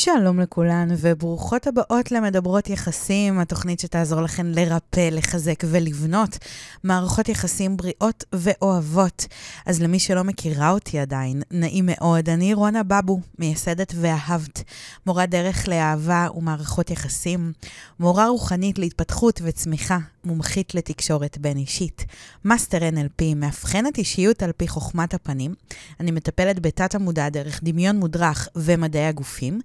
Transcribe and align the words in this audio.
שלום 0.00 0.40
לכולן, 0.40 0.88
וברוכות 0.98 1.66
הבאות 1.66 2.12
למדברות 2.12 2.70
יחסים, 2.70 3.38
התוכנית 3.38 3.80
שתעזור 3.80 4.20
לכן 4.20 4.46
לרפא, 4.46 5.08
לחזק 5.12 5.64
ולבנות 5.64 6.38
מערכות 6.84 7.28
יחסים 7.28 7.76
בריאות 7.76 8.24
ואוהבות. 8.32 9.26
אז 9.66 9.82
למי 9.82 9.98
שלא 9.98 10.24
מכירה 10.24 10.70
אותי 10.70 10.98
עדיין, 10.98 11.42
נעים 11.50 11.88
מאוד, 11.88 12.28
אני 12.28 12.54
רונה 12.54 12.82
בבו, 12.82 13.20
מייסדת 13.38 13.92
ואהבת, 13.96 14.62
מורה 15.06 15.26
דרך 15.26 15.68
לאהבה 15.68 16.26
ומערכות 16.34 16.90
יחסים, 16.90 17.52
מורה 18.00 18.28
רוחנית 18.28 18.78
להתפתחות 18.78 19.40
וצמיחה, 19.44 19.98
מומחית 20.24 20.74
לתקשורת 20.74 21.38
בין 21.38 21.56
אישית, 21.56 22.04
מאסטר 22.44 22.78
NLP, 22.78 23.22
מאבחנת 23.36 23.98
אישיות 23.98 24.42
על 24.42 24.52
פי 24.52 24.68
חוכמת 24.68 25.14
הפנים. 25.14 25.54
אני 26.00 26.10
מטפלת 26.10 26.60
בתת 26.60 26.94
המודע 26.94 27.28
דרך 27.28 27.60
דמיון 27.62 27.96
מודרך 27.96 28.48
ומדעי 28.56 29.06
הגופים. 29.06 29.60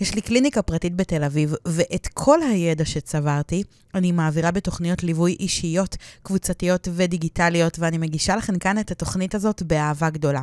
יש 0.00 0.14
לי 0.14 0.20
קליניקה 0.20 0.62
פרטית 0.62 0.96
בתל 0.96 1.24
אביב, 1.24 1.54
ואת 1.66 2.08
כל 2.14 2.42
הידע 2.42 2.84
שצברתי 2.84 3.62
אני 3.94 4.12
מעבירה 4.12 4.50
בתוכניות 4.50 5.02
ליווי 5.02 5.36
אישיות, 5.40 5.96
קבוצתיות 6.22 6.88
ודיגיטליות, 6.92 7.78
ואני 7.78 7.98
מגישה 7.98 8.36
לכם 8.36 8.58
כאן 8.58 8.78
את 8.78 8.90
התוכנית 8.90 9.34
הזאת 9.34 9.62
באהבה 9.62 10.10
גדולה. 10.10 10.42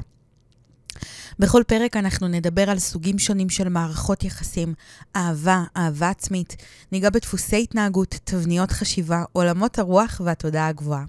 בכל 1.40 1.64
פרק 1.68 1.98
אנחנו 1.98 2.28
נדבר 2.28 2.70
על 2.70 2.80
סוגים 2.80 3.20
שונים 3.20 3.50
של 3.50 3.70
מערכות 3.70 4.24
יחסים, 4.24 4.74
אהבה, 5.16 5.64
אהבה 5.78 6.10
עצמית, 6.10 6.56
ניגע 6.92 7.10
בדפוסי 7.10 7.64
התנהגות, 7.64 8.16
תבניות 8.24 8.72
חשיבה, 8.72 9.24
עולמות 9.32 9.80
הרוח 9.80 10.22
והתודעה 10.26 10.68
הגבוהה. 10.68 11.06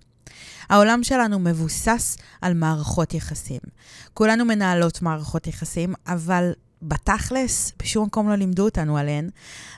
העולם 0.68 1.04
שלנו 1.04 1.38
מבוסס 1.38 2.16
על 2.40 2.54
מערכות 2.54 3.14
יחסים. 3.14 3.60
כולנו 4.14 4.44
מנהלות 4.44 5.02
מערכות 5.02 5.46
יחסים, 5.46 5.94
אבל 6.06 6.52
בתכלס, 6.84 7.72
בשום 7.82 8.06
מקום 8.06 8.28
לא 8.28 8.34
לימדו 8.34 8.64
אותנו 8.64 8.98
עליהן, 8.98 9.30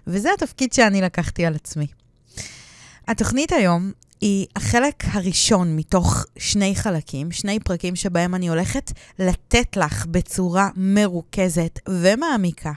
וזה 0.06 0.28
התפקיד 0.34 0.72
שאני 0.72 1.00
לקחתי 1.00 1.46
על 1.46 1.54
עצמי. 1.54 1.86
התוכנית 3.08 3.52
היום 3.52 3.92
היא 4.20 4.46
החלק 4.56 5.04
הראשון 5.06 5.76
מתוך 5.76 6.24
שני 6.38 6.74
חלקים, 6.76 7.32
שני 7.32 7.60
פרקים 7.60 7.96
שבהם 7.96 8.34
אני 8.34 8.48
הולכת 8.48 8.92
לתת 9.18 9.76
לך 9.76 10.06
בצורה 10.06 10.68
מרוכזת 10.76 11.78
ומעמיקה 11.88 12.72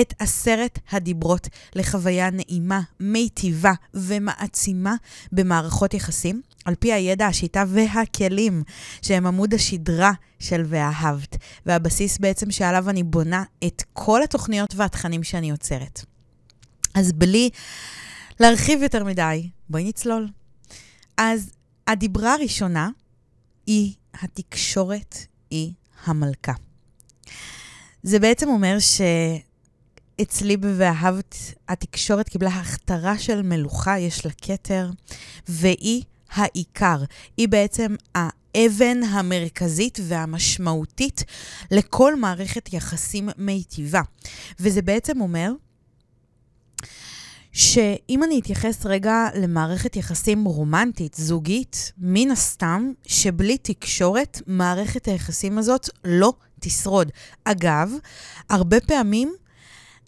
את 0.00 0.14
עשרת 0.18 0.78
הדיברות 0.92 1.48
לחוויה 1.74 2.30
נעימה, 2.30 2.80
מיטיבה 3.00 3.72
ומעצימה 3.94 4.94
במערכות 5.32 5.94
יחסים, 5.94 6.42
על 6.66 6.74
פי 6.74 6.92
הידע, 6.92 7.26
השיטה 7.26 7.64
והכלים 7.68 8.62
שהם 9.02 9.26
עמוד 9.26 9.54
השדרה 9.54 10.12
של 10.38 10.62
ואהבת, 10.66 11.36
והבסיס 11.66 12.18
בעצם 12.18 12.50
שעליו 12.50 12.90
אני 12.90 13.02
בונה 13.02 13.44
את 13.66 13.82
כל 13.92 14.22
התוכניות 14.22 14.74
והתכנים 14.74 15.22
שאני 15.22 15.50
יוצרת. 15.50 16.04
אז 16.94 17.12
בלי 17.12 17.50
להרחיב 18.40 18.82
יותר 18.82 19.04
מדי, 19.04 19.48
בואי 19.68 19.84
נצלול. 19.84 20.28
אז 21.16 21.50
הדיברה 21.86 22.34
הראשונה 22.34 22.90
היא 23.66 23.94
התקשורת 24.22 25.16
היא 25.50 25.72
המלכה. 26.04 26.52
זה 28.02 28.18
בעצם 28.18 28.48
אומר 28.48 28.76
שאצלי 30.18 30.56
ב"ואהבת" 30.56 31.36
התקשורת 31.68 32.28
קיבלה 32.28 32.50
הכתרה 32.50 33.18
של 33.18 33.42
מלוכה, 33.42 33.98
יש 33.98 34.26
לה 34.26 34.32
כתר, 34.42 34.90
והיא 35.48 36.02
העיקר. 36.32 36.96
היא 37.36 37.48
בעצם 37.48 37.94
האבן 38.14 39.02
המרכזית 39.02 39.98
והמשמעותית 40.02 41.24
לכל 41.70 42.16
מערכת 42.16 42.72
יחסים 42.72 43.28
מיטיבה. 43.38 44.02
וזה 44.60 44.82
בעצם 44.82 45.20
אומר 45.20 45.52
שאם 47.52 48.24
אני 48.24 48.40
אתייחס 48.40 48.86
רגע 48.86 49.28
למערכת 49.34 49.96
יחסים 49.96 50.44
רומנטית, 50.44 51.14
זוגית, 51.14 51.92
מן 51.98 52.30
הסתם 52.30 52.92
שבלי 53.06 53.58
תקשורת, 53.58 54.42
מערכת 54.46 55.06
היחסים 55.06 55.58
הזאת 55.58 55.88
לא 56.04 56.32
תשרוד. 56.60 57.10
אגב, 57.44 57.92
הרבה 58.50 58.80
פעמים 58.80 59.34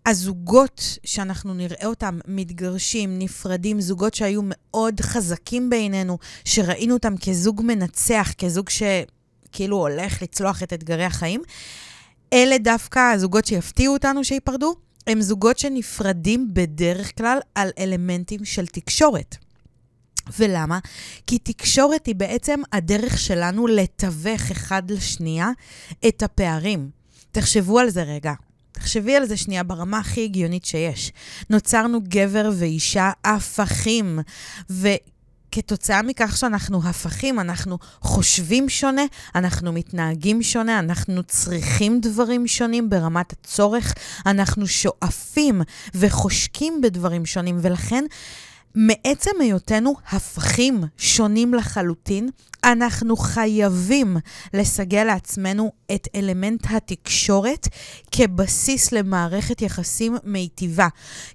הזוגות 0.09 0.99
שאנחנו 1.05 1.55
נראה 1.55 1.87
אותם 1.87 2.19
מתגרשים, 2.27 3.19
נפרדים, 3.19 3.81
זוגות 3.81 4.15
שהיו 4.15 4.41
מאוד 4.45 5.01
חזקים 5.01 5.71
בעינינו, 5.71 6.19
שראינו 6.45 6.95
אותם 6.95 7.15
כזוג 7.17 7.63
מנצח, 7.65 8.33
כזוג 8.39 8.69
שכאילו 8.69 9.77
הולך 9.77 10.23
לצלוח 10.23 10.63
את 10.63 10.73
אתגרי 10.73 11.05
החיים, 11.05 11.43
אלה 12.33 12.59
דווקא 12.59 13.13
הזוגות 13.13 13.45
שיפתיעו 13.47 13.95
אותנו 13.95 14.25
שייפרדו, 14.25 14.75
הם 15.07 15.21
זוגות 15.21 15.59
שנפרדים 15.59 16.49
בדרך 16.53 17.19
כלל 17.19 17.39
על 17.55 17.71
אלמנטים 17.79 18.45
של 18.45 18.67
תקשורת. 18.67 19.37
ולמה? 20.39 20.79
כי 21.27 21.39
תקשורת 21.39 22.07
היא 22.07 22.15
בעצם 22.15 22.61
הדרך 22.73 23.19
שלנו 23.19 23.67
לתווך 23.67 24.51
אחד 24.51 24.91
לשנייה 24.91 25.51
את 26.09 26.23
הפערים. 26.23 26.91
תחשבו 27.33 27.79
על 27.79 27.91
זה 27.91 28.03
רגע. 28.03 28.33
תחשבי 28.79 29.17
על 29.17 29.27
זה 29.27 29.37
שנייה 29.37 29.63
ברמה 29.63 29.99
הכי 29.99 30.25
הגיונית 30.25 30.65
שיש. 30.65 31.13
נוצרנו 31.51 32.01
גבר 32.09 32.51
ואישה 32.59 33.11
הפכים, 33.25 34.19
ו... 34.71 34.89
כתוצאה 35.53 36.03
מכך 36.03 36.37
שאנחנו 36.37 36.89
הפכים, 36.89 37.41
אנחנו 37.41 37.79
חושבים 38.01 38.69
שונה, 38.69 39.03
אנחנו 39.35 39.73
מתנהגים 39.73 40.43
שונה, 40.43 40.79
אנחנו 40.79 41.23
צריכים 41.23 42.01
דברים 42.01 42.47
שונים 42.47 42.91
ברמת 42.91 43.33
הצורך, 43.33 43.95
אנחנו 44.27 44.67
שואפים 44.67 45.63
וחושקים 45.95 46.81
בדברים 46.81 47.27
שונים, 47.27 47.59
ולכן 47.63 48.05
מעצם 48.75 49.31
היותנו 49.41 49.95
הפכים 50.13 50.85
שונים 50.97 51.55
לחלוטין, 51.55 52.29
אנחנו 52.65 53.17
חייבים 53.17 54.17
לסגל 54.55 55.05
לעצמנו 55.05 55.73
את 55.95 56.09
אלמנט 56.15 56.67
התקשורת 56.71 57.69
כבסיס 58.13 58.93
למערכת 58.93 59.63
יחסים 59.63 60.17
מיטיבה. 60.25 60.89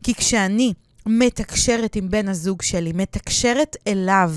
כי 0.04 0.16
כשאני 0.16 0.74
מתקשרת 1.06 1.96
עם 1.96 2.10
בן 2.10 2.30
הזוג 2.30 2.62
שלי, 2.62 2.92
מתקשרת 2.94 3.76
אליו 3.88 4.32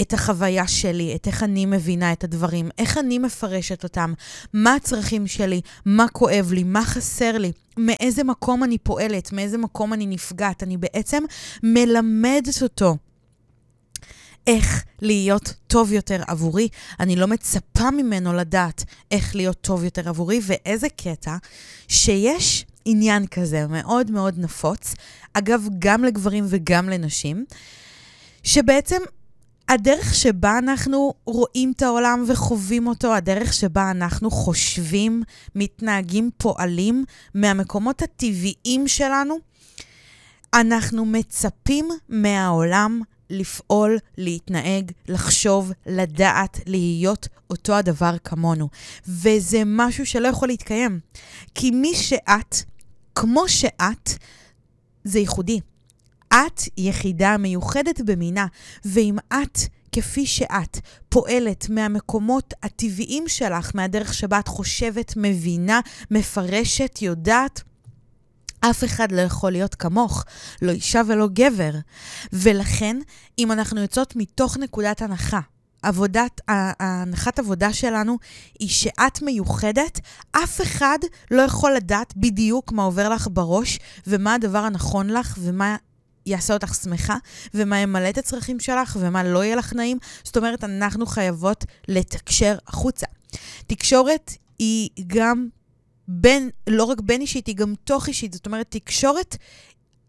את 0.00 0.12
החוויה 0.12 0.68
שלי, 0.68 1.14
את 1.14 1.26
איך 1.26 1.42
אני 1.42 1.66
מבינה 1.66 2.12
את 2.12 2.24
הדברים, 2.24 2.68
איך 2.78 2.98
אני 2.98 3.18
מפרשת 3.18 3.84
אותם, 3.84 4.12
מה 4.52 4.74
הצרכים 4.74 5.26
שלי, 5.26 5.60
מה 5.86 6.08
כואב 6.08 6.52
לי, 6.52 6.62
מה 6.62 6.84
חסר 6.84 7.38
לי, 7.38 7.52
מאיזה 7.76 8.24
מקום 8.24 8.64
אני 8.64 8.78
פועלת, 8.78 9.32
מאיזה 9.32 9.58
מקום 9.58 9.92
אני 9.92 10.06
נפגעת. 10.06 10.62
אני 10.62 10.76
בעצם 10.76 11.22
מלמדת 11.62 12.62
אותו. 12.62 12.96
איך 14.46 14.84
להיות 15.02 15.54
טוב 15.66 15.92
יותר 15.92 16.22
עבורי. 16.26 16.68
אני 17.00 17.16
לא 17.16 17.26
מצפה 17.26 17.90
ממנו 17.90 18.32
לדעת 18.32 18.84
איך 19.10 19.36
להיות 19.36 19.60
טוב 19.60 19.84
יותר 19.84 20.08
עבורי, 20.08 20.40
ואיזה 20.42 20.88
קטע 20.88 21.36
שיש 21.88 22.66
עניין 22.84 23.26
כזה 23.26 23.66
מאוד 23.66 24.10
מאוד 24.10 24.38
נפוץ, 24.38 24.94
אגב, 25.32 25.66
גם 25.78 26.04
לגברים 26.04 26.44
וגם 26.48 26.88
לנשים, 26.88 27.44
שבעצם 28.42 29.00
הדרך 29.68 30.14
שבה 30.14 30.58
אנחנו 30.58 31.14
רואים 31.26 31.72
את 31.76 31.82
העולם 31.82 32.24
וחווים 32.28 32.86
אותו, 32.86 33.14
הדרך 33.14 33.52
שבה 33.52 33.90
אנחנו 33.90 34.30
חושבים, 34.30 35.22
מתנהגים, 35.54 36.30
פועלים, 36.36 37.04
מהמקומות 37.34 38.02
הטבעיים 38.02 38.88
שלנו, 38.88 39.38
אנחנו 40.54 41.04
מצפים 41.04 41.88
מהעולם 42.08 43.00
לפעול, 43.30 43.98
להתנהג, 44.18 44.90
לחשוב, 45.08 45.72
לדעת, 45.86 46.60
להיות 46.66 47.28
אותו 47.50 47.74
הדבר 47.74 48.16
כמונו. 48.24 48.68
וזה 49.08 49.62
משהו 49.66 50.06
שלא 50.06 50.28
יכול 50.28 50.48
להתקיים. 50.48 51.00
כי 51.54 51.70
מי 51.70 51.94
שאת, 51.94 52.56
כמו 53.14 53.48
שאת, 53.48 54.10
זה 55.04 55.18
ייחודי. 55.18 55.60
את 56.28 56.60
יחידה 56.76 57.36
מיוחדת 57.36 58.00
במינה, 58.00 58.46
ואם 58.84 59.16
את, 59.28 59.58
כפי 59.92 60.26
שאת, 60.26 60.78
פועלת 61.08 61.68
מהמקומות 61.68 62.54
הטבעיים 62.62 63.28
שלך, 63.28 63.70
מהדרך 63.74 64.14
שבה 64.14 64.38
את 64.38 64.48
חושבת, 64.48 65.12
מבינה, 65.16 65.80
מפרשת, 66.10 66.98
יודעת, 67.02 67.62
אף 68.60 68.84
אחד 68.84 69.12
לא 69.12 69.20
יכול 69.20 69.52
להיות 69.52 69.74
כמוך, 69.74 70.24
לא 70.62 70.72
אישה 70.72 71.02
ולא 71.08 71.28
גבר. 71.32 71.72
ולכן, 72.32 72.96
אם 73.38 73.52
אנחנו 73.52 73.80
יוצאות 73.80 74.16
מתוך 74.16 74.56
נקודת 74.56 75.02
הנחה, 75.02 75.40
עבודת, 75.82 76.40
ההנחת 76.48 77.38
עבודה 77.38 77.72
שלנו 77.72 78.18
היא 78.58 78.68
שאת 78.68 79.22
מיוחדת, 79.22 80.00
אף 80.32 80.60
אחד 80.60 80.98
לא 81.30 81.42
יכול 81.42 81.72
לדעת 81.72 82.16
בדיוק 82.16 82.72
מה 82.72 82.82
עובר 82.82 83.08
לך 83.08 83.28
בראש, 83.30 83.78
ומה 84.06 84.34
הדבר 84.34 84.58
הנכון 84.58 85.10
לך, 85.10 85.38
ומה 85.40 85.76
יעשה 86.26 86.54
אותך 86.54 86.74
שמחה, 86.74 87.16
ומה 87.54 87.78
ימלא 87.78 88.08
את 88.08 88.18
הצרכים 88.18 88.60
שלך, 88.60 88.96
ומה 89.00 89.24
לא 89.24 89.44
יהיה 89.44 89.56
לך 89.56 89.72
נעים. 89.72 89.98
זאת 90.24 90.36
אומרת, 90.36 90.64
אנחנו 90.64 91.06
חייבות 91.06 91.64
לתקשר 91.88 92.56
החוצה. 92.66 93.06
תקשורת 93.66 94.32
היא 94.58 94.88
גם 95.06 95.48
בין, 96.08 96.50
לא 96.66 96.84
רק 96.84 97.00
בין 97.00 97.20
אישית, 97.20 97.46
היא 97.46 97.56
גם 97.56 97.74
תוך 97.84 98.08
אישית. 98.08 98.32
זאת 98.32 98.46
אומרת, 98.46 98.66
תקשורת 98.70 99.36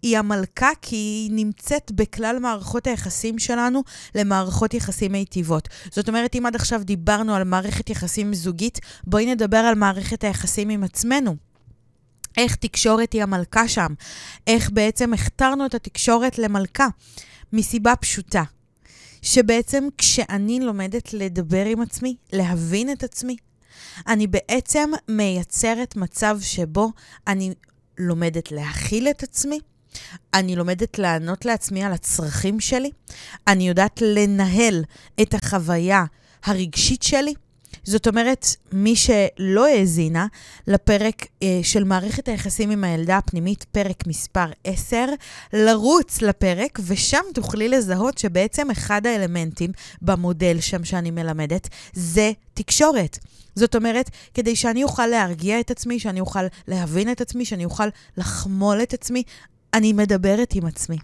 היא 0.04 0.18
המלכה 0.18 0.70
כי 0.82 0.96
היא 0.96 1.32
נמצאת 1.32 1.92
בכלל 1.92 2.40
מערכות 2.40 2.88
היחסים 2.88 3.40
שלנו 3.40 3.84
למערכות 4.16 4.74
יחסים 4.74 5.12
מיטיבות. 5.12 5.70
זאת 5.92 6.08
אומרת, 6.08 6.36
אם 6.36 6.46
עד 6.46 6.56
עכשיו 6.56 6.82
דיברנו 6.84 7.36
על 7.36 7.44
מערכת 7.44 7.90
יחסים 7.90 8.34
זוגית, 8.34 8.80
בואי 9.04 9.26
נדבר 9.26 9.58
על 9.58 9.76
מערכת 9.76 10.24
היחסים 10.24 10.70
עם 10.70 10.84
עצמנו. 10.84 11.36
איך 12.38 12.56
תקשורת 12.56 13.14
היא 13.14 13.24
המלכה 13.24 13.68
שם, 13.68 13.94
איך 14.48 14.70
בעצם 14.72 15.14
הכתרנו 15.14 15.66
את 15.66 15.74
התקשורת 15.74 16.40
למלכה, 16.40 16.88
מסיבה 17.54 17.96
פשוטה, 17.96 18.44
שבעצם 19.22 19.88
כשאני 19.98 20.60
לומדת 20.60 21.14
לדבר 21.14 21.66
עם 21.66 21.82
עצמי, 21.82 22.16
להבין 22.34 22.92
את 22.92 23.04
עצמי, 23.04 23.36
אני 24.08 24.28
בעצם 24.28 24.90
מייצרת 25.08 25.96
מצב 25.96 26.38
שבו 26.42 26.92
אני 27.28 27.54
לומדת 27.98 28.52
להכיל 28.52 29.08
את 29.08 29.24
עצמי, 29.24 29.60
אני 30.34 30.56
לומדת 30.56 31.00
לענות 31.00 31.46
לעצמי 31.46 31.84
על 31.84 31.92
הצרכים 31.92 32.60
שלי, 32.60 32.92
אני 33.48 33.68
יודעת 33.68 34.02
לנהל 34.02 34.84
את 35.22 35.34
החוויה 35.34 36.04
הרגשית 36.46 37.04
שלי, 37.04 37.34
זאת 37.84 38.08
אומרת, 38.08 38.46
מי 38.72 38.96
שלא 38.96 39.68
האזינה 39.68 40.28
לפרק 40.68 41.26
אה, 41.44 41.60
של 41.64 41.84
מערכת 41.84 42.28
היחסים 42.28 42.72
עם 42.72 42.84
הילדה 42.84 43.18
הפנימית, 43.18 43.64
פרק 43.64 44.08
מספר 44.08 44.46
10, 44.64 45.06
לרוץ 45.54 46.22
לפרק, 46.22 46.80
ושם 46.86 47.22
תוכלי 47.34 47.70
לזהות 47.70 48.18
שבעצם 48.18 48.72
אחד 48.72 49.08
האלמנטים 49.08 49.72
במודל 50.02 50.60
שם 50.60 50.84
שאני 50.84 51.12
מלמדת 51.12 51.70
זה 51.94 52.32
תקשורת. 52.54 53.18
זאת 53.56 53.76
אומרת, 53.76 54.10
כדי 54.34 54.56
שאני 54.56 54.84
אוכל 54.84 55.08
להרגיע 55.08 55.60
את 55.60 55.72
עצמי, 55.72 56.00
שאני 56.00 56.20
אוכל 56.20 56.44
להבין 56.68 57.12
את 57.12 57.22
עצמי, 57.22 57.46
שאני 57.46 57.66
אוכל 57.66 57.88
לחמול 58.18 58.84
את 58.84 58.94
עצמי, 58.94 59.24
אני 59.74 59.94
מדברת 59.94 60.54
עם 60.56 60.66
עצמי. 60.66 60.98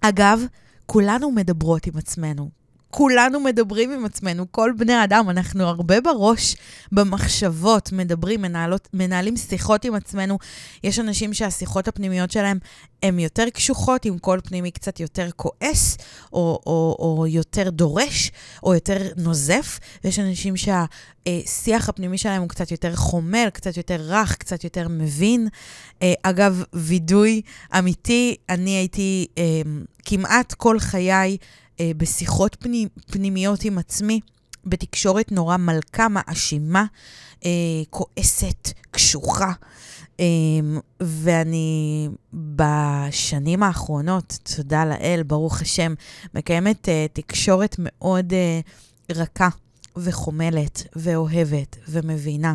אגב, 0.00 0.40
כולנו 0.86 1.30
מדברות 1.30 1.86
עם 1.86 1.96
עצמנו. 1.96 2.59
כולנו 2.90 3.40
מדברים 3.40 3.92
עם 3.92 4.04
עצמנו, 4.04 4.52
כל 4.52 4.72
בני 4.78 4.92
האדם, 4.92 5.30
אנחנו 5.30 5.64
הרבה 5.64 6.00
בראש, 6.00 6.56
במחשבות, 6.92 7.92
מדברים, 7.92 8.42
מנהלות, 8.42 8.88
מנהלים 8.94 9.36
שיחות 9.36 9.84
עם 9.84 9.94
עצמנו. 9.94 10.38
יש 10.84 10.98
אנשים 10.98 11.34
שהשיחות 11.34 11.88
הפנימיות 11.88 12.30
שלהם 12.30 12.58
הן 13.02 13.18
יותר 13.18 13.50
קשוחות, 13.50 14.04
עם 14.04 14.18
קול 14.18 14.40
פנימי 14.40 14.70
קצת 14.70 15.00
יותר 15.00 15.28
כועס, 15.36 15.96
או, 16.32 16.60
או, 16.66 16.96
או 16.98 17.26
יותר 17.26 17.70
דורש, 17.70 18.32
או 18.62 18.74
יותר 18.74 18.98
נוזף, 19.16 19.78
ויש 20.04 20.18
אנשים 20.18 20.54
שהשיח 20.56 21.88
הפנימי 21.88 22.18
שלהם 22.18 22.42
הוא 22.42 22.48
קצת 22.48 22.70
יותר 22.70 22.96
חומל, 22.96 23.50
קצת 23.52 23.76
יותר 23.76 24.00
רך, 24.00 24.36
קצת 24.36 24.64
יותר 24.64 24.88
מבין. 24.88 25.48
אה, 26.02 26.12
אגב, 26.22 26.62
וידוי 26.72 27.42
אמיתי, 27.78 28.36
אני 28.48 28.70
הייתי 28.70 29.26
אה, 29.38 29.62
כמעט 30.04 30.54
כל 30.54 30.78
חיי, 30.78 31.36
בשיחות 31.96 32.56
פני, 32.60 32.86
פנימיות 33.06 33.64
עם 33.64 33.78
עצמי, 33.78 34.20
בתקשורת 34.64 35.32
נורא 35.32 35.56
מלכה, 35.56 36.08
מאשימה, 36.08 36.84
אה, 37.44 37.50
כועסת, 37.90 38.72
קשוחה. 38.90 39.52
אה, 40.20 40.26
ואני 41.00 42.08
בשנים 42.34 43.62
האחרונות, 43.62 44.38
תודה 44.56 44.84
לאל, 44.84 45.22
ברוך 45.26 45.62
השם, 45.62 45.94
מקיימת 46.34 46.88
אה, 46.88 47.06
תקשורת 47.12 47.76
מאוד 47.78 48.32
אה, 48.32 48.60
רכה 49.10 49.48
וחומלת 49.96 50.82
ואוהבת 50.96 51.76
ומבינה 51.88 52.54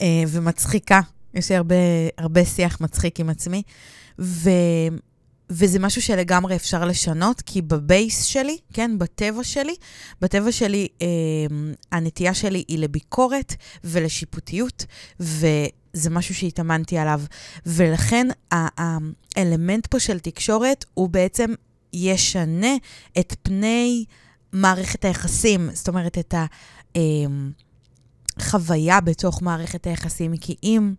אה, 0.00 0.22
ומצחיקה. 0.28 1.00
יש 1.34 1.50
לי 1.50 1.56
הרבה, 1.56 1.74
הרבה 2.18 2.44
שיח 2.44 2.80
מצחיק 2.80 3.20
עם 3.20 3.30
עצמי. 3.30 3.62
ו... 4.18 4.50
וזה 5.54 5.78
משהו 5.78 6.02
שלגמרי 6.02 6.56
אפשר 6.56 6.84
לשנות, 6.84 7.40
כי 7.40 7.62
בבייס 7.62 8.24
שלי, 8.24 8.58
כן, 8.72 8.98
בטבע 8.98 9.44
שלי, 9.44 9.74
בטבע 10.20 10.52
שלי, 10.52 10.88
אה, 11.02 11.06
הנטייה 11.92 12.34
שלי 12.34 12.64
היא 12.68 12.78
לביקורת 12.78 13.54
ולשיפוטיות, 13.84 14.84
וזה 15.20 16.10
משהו 16.10 16.34
שהתאמנתי 16.34 16.98
עליו. 16.98 17.22
ולכן 17.66 18.26
האלמנט 18.50 19.86
פה 19.86 20.00
של 20.00 20.18
תקשורת 20.18 20.84
הוא 20.94 21.08
בעצם 21.08 21.54
ישנה 21.92 22.76
את 23.18 23.36
פני 23.42 24.04
מערכת 24.52 25.04
היחסים, 25.04 25.70
זאת 25.72 25.88
אומרת, 25.88 26.18
את 26.18 26.34
החוויה 28.38 28.94
אה, 28.94 29.00
בתוך 29.00 29.42
מערכת 29.42 29.86
היחסים, 29.86 30.36
כי 30.36 30.56
אם... 30.62 30.94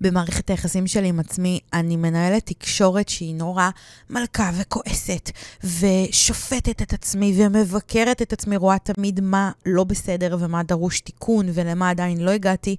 במערכת 0.00 0.50
היחסים 0.50 0.86
שלי 0.86 1.08
עם 1.08 1.20
עצמי, 1.20 1.60
אני 1.72 1.96
מנהלת 1.96 2.46
תקשורת 2.46 3.08
שהיא 3.08 3.34
נורא 3.34 3.70
מלכה 4.10 4.50
וכועסת, 4.54 5.30
ושופטת 5.64 6.82
את 6.82 6.92
עצמי 6.92 7.34
ומבקרת 7.36 8.22
את 8.22 8.32
עצמי, 8.32 8.56
רואה 8.56 8.78
תמיד 8.78 9.20
מה 9.20 9.50
לא 9.66 9.84
בסדר 9.84 10.36
ומה 10.40 10.62
דרוש 10.62 11.00
תיקון 11.00 11.46
ולמה 11.54 11.90
עדיין 11.90 12.20
לא 12.20 12.30
הגעתי, 12.30 12.76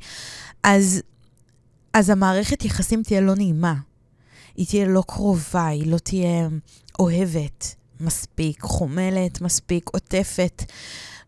אז, 0.63 1.01
אז 1.94 2.09
המערכת 2.09 2.65
יחסים 2.65 3.03
תהיה 3.03 3.21
לא 3.21 3.36
נעימה. 3.36 3.74
היא 4.56 4.68
תהיה 4.68 4.86
לא 4.88 5.03
קרובה, 5.07 5.68
היא 5.68 5.91
לא 5.91 5.97
תהיה 5.97 6.47
אוהבת 7.00 7.75
מספיק, 8.00 8.62
חומלת 8.62 9.41
מספיק, 9.41 9.89
עוטפת. 9.94 10.63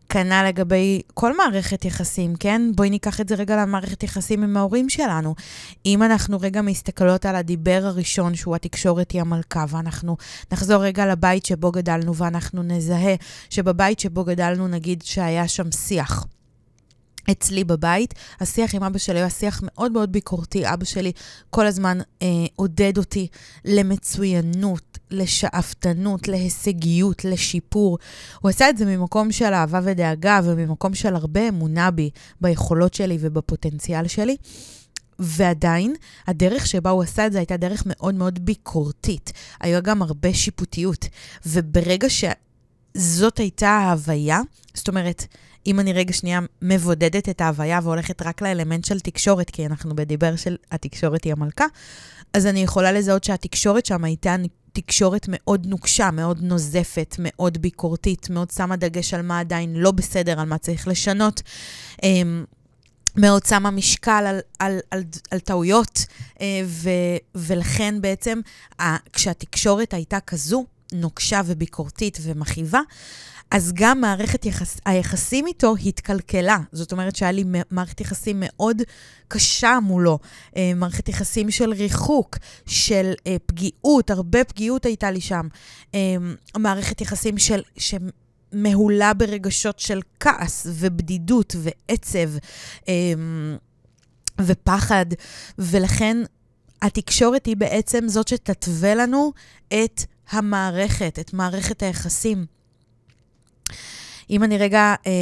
כנ"ל 0.08 0.44
לגבי 0.48 1.02
כל 1.14 1.36
מערכת 1.36 1.84
יחסים, 1.84 2.36
כן? 2.36 2.62
בואי 2.74 2.90
ניקח 2.90 3.20
את 3.20 3.28
זה 3.28 3.34
רגע 3.34 3.56
למערכת 3.56 4.02
יחסים 4.02 4.42
עם 4.42 4.56
ההורים 4.56 4.88
שלנו. 4.88 5.34
אם 5.86 6.02
אנחנו 6.02 6.40
רגע 6.40 6.62
מסתכלות 6.62 7.26
על 7.26 7.36
הדיבר 7.36 7.80
הראשון, 7.84 8.34
שהוא 8.34 8.56
התקשורת 8.56 9.10
היא 9.10 9.20
המלכה, 9.20 9.64
ואנחנו 9.68 10.16
נחזור 10.52 10.84
רגע 10.84 11.06
לבית 11.06 11.46
שבו 11.46 11.72
גדלנו, 11.72 12.16
ואנחנו 12.16 12.62
נזהה 12.62 13.14
שבבית 13.50 14.00
שבו 14.00 14.24
גדלנו, 14.24 14.68
נגיד 14.68 15.02
שהיה 15.02 15.48
שם 15.48 15.70
שיח. 15.72 16.26
אצלי 17.30 17.64
בבית, 17.64 18.14
השיח 18.40 18.74
עם 18.74 18.82
אבא 18.82 18.98
שלי 18.98 19.18
היה 19.18 19.30
שיח 19.30 19.60
מאוד 19.64 19.92
מאוד 19.92 20.12
ביקורתי. 20.12 20.72
אבא 20.72 20.84
שלי 20.84 21.12
כל 21.50 21.66
הזמן 21.66 21.98
אה, 22.22 22.26
עודד 22.56 22.98
אותי 22.98 23.28
למצוינות, 23.64 24.98
לשאפתנות, 25.10 26.28
להישגיות, 26.28 27.24
לשיפור. 27.24 27.98
הוא 28.40 28.48
עשה 28.48 28.68
את 28.68 28.78
זה 28.78 28.84
ממקום 28.84 29.32
של 29.32 29.52
אהבה 29.52 29.80
ודאגה 29.84 30.40
וממקום 30.44 30.94
של 30.94 31.14
הרבה 31.14 31.48
אמונה 31.48 31.90
בי, 31.90 32.10
ביכולות 32.40 32.94
שלי 32.94 33.18
ובפוטנציאל 33.20 34.08
שלי. 34.08 34.36
ועדיין, 35.18 35.94
הדרך 36.26 36.66
שבה 36.66 36.90
הוא 36.90 37.02
עשה 37.02 37.26
את 37.26 37.32
זה 37.32 37.38
הייתה 37.38 37.56
דרך 37.56 37.82
מאוד 37.86 38.14
מאוד 38.14 38.44
ביקורתית. 38.44 39.32
היה 39.60 39.80
גם 39.80 40.02
הרבה 40.02 40.34
שיפוטיות. 40.34 41.06
וברגע 41.46 42.08
שזאת 42.08 43.38
הייתה 43.38 43.68
ההוויה, 43.68 44.40
זאת 44.74 44.88
אומרת, 44.88 45.26
אם 45.66 45.80
אני 45.80 45.92
רגע 45.92 46.12
שנייה 46.12 46.40
מבודדת 46.62 47.28
את 47.28 47.40
ההוויה 47.40 47.80
והולכת 47.82 48.22
רק 48.22 48.42
לאלמנט 48.42 48.84
של 48.84 49.00
תקשורת, 49.00 49.50
כי 49.50 49.66
אנחנו 49.66 49.96
בדיבר 49.96 50.36
של 50.36 50.56
התקשורת 50.72 51.24
היא 51.24 51.32
המלכה, 51.32 51.64
אז 52.32 52.46
אני 52.46 52.62
יכולה 52.62 52.92
לזהות 52.92 53.24
שהתקשורת 53.24 53.86
שם 53.86 54.04
הייתה 54.04 54.36
תקשורת 54.72 55.26
מאוד 55.28 55.66
נוקשה, 55.66 56.10
מאוד 56.10 56.42
נוזפת, 56.42 57.16
מאוד 57.18 57.58
ביקורתית, 57.58 58.30
מאוד 58.30 58.50
שמה 58.50 58.76
דגש 58.76 59.14
על 59.14 59.22
מה 59.22 59.40
עדיין 59.40 59.74
לא 59.74 59.90
בסדר, 59.90 60.40
על 60.40 60.46
מה 60.46 60.58
צריך 60.58 60.88
לשנות. 60.88 61.42
אמ, 62.02 62.44
מאוד 63.16 63.46
שמה 63.46 63.70
משקל 63.70 64.24
על, 64.26 64.40
על, 64.58 64.78
על, 64.90 65.02
על 65.30 65.38
טעויות, 65.38 66.06
אה, 66.40 66.60
ו, 66.64 66.90
ולכן 67.34 68.00
בעצם 68.00 68.40
כשהתקשורת 69.12 69.94
הייתה 69.94 70.20
כזו, 70.20 70.64
נוקשה 70.92 71.40
וביקורתית 71.46 72.18
ומכאיבה, 72.22 72.80
אז 73.50 73.72
גם 73.74 74.00
מערכת 74.00 74.46
יחס, 74.46 74.80
היחסים 74.86 75.46
איתו 75.46 75.74
התקלקלה. 75.86 76.58
זאת 76.72 76.92
אומרת 76.92 77.16
שהיה 77.16 77.32
לי 77.32 77.44
מערכת 77.70 78.00
יחסים 78.00 78.36
מאוד 78.40 78.82
קשה 79.28 79.78
מולו, 79.82 80.18
אה, 80.56 80.72
מערכת 80.76 81.08
יחסים 81.08 81.50
של 81.50 81.72
ריחוק, 81.72 82.38
של 82.66 83.12
אה, 83.26 83.36
פגיעות, 83.46 84.10
הרבה 84.10 84.44
פגיעות 84.44 84.86
הייתה 84.86 85.10
לי 85.10 85.20
שם. 85.20 85.48
אה, 85.94 86.16
מערכת 86.58 87.00
יחסים 87.00 87.38
של... 87.38 87.62
שמהולה 87.76 89.14
ברגשות 89.14 89.78
של 89.78 90.00
כעס 90.20 90.66
ובדידות 90.70 91.56
ועצב 91.58 92.30
ופחד, 94.40 95.06
ולכן 95.58 96.16
התקשורת 96.82 97.46
היא 97.46 97.56
בעצם 97.56 98.08
זאת 98.08 98.28
שתתווה 98.28 98.94
לנו 98.94 99.32
את 99.68 100.00
המערכת, 100.30 101.18
את 101.20 101.32
מערכת 101.32 101.82
היחסים. 101.82 102.46
אם 104.30 104.44
אני 104.44 104.58
רגע 104.58 104.94
אה, 105.06 105.12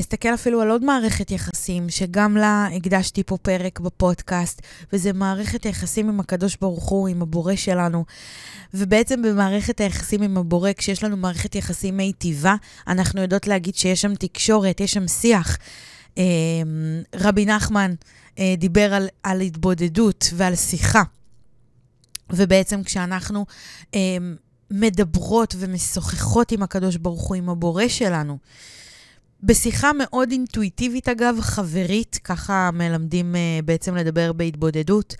אסתכל 0.00 0.34
אפילו 0.34 0.60
על 0.60 0.70
עוד 0.70 0.84
מערכת 0.84 1.30
יחסים, 1.30 1.88
שגם 1.88 2.36
לה 2.36 2.68
הקדשתי 2.76 3.22
פה 3.22 3.36
פרק 3.36 3.80
בפודקאסט, 3.80 4.62
וזה 4.92 5.12
מערכת 5.12 5.64
היחסים 5.64 6.08
עם 6.08 6.20
הקדוש 6.20 6.56
ברוך 6.60 6.88
הוא, 6.88 7.08
עם 7.08 7.22
הבורא 7.22 7.56
שלנו. 7.56 8.04
ובעצם 8.74 9.22
במערכת 9.22 9.80
היחסים 9.80 10.22
עם 10.22 10.38
הבורא, 10.38 10.70
כשיש 10.72 11.04
לנו 11.04 11.16
מערכת 11.16 11.54
יחסים 11.54 11.96
מיטיבה, 11.96 12.54
אנחנו 12.86 13.22
יודעות 13.22 13.46
להגיד 13.46 13.74
שיש 13.74 14.02
שם 14.02 14.14
תקשורת, 14.14 14.80
יש 14.80 14.92
שם 14.92 15.08
שיח. 15.08 15.58
רבי 17.14 17.46
נחמן 17.46 17.94
דיבר 18.58 18.94
על, 18.94 19.08
על 19.22 19.40
התבודדות 19.40 20.30
ועל 20.34 20.56
שיחה. 20.56 21.02
ובעצם 22.30 22.82
כשאנחנו 22.82 23.46
מדברות 24.70 25.54
ומשוחחות 25.58 26.52
עם 26.52 26.62
הקדוש 26.62 26.96
ברוך 26.96 27.22
הוא, 27.22 27.36
עם 27.36 27.48
הבורא 27.48 27.88
שלנו, 27.88 28.38
בשיחה 29.42 29.90
מאוד 29.92 30.30
אינטואיטיבית, 30.30 31.08
אגב, 31.08 31.40
חברית, 31.40 32.18
ככה 32.24 32.70
מלמדים 32.72 33.34
uh, 33.34 33.64
בעצם 33.64 33.96
לדבר 33.96 34.32
בהתבודדות. 34.32 35.14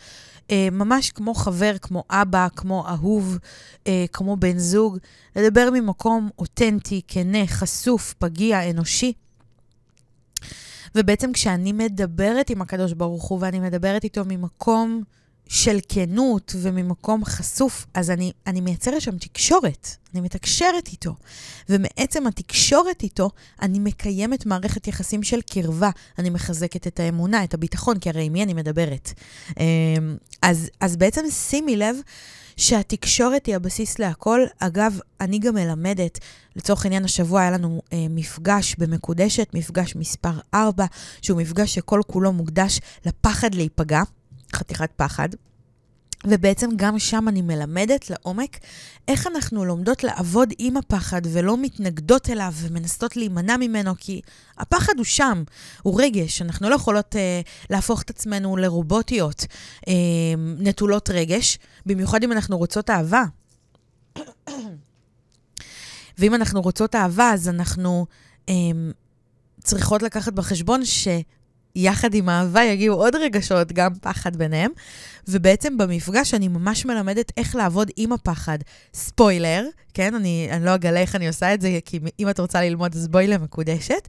Uh, 0.49 0.53
ממש 0.73 1.11
כמו 1.11 1.35
חבר, 1.35 1.73
כמו 1.83 2.05
אבא, 2.11 2.49
כמו 2.57 2.89
אהוב, 2.89 3.39
uh, 3.85 3.89
כמו 4.13 4.37
בן 4.37 4.59
זוג, 4.59 4.99
לדבר 5.37 5.69
ממקום 5.73 6.31
אותנטי, 6.39 7.01
כנה, 7.09 7.47
חשוף, 7.47 8.15
פגיע, 8.19 8.71
אנושי. 8.71 9.13
ובעצם 10.95 11.33
כשאני 11.33 11.73
מדברת 11.73 12.51
עם 12.51 12.63
הקדוש 12.63 12.93
ברוך 12.93 13.25
הוא 13.25 13.39
ואני 13.41 13.61
מדברת 13.61 14.05
איתו 14.05 14.23
ממקום 14.27 15.03
של 15.49 15.79
כנות 15.89 16.55
וממקום 16.59 17.25
חשוף, 17.25 17.87
אז 17.95 18.11
אני, 18.11 18.33
אני 18.47 18.61
מייצרת 18.61 19.01
שם 19.01 19.19
תקשורת, 19.19 19.89
אני 20.15 20.21
מתקשרת 20.21 20.89
איתו. 20.89 21.15
ומעצם 21.69 22.27
התקשורת 22.27 23.03
איתו, 23.03 23.31
אני 23.63 23.79
מקיימת 23.79 24.47
מערכת 24.47 24.89
יחסים 24.89 25.23
של 25.23 25.41
קרבה. 25.41 25.91
אני 26.19 26.31
מחזקת 26.31 26.87
את 26.87 27.01
האמונה, 27.01 27.45
את 27.45 27.55
הביטחון, 27.55 27.99
כי 27.99 28.09
הרי 28.09 28.25
עם 28.25 28.33
מי 28.33 28.43
אני 28.43 28.55
מדברת? 28.55 29.13
אמ, 29.61 30.17
אז, 30.43 30.71
אז 30.81 30.97
בעצם 30.97 31.31
שימי 31.31 31.77
לב 31.77 31.97
שהתקשורת 32.57 33.47
היא 33.47 33.57
הבסיס 33.57 33.99
להכל. 33.99 34.41
אגב, 34.59 34.99
אני 35.21 35.39
גם 35.39 35.55
מלמדת, 35.55 36.19
לצורך 36.57 36.85
העניין 36.85 37.05
השבוע 37.05 37.41
היה 37.41 37.51
לנו 37.51 37.83
אה, 37.93 38.07
מפגש 38.11 38.75
במקודשת, 38.79 39.49
מפגש 39.55 39.97
מספר 39.97 40.39
4, 40.55 40.85
שהוא 41.23 41.41
מפגש 41.41 41.75
שכל 41.75 42.01
כולו 42.07 42.33
מוקדש 42.33 42.81
לפחד 43.07 43.55
להיפגע. 43.55 44.03
חתיכת 44.55 44.91
פחד. 44.97 45.29
ובעצם 46.27 46.71
גם 46.77 46.99
שם 46.99 47.29
אני 47.29 47.43
מלמדת 47.43 48.11
לעומק 48.11 48.59
איך 49.09 49.27
אנחנו 49.27 49.65
לומדות 49.65 50.05
לעבוד 50.05 50.53
עם 50.59 50.77
הפחד 50.77 51.21
ולא 51.33 51.57
מתנגדות 51.57 52.31
אליו 52.31 52.53
ומנסות 52.57 53.17
להימנע 53.17 53.57
ממנו, 53.57 53.95
כי 53.99 54.21
הפחד 54.59 54.93
הוא 54.97 55.05
שם, 55.05 55.45
הוא 55.83 56.03
רגש. 56.03 56.43
אנחנו 56.43 56.71
לא 56.71 56.75
יכולות 56.75 57.15
uh, 57.15 57.19
להפוך 57.71 58.03
את 58.03 58.11
עצמנו 58.11 58.57
לרובוטיות 58.57 59.41
uh, 59.41 59.89
נטולות 60.59 61.11
רגש, 61.11 61.59
במיוחד 61.87 62.25
אם 62.25 62.33
אנחנו 62.33 62.59
רוצות 62.59 62.91
אהבה. 62.91 63.25
ואם 66.19 66.35
אנחנו 66.35 66.63
רוצות 66.63 66.95
אהבה, 66.95 67.31
אז 67.33 67.49
אנחנו 67.49 68.07
um, 68.47 68.53
צריכות 69.63 70.03
לקחת 70.03 70.33
בחשבון 70.33 70.85
ש... 70.85 71.09
יחד 71.77 72.15
עם 72.15 72.29
אהבה 72.29 72.65
יגיעו 72.65 72.97
עוד 72.97 73.15
רגשות, 73.17 73.73
גם 73.73 73.95
פחד 74.01 74.37
ביניהם. 74.37 74.71
ובעצם 75.29 75.79
במפגש 75.79 76.35
אני 76.35 76.49
ממש 76.49 76.87
מלמדת 76.87 77.33
איך 77.37 77.57
לעבוד 77.57 77.91
עם 77.97 78.13
הפחד. 78.13 78.59
ספוילר, 78.95 79.67
כן? 79.95 80.15
אני, 80.15 80.49
אני 80.51 80.65
לא 80.65 80.75
אגלה 80.75 81.01
איך 81.01 81.17
אני 81.17 81.29
עושה 81.29 81.55
את 81.55 81.61
זה, 81.61 81.79
כי 81.85 82.01
אם 82.21 82.31
את 82.31 82.41
רוצה 82.41 82.63
ללמוד, 82.63 82.95
אז 82.95 83.09
בואי 83.09 83.27
למקודשת. 83.27 84.09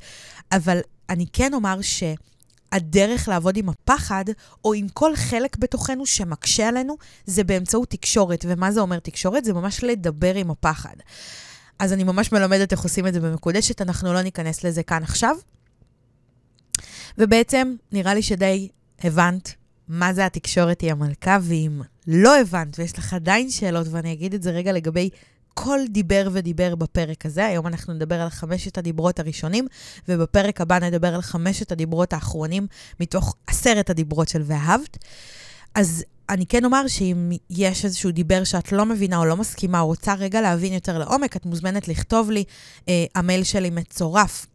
אבל 0.51 0.79
אני 1.09 1.25
כן 1.33 1.53
אומר 1.53 1.81
ש... 1.81 2.03
הדרך 2.71 3.27
לעבוד 3.27 3.57
עם 3.57 3.69
הפחד, 3.69 4.25
או 4.65 4.73
עם 4.73 4.87
כל 4.89 5.15
חלק 5.15 5.57
בתוכנו 5.57 6.05
שמקשה 6.05 6.67
עלינו, 6.67 6.97
זה 7.25 7.43
באמצעות 7.43 7.89
תקשורת. 7.89 8.45
ומה 8.47 8.71
זה 8.71 8.79
אומר 8.79 8.99
תקשורת? 8.99 9.45
זה 9.45 9.53
ממש 9.53 9.83
לדבר 9.83 10.35
עם 10.35 10.51
הפחד. 10.51 10.95
אז 11.79 11.93
אני 11.93 12.03
ממש 12.03 12.31
מלמדת 12.31 12.71
איך 12.71 12.81
עושים 12.81 13.07
את 13.07 13.13
זה 13.13 13.19
במקודשת, 13.19 13.81
אנחנו 13.81 14.13
לא 14.13 14.21
ניכנס 14.21 14.63
לזה 14.63 14.83
כאן 14.83 15.03
עכשיו. 15.03 15.35
ובעצם, 17.17 17.75
נראה 17.91 18.13
לי 18.13 18.21
שדי 18.21 18.67
הבנת 19.03 19.53
מה 19.87 20.13
זה 20.13 20.25
התקשורת 20.25 20.81
היא 20.81 20.91
המלכה, 20.91 21.37
ואם 21.41 21.81
לא 22.07 22.39
הבנת 22.39 22.79
ויש 22.79 22.97
לך 22.97 23.13
עדיין 23.13 23.49
שאלות, 23.49 23.87
ואני 23.91 24.13
אגיד 24.13 24.33
את 24.33 24.43
זה 24.43 24.51
רגע 24.51 24.71
לגבי 24.71 25.09
כל 25.53 25.79
דיבר 25.89 26.29
ודיבר 26.31 26.75
בפרק 26.75 27.25
הזה. 27.25 27.45
היום 27.45 27.67
אנחנו 27.67 27.93
נדבר 27.93 28.21
על 28.21 28.29
חמשת 28.29 28.77
הדיברות 28.77 29.19
הראשונים, 29.19 29.67
ובפרק 30.09 30.61
הבא 30.61 30.79
נדבר 30.79 31.15
על 31.15 31.21
חמשת 31.21 31.71
הדיברות 31.71 32.13
האחרונים 32.13 32.67
מתוך 32.99 33.35
עשרת 33.47 33.89
הדיברות 33.89 34.29
של 34.29 34.41
ואהבת. 34.45 34.97
אז 35.75 36.03
אני 36.29 36.45
כן 36.45 36.65
אומר 36.65 36.87
שאם 36.87 37.31
יש 37.49 37.85
איזשהו 37.85 38.11
דיבר 38.11 38.43
שאת 38.43 38.71
לא 38.71 38.85
מבינה 38.85 39.17
או 39.17 39.25
לא 39.25 39.37
מסכימה, 39.37 39.79
או 39.79 39.85
רוצה 39.85 40.13
רגע 40.13 40.41
להבין 40.41 40.73
יותר 40.73 40.97
לעומק, 40.97 41.35
את 41.35 41.45
מוזמנת 41.45 41.87
לכתוב 41.87 42.31
לי. 42.31 42.43
אה, 42.89 43.05
המייל 43.15 43.43
שלי 43.43 43.69
מצורף 43.69 44.45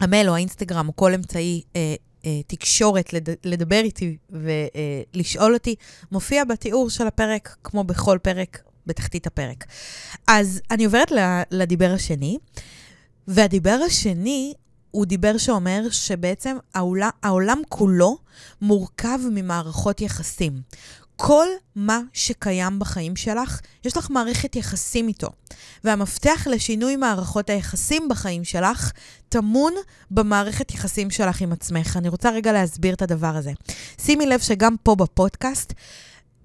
המייל 0.00 0.28
או 0.28 0.34
האינסטגרם 0.34 0.88
או 0.88 0.96
כל 0.96 1.14
אמצעי 1.14 1.62
אה, 1.76 1.94
אה, 2.26 2.40
תקשורת 2.46 3.12
לד, 3.12 3.28
לדבר 3.44 3.80
איתי 3.80 4.16
ולשאול 4.30 5.50
אה, 5.50 5.54
אותי, 5.54 5.74
מופיע 6.12 6.44
בתיאור 6.44 6.90
של 6.90 7.06
הפרק, 7.06 7.56
כמו 7.64 7.84
בכל 7.84 8.18
פרק, 8.22 8.62
בתחתית 8.86 9.26
הפרק. 9.26 9.64
אז 10.26 10.60
אני 10.70 10.84
עוברת 10.84 11.12
לדיבר 11.50 11.92
השני, 11.94 12.38
והדיבר 13.28 13.78
השני 13.86 14.54
הוא 14.90 15.06
דיבר 15.06 15.38
שאומר 15.38 15.82
שבעצם 15.90 16.56
העולם, 16.74 17.10
העולם 17.22 17.62
כולו 17.68 18.18
מורכב 18.62 19.18
ממערכות 19.30 20.00
יחסים. 20.00 20.52
כל 21.16 21.46
מה 21.76 22.00
שקיים 22.12 22.78
בחיים 22.78 23.16
שלך, 23.16 23.60
יש 23.84 23.96
לך 23.96 24.10
מערכת 24.10 24.56
יחסים 24.56 25.08
איתו. 25.08 25.28
והמפתח 25.84 26.46
לשינוי 26.50 26.96
מערכות 26.96 27.50
היחסים 27.50 28.08
בחיים 28.08 28.44
שלך 28.44 28.92
טמון 29.28 29.72
במערכת 30.10 30.74
יחסים 30.74 31.10
שלך 31.10 31.40
עם 31.40 31.52
עצמך. 31.52 31.96
אני 31.96 32.08
רוצה 32.08 32.30
רגע 32.30 32.52
להסביר 32.52 32.94
את 32.94 33.02
הדבר 33.02 33.36
הזה. 33.36 33.52
שימי 34.00 34.26
לב 34.26 34.40
שגם 34.40 34.76
פה 34.82 34.94
בפודקאסט, 34.94 35.72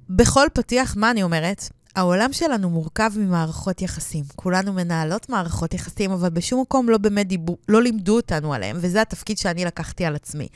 בכל 0.09 0.47
פתיח, 0.53 0.95
מה 0.97 1.11
אני 1.11 1.23
אומרת? 1.23 1.69
העולם 1.95 2.33
שלנו 2.33 2.69
מורכב 2.69 3.11
ממערכות 3.15 3.81
יחסים. 3.81 4.23
כולנו 4.35 4.73
מנהלות 4.73 5.29
מערכות 5.29 5.73
יחסים, 5.73 6.11
אבל 6.11 6.29
בשום 6.29 6.61
מקום 6.61 6.89
לא 6.89 6.97
באמת 6.97 7.27
דיבו, 7.27 7.57
לא 7.69 7.81
לימדו 7.81 8.15
אותנו 8.15 8.53
עליהם, 8.53 8.77
וזה 8.79 9.01
התפקיד 9.01 9.37
שאני 9.37 9.65
לקחתי 9.65 10.05
על 10.05 10.15
עצמי. 10.15 10.47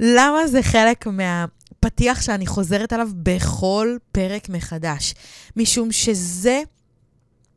למה 0.00 0.46
זה 0.46 0.62
חלק 0.62 1.06
מה... 1.06 1.44
פתיח 1.82 2.22
שאני 2.22 2.46
חוזרת 2.46 2.92
עליו 2.92 3.08
בכל 3.14 3.96
פרק 4.12 4.48
מחדש, 4.48 5.14
משום 5.56 5.92
שזה 5.92 6.62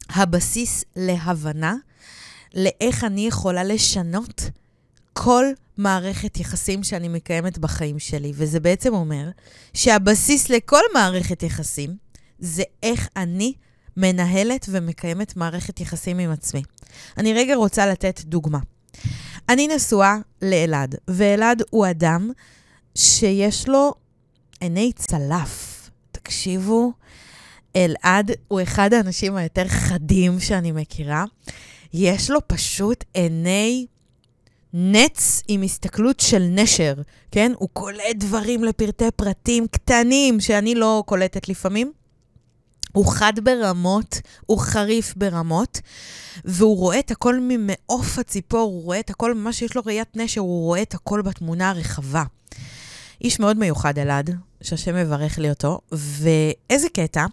הבסיס 0.10 0.84
להבנה 0.96 1.75
לאיך 2.55 3.03
אני 3.03 3.27
יכולה 3.27 3.63
לשנות 3.63 4.50
כל 5.13 5.46
מערכת 5.77 6.39
יחסים 6.39 6.84
שאני 6.84 7.08
מקיימת 7.08 7.58
בחיים 7.58 8.00
שלי. 8.00 8.32
וזה 8.36 8.60
בעצם 8.60 8.94
אומר 8.94 9.29
שהבסיס 9.74 10.50
לכל 10.50 10.82
מערכת 10.94 11.44
יחסים 11.44 11.96
זה 12.39 12.63
איך 12.84 13.10
אני 13.17 13.53
מנהלת 13.98 14.65
ומקיימת 14.70 15.38
מערכת 15.38 15.79
יחסים 15.79 16.20
עם 16.20 16.32
עצמי. 16.32 16.63
אני 17.17 17.34
רגע 17.34 17.55
רוצה 17.55 17.86
לתת 17.86 18.22
דוגמה. 18.24 18.60
אני 19.50 19.67
נשואה 19.67 20.17
לאלעד, 20.41 20.96
ואלעד 21.08 21.63
הוא 21.70 21.89
אדם 21.89 22.32
שיש 22.96 23.67
לו 23.70 23.94
עיני 24.65 24.91
צלף. 24.95 25.89
תקשיבו, 26.12 26.91
אלעד 27.75 28.31
הוא 28.48 28.62
אחד 28.62 28.93
האנשים 28.93 29.36
היותר 29.36 29.67
חדים 29.67 30.39
שאני 30.39 30.72
מכירה. 30.72 31.25
יש 31.93 32.29
לו 32.29 32.39
פשוט 32.48 33.03
עיני 33.13 33.86
נץ 34.74 35.43
עם 35.48 35.62
הסתכלות 35.62 36.19
של 36.19 36.48
נשר, 36.50 36.93
כן? 37.31 37.51
הוא 37.57 37.69
קולט 37.74 38.15
דברים 38.15 38.63
לפרטי 38.63 39.12
פרטים 39.15 39.67
קטנים 39.67 40.39
שאני 40.39 40.75
לא 40.75 41.03
קולטת 41.05 41.50
לפעמים. 41.50 41.91
הוא 42.91 43.05
חד 43.12 43.34
ברמות, 43.43 44.22
הוא 44.45 44.60
חריף 44.60 45.13
ברמות, 45.15 45.81
והוא 46.45 46.77
רואה 46.77 47.00
את 47.00 47.12
הכל 47.12 47.39
ממעוף 47.41 48.19
הציפור, 48.19 48.72
הוא 48.72 48.84
רואה 48.84 49.00
את 49.00 49.10
הכל, 49.10 49.34
ממש 49.34 49.62
יש 49.62 49.75
לו 49.75 49.81
ראיית 49.86 50.17
נשר, 50.17 50.41
הוא 50.41 50.65
רואה 50.65 50.81
את 50.81 50.93
הכל 50.93 51.22
בתמונה 51.22 51.69
הרחבה. 51.69 52.24
איש 53.25 53.39
מאוד 53.39 53.58
מיוחד, 53.58 54.00
אלעד, 54.00 54.29
שהשם 54.62 54.96
מברך 54.96 55.38
לי 55.38 55.50
אותו, 55.50 55.79
ואיזה 55.91 56.89
קטע, 56.94 57.25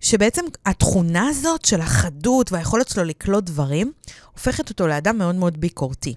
שבעצם 0.00 0.42
התכונה 0.66 1.28
הזאת 1.28 1.64
של 1.64 1.80
החדות 1.80 2.52
והיכולת 2.52 2.88
שלו 2.88 3.04
לקלוט 3.04 3.44
דברים, 3.44 3.92
הופכת 4.32 4.70
אותו 4.70 4.86
לאדם 4.86 5.18
מאוד 5.18 5.34
מאוד 5.34 5.60
ביקורתי. 5.60 6.14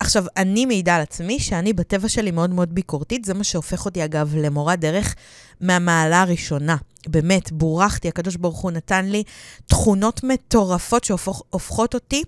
עכשיו, 0.00 0.24
אני 0.36 0.66
מעידה 0.66 0.96
על 0.96 1.02
עצמי 1.02 1.40
שאני 1.40 1.72
בטבע 1.72 2.08
שלי 2.08 2.30
מאוד 2.30 2.50
מאוד 2.50 2.74
ביקורתית, 2.74 3.24
זה 3.24 3.34
מה 3.34 3.44
שהופך 3.44 3.84
אותי, 3.84 4.04
אגב, 4.04 4.34
למורה 4.36 4.76
דרך 4.76 5.14
מהמעלה 5.60 6.22
הראשונה. 6.22 6.76
באמת, 7.06 7.52
בורכתי, 7.52 8.08
הקדוש 8.08 8.36
ברוך 8.36 8.58
הוא 8.58 8.70
נתן 8.70 9.04
לי 9.04 9.22
תכונות 9.66 10.24
מטורפות 10.24 11.04
שהופכות 11.04 11.94
אותי 11.94 12.22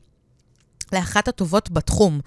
לאחת 0.92 1.28
הטובות 1.28 1.70
בתחום. 1.70 2.20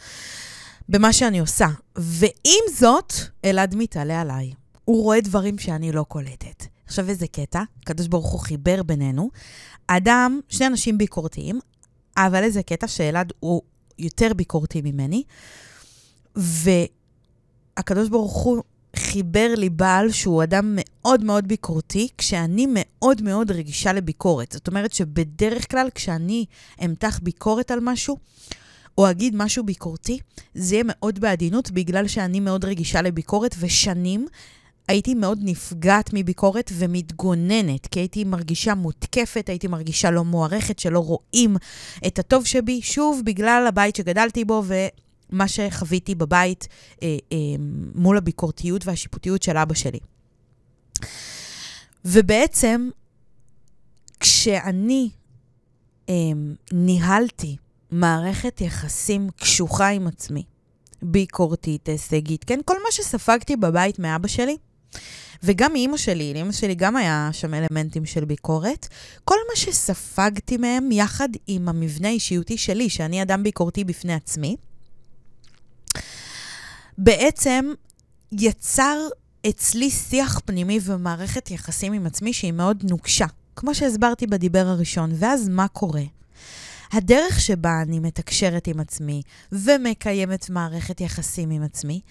במה 0.90 1.14
שאני 1.14 1.40
עושה. 1.40 1.68
ועם 1.96 2.64
זאת, 2.76 3.14
אלעד 3.46 3.76
מתעלה 3.76 4.22
עליי. 4.22 4.52
הוא 4.86 5.04
רואה 5.04 5.22
דברים 5.22 5.58
שאני 5.58 5.92
לא 5.92 6.04
קולטת. 6.04 6.66
עכשיו, 6.86 7.10
איזה 7.10 7.28
קטע, 7.28 7.64
הקדוש 7.84 8.08
ברוך 8.08 8.32
הוא 8.32 8.40
חיבר 8.40 8.84
בינינו. 8.84 9.30
אדם, 9.88 10.40
שני 10.50 10.68
אנשים 10.68 10.98
ביקורתיים, 10.98 11.60
אבל 12.18 12.44
איזה 12.44 12.64
קטע 12.64 12.88
שאלעד 12.88 13.34
הוא 13.40 13.62
יותר 14.00 14.34
ביקורתי 14.34 14.82
ממני. 14.82 15.24
והקדוש 16.36 18.10
ברוך 18.10 18.34
הוא 18.34 18.64
חיבר 18.96 19.54
לי 19.58 19.70
בעל 19.70 20.12
שהוא 20.12 20.44
אדם 20.44 20.78
מאוד 20.80 21.24
מאוד 21.24 21.48
ביקורתי, 21.48 22.08
כשאני 22.18 22.68
מאוד 22.70 23.22
מאוד 23.22 23.52
רגישה 23.52 23.94
לביקורת. 23.94 24.52
זאת 24.52 24.68
אומרת 24.68 24.94
שבדרך 24.94 25.72
כלל 25.72 25.90
כשאני 25.96 26.46
אמתח 26.86 27.20
ביקורת 27.24 27.72
על 27.72 27.80
משהו, 27.82 28.18
או 28.98 29.10
אגיד 29.10 29.36
משהו 29.36 29.64
ביקורתי, 29.64 30.20
זה 30.54 30.76
יהיה 30.76 30.84
מאוד 30.88 31.20
בעדינות, 31.20 31.72
בגלל 31.72 32.08
שאני 32.08 32.40
מאוד 32.40 32.66
רגישה 32.66 33.02
לביקורת, 33.02 33.56
ושנים 33.60 34.28
הייתי 34.88 35.14
מאוד 35.14 35.40
נפגעת 35.42 36.10
מביקורת 36.14 36.72
ומתגוננת, 36.74 37.88
כי 37.88 38.00
הייתי 38.00 38.24
מרגישה 38.24 38.76
מותקפת, 38.76 39.50
הייתי 39.50 39.68
מרגישה 39.68 40.12
לא 40.12 40.24
מוערכת, 40.24 40.80
שלא 40.80 41.00
רואים 41.00 41.58
את 42.08 42.20
הטוב 42.20 42.46
שבי, 42.46 42.82
שוב, 42.82 43.22
בגלל 43.26 43.66
הבית 43.68 43.96
שגדלתי 43.96 44.46
בו 44.46 44.64
ומה 44.66 45.48
שחוויתי 45.48 46.16
בבית 46.16 46.68
אה, 47.04 47.18
אה, 47.32 47.38
מול 47.96 48.18
הביקורתיות 48.18 48.88
והשיפוטיות 48.88 49.44
של 49.44 49.58
אבא 49.58 49.74
שלי. 49.74 50.00
ובעצם, 52.06 52.90
כשאני 54.20 55.10
אה, 56.10 56.14
ניהלתי 56.72 57.58
מערכת 57.92 58.62
יחסים 58.62 59.30
קשוחה 59.36 59.88
עם 59.88 60.08
עצמי, 60.08 60.44
ביקורתית, 61.02 61.90
הישגית, 61.90 62.44
כן? 62.44 62.60
כל 62.66 62.78
מה 62.84 62.92
שספגתי 62.92 63.56
בבית 63.56 64.00
מאבא 64.00 64.28
שלי, 64.28 64.58
וגם 65.44 65.74
מאימא 65.74 65.98
שלי, 65.98 66.34
לאימא 66.34 66.52
שלי 66.52 66.76
גם 66.76 66.96
היה 66.96 67.30
שם 67.32 67.54
אלמנטים 67.54 68.06
של 68.06 68.26
ביקורת. 68.26 68.88
כל 69.24 69.36
מה 69.50 69.56
שספגתי 69.56 70.58
מהם 70.58 70.92
יחד 70.92 71.30
עם 71.48 71.70
המבנה 71.70 72.08
האישיותי 72.08 72.58
שלי, 72.58 72.90
שאני 72.90 73.22
אדם 73.22 73.44
ביקורתי 73.44 73.84
בפני 73.84 74.14
עצמי, 74.14 74.56
בעצם 76.98 77.74
יצר 78.32 78.98
אצלי 79.50 79.90
שיח 79.90 80.40
פנימי 80.46 80.80
ומערכת 80.84 81.52
יחסים 81.52 81.94
עם 81.94 82.06
עצמי 82.06 82.34
שהיא 82.34 82.52
מאוד 82.52 82.84
נוקשה, 82.90 83.26
כמו 83.56 83.76
שהסברתי 83.76 84.28
בדיבר 84.28 84.68
הראשון. 84.68 85.12
ואז 85.16 85.50
מה 85.50 85.68
קורה? 85.68 86.04
הדרך 86.92 87.40
שבה 87.40 87.82
אני 87.82 88.00
מתקשרת 88.00 88.68
עם 88.68 88.80
עצמי 88.80 89.22
ומקיימת 89.52 90.50
מערכת 90.50 91.02
יחסים 91.02 91.50
עם 91.50 91.64
עצמי, 91.64 92.02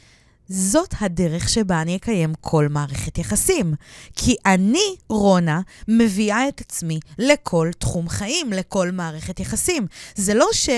זאת 0.48 0.94
הדרך 1.00 1.48
שבה 1.48 1.82
אני 1.82 1.96
אקיים 1.96 2.32
כל 2.40 2.68
מערכת 2.68 3.18
יחסים. 3.18 3.74
כי 4.16 4.36
אני, 4.46 4.96
רונה, 5.08 5.60
מביאה 5.88 6.48
את 6.48 6.60
עצמי 6.60 7.00
לכל 7.18 7.70
תחום 7.78 8.08
חיים, 8.08 8.52
לכל 8.52 8.90
מערכת 8.90 9.40
יחסים. 9.40 9.86
זה 10.14 10.34
לא 10.34 10.46
ש... 10.52 10.68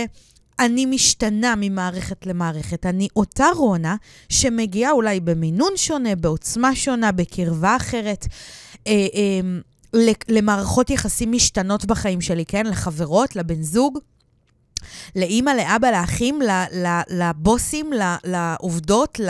אני 0.58 0.86
משתנה 0.86 1.54
ממערכת 1.56 2.26
למערכת. 2.26 2.86
אני 2.86 3.08
אותה 3.16 3.46
רונה 3.56 3.96
שמגיעה 4.28 4.92
אולי 4.92 5.20
במינון 5.20 5.72
שונה, 5.76 6.16
בעוצמה 6.16 6.74
שונה, 6.74 7.12
בקרבה 7.12 7.76
אחרת, 7.76 8.26
אה, 8.86 8.92
אה, 8.92 9.40
למערכות 10.28 10.90
יחסים 10.90 11.32
משתנות 11.32 11.84
בחיים 11.84 12.20
שלי, 12.20 12.44
כן? 12.44 12.66
לחברות, 12.66 13.36
לבן 13.36 13.62
זוג. 13.62 13.98
לאימא, 15.16 15.50
לאבא, 15.50 15.90
לאחים, 15.90 16.40
לבוסים, 17.10 17.90
לעובדות, 18.24 19.20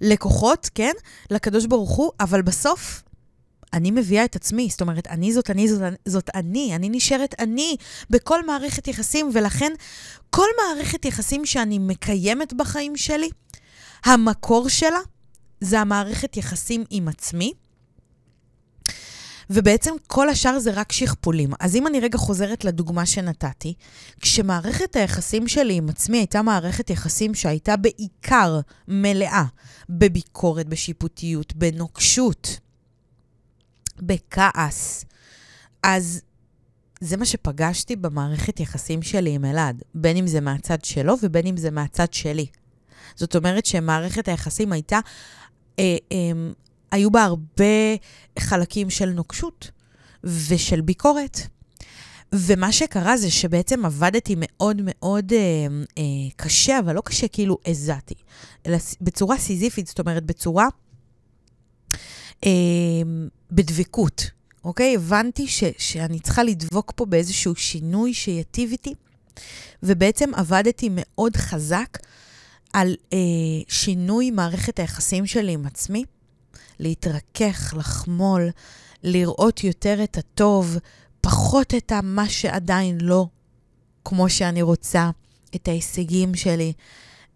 ללקוחות, 0.00 0.70
כן? 0.74 0.92
לקדוש 1.30 1.66
ברוך 1.66 1.90
הוא, 1.90 2.10
אבל 2.20 2.42
בסוף 2.42 3.02
אני 3.72 3.90
מביאה 3.90 4.24
את 4.24 4.36
עצמי, 4.36 4.68
זאת 4.70 4.80
אומרת, 4.80 5.06
אני 5.06 5.32
זאת 5.32 5.50
אני, 5.50 5.68
זאת, 5.68 5.82
זאת 6.06 6.30
אני, 6.34 6.76
אני 6.76 6.88
נשארת 6.88 7.34
אני 7.38 7.76
בכל 8.10 8.46
מערכת 8.46 8.88
יחסים, 8.88 9.30
ולכן 9.32 9.72
כל 10.30 10.46
מערכת 10.62 11.04
יחסים 11.04 11.46
שאני 11.46 11.78
מקיימת 11.78 12.52
בחיים 12.52 12.96
שלי, 12.96 13.30
המקור 14.04 14.68
שלה 14.68 14.98
זה 15.60 15.80
המערכת 15.80 16.36
יחסים 16.36 16.84
עם 16.90 17.08
עצמי, 17.08 17.52
ובעצם 19.50 19.94
כל 20.06 20.28
השאר 20.28 20.58
זה 20.58 20.70
רק 20.74 20.92
שכפולים. 20.92 21.50
אז 21.60 21.76
אם 21.76 21.86
אני 21.86 22.00
רגע 22.00 22.18
חוזרת 22.18 22.64
לדוגמה 22.64 23.06
שנתתי, 23.06 23.74
כשמערכת 24.20 24.96
היחסים 24.96 25.48
שלי 25.48 25.74
עם 25.74 25.88
עצמי 25.88 26.18
הייתה 26.18 26.42
מערכת 26.42 26.90
יחסים 26.90 27.34
שהייתה 27.34 27.76
בעיקר 27.76 28.60
מלאה 28.88 29.44
בביקורת, 29.88 30.68
בשיפוטיות, 30.68 31.54
בנוקשות, 31.56 32.58
בכעס, 33.98 35.04
אז 35.82 36.20
זה 37.00 37.16
מה 37.16 37.24
שפגשתי 37.24 37.96
במערכת 37.96 38.60
יחסים 38.60 39.02
שלי 39.02 39.30
עם 39.30 39.44
אלעד, 39.44 39.82
בין 39.94 40.16
אם 40.16 40.26
זה 40.26 40.40
מהצד 40.40 40.84
שלו 40.84 41.14
ובין 41.22 41.46
אם 41.46 41.56
זה 41.56 41.70
מהצד 41.70 42.12
שלי. 42.12 42.46
זאת 43.14 43.36
אומרת 43.36 43.66
שמערכת 43.66 44.28
היחסים 44.28 44.72
הייתה 44.72 45.00
אה, 45.78 45.96
אה, 46.12 46.32
היו 46.90 47.10
בה 47.10 47.24
הרבה 47.24 47.64
חלקים 48.38 48.90
של 48.90 49.10
נוקשות 49.10 49.70
ושל 50.24 50.80
ביקורת. 50.80 51.40
ומה 52.32 52.72
שקרה 52.72 53.16
זה 53.16 53.30
שבעצם 53.30 53.84
עבדתי 53.84 54.34
מאוד 54.38 54.82
מאוד 54.84 55.32
אה, 55.32 55.38
אה, 55.98 56.02
קשה, 56.36 56.78
אבל 56.78 56.94
לא 56.94 57.00
קשה 57.04 57.28
כאילו 57.28 57.58
הזעתי, 57.66 58.14
אלא 58.66 58.76
בצורה 59.00 59.38
סיזיפית, 59.38 59.86
זאת 59.86 59.98
אומרת, 59.98 60.24
בצורה, 60.24 60.68
אה, 62.44 62.50
בדבקות, 63.50 64.30
אוקיי? 64.64 64.94
הבנתי 64.94 65.48
ש, 65.48 65.64
שאני 65.78 66.20
צריכה 66.20 66.42
לדבוק 66.42 66.92
פה 66.96 67.06
באיזשהו 67.06 67.56
שינוי 67.56 68.14
שיטיב 68.14 68.70
איתי, 68.70 68.94
ובעצם 69.82 70.34
עבדתי 70.34 70.88
מאוד 70.92 71.36
חזק 71.36 71.98
על 72.72 72.96
אה, 73.12 73.18
שינוי 73.68 74.30
מערכת 74.30 74.78
היחסים 74.78 75.26
שלי 75.26 75.52
עם 75.52 75.66
עצמי. 75.66 76.04
להתרכך, 76.80 77.74
לחמול, 77.76 78.50
לראות 79.02 79.64
יותר 79.64 80.04
את 80.04 80.18
הטוב, 80.18 80.76
פחות 81.20 81.74
את 81.74 81.92
מה 82.02 82.28
שעדיין 82.28 82.98
לא 83.00 83.26
כמו 84.04 84.28
שאני 84.28 84.62
רוצה, 84.62 85.10
את 85.54 85.68
ההישגים 85.68 86.34
שלי, 86.34 86.72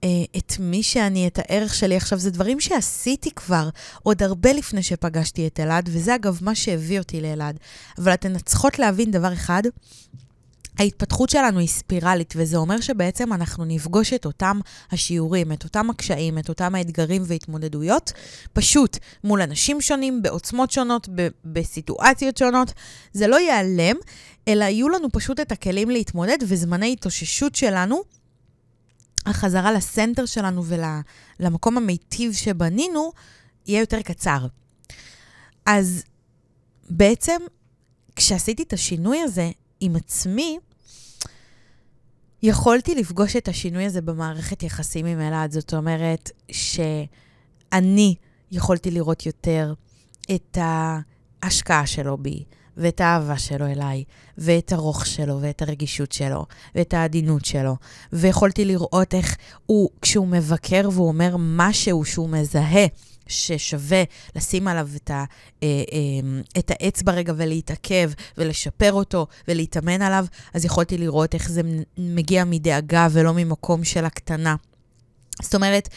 אה, 0.04 0.08
את 0.36 0.52
מי 0.58 0.82
שאני, 0.82 1.26
את 1.26 1.38
הערך 1.38 1.74
שלי. 1.74 1.96
עכשיו, 1.96 2.18
זה 2.18 2.30
דברים 2.30 2.60
שעשיתי 2.60 3.30
כבר 3.30 3.68
עוד 4.02 4.22
הרבה 4.22 4.52
לפני 4.52 4.82
שפגשתי 4.82 5.46
את 5.46 5.60
אלעד, 5.60 5.88
וזה 5.92 6.14
אגב 6.14 6.38
מה 6.42 6.54
שהביא 6.54 6.98
אותי 6.98 7.20
לאלעד. 7.20 7.58
אבל 7.98 8.14
אתן 8.14 8.38
צריכות 8.38 8.78
להבין 8.78 9.10
דבר 9.10 9.32
אחד, 9.32 9.62
ההתפתחות 10.78 11.30
שלנו 11.30 11.58
היא 11.58 11.68
ספירלית, 11.68 12.34
וזה 12.36 12.56
אומר 12.56 12.80
שבעצם 12.80 13.32
אנחנו 13.32 13.64
נפגוש 13.64 14.12
את 14.12 14.26
אותם 14.26 14.60
השיעורים, 14.90 15.52
את 15.52 15.64
אותם 15.64 15.90
הקשיים, 15.90 16.38
את 16.38 16.48
אותם 16.48 16.74
האתגרים 16.74 17.22
והתמודדויות, 17.26 18.12
פשוט 18.52 18.98
מול 19.24 19.42
אנשים 19.42 19.80
שונים, 19.80 20.22
בעוצמות 20.22 20.70
שונות, 20.70 21.08
ב- 21.14 21.28
בסיטואציות 21.44 22.36
שונות. 22.36 22.72
זה 23.12 23.26
לא 23.26 23.36
ייעלם, 23.36 23.96
אלא 24.48 24.64
יהיו 24.64 24.88
לנו 24.88 25.08
פשוט 25.12 25.40
את 25.40 25.52
הכלים 25.52 25.90
להתמודד, 25.90 26.38
וזמני 26.48 26.92
התאוששות 26.92 27.54
שלנו, 27.54 28.02
החזרה 29.26 29.72
לסנטר 29.72 30.26
שלנו 30.26 30.62
ולמקום 31.40 31.76
המיטיב 31.76 32.32
שבנינו, 32.32 33.12
יהיה 33.66 33.80
יותר 33.80 34.02
קצר. 34.02 34.46
אז 35.66 36.02
בעצם, 36.90 37.40
כשעשיתי 38.16 38.62
את 38.62 38.72
השינוי 38.72 39.20
הזה, 39.20 39.50
עם 39.84 39.96
עצמי, 39.96 40.58
יכולתי 42.42 42.94
לפגוש 42.94 43.36
את 43.36 43.48
השינוי 43.48 43.84
הזה 43.84 44.00
במערכת 44.00 44.62
יחסים 44.62 45.06
עם 45.06 45.20
אלעד. 45.20 45.52
זאת 45.52 45.74
אומרת 45.74 46.30
שאני 46.50 48.14
יכולתי 48.52 48.90
לראות 48.90 49.26
יותר 49.26 49.74
את 50.34 50.58
ההשקעה 50.60 51.86
שלו 51.86 52.18
בי, 52.18 52.44
ואת 52.76 53.00
האהבה 53.00 53.38
שלו 53.38 53.66
אליי, 53.66 54.04
ואת 54.38 54.72
הרוך 54.72 55.06
שלו, 55.06 55.38
ואת 55.40 55.62
הרגישות 55.62 56.12
שלו, 56.12 56.46
ואת 56.74 56.94
העדינות 56.94 57.44
שלו. 57.44 57.76
ויכולתי 58.12 58.64
לראות 58.64 59.14
איך 59.14 59.36
הוא, 59.66 59.90
כשהוא 60.02 60.28
מבקר 60.28 60.88
והוא 60.92 61.08
אומר 61.08 61.36
משהו 61.38 62.04
שהוא 62.04 62.28
מזהה, 62.28 62.86
ששווה 63.26 64.02
לשים 64.36 64.68
עליו 64.68 64.88
את, 64.96 65.10
ה, 65.10 65.24
אה, 65.62 65.68
אה, 65.68 66.40
את 66.58 66.70
האצבע 66.70 67.12
רגע 67.12 67.32
ולהתעכב 67.36 68.10
ולשפר 68.38 68.92
אותו 68.92 69.26
ולהתאמן 69.48 70.02
עליו, 70.02 70.26
אז 70.54 70.64
יכולתי 70.64 70.98
לראות 70.98 71.34
איך 71.34 71.50
זה 71.50 71.62
מגיע 71.98 72.44
מדאגה 72.44 73.08
ולא 73.10 73.34
ממקום 73.34 73.84
של 73.84 74.04
הקטנה. 74.04 74.56
זאת 75.42 75.54
אומרת, 75.54 75.88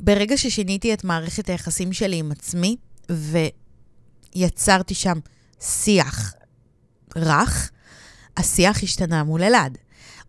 ברגע 0.00 0.36
ששיניתי 0.36 0.94
את 0.94 1.04
מערכת 1.04 1.48
היחסים 1.48 1.92
שלי 1.92 2.16
עם 2.16 2.32
עצמי, 2.32 2.76
ויצרתי 4.36 4.94
שם 4.94 5.18
שיח 5.60 6.34
רך, 7.16 7.70
השיח 8.36 8.82
השתנה 8.82 9.24
מול 9.24 9.42
אלעד. 9.42 9.78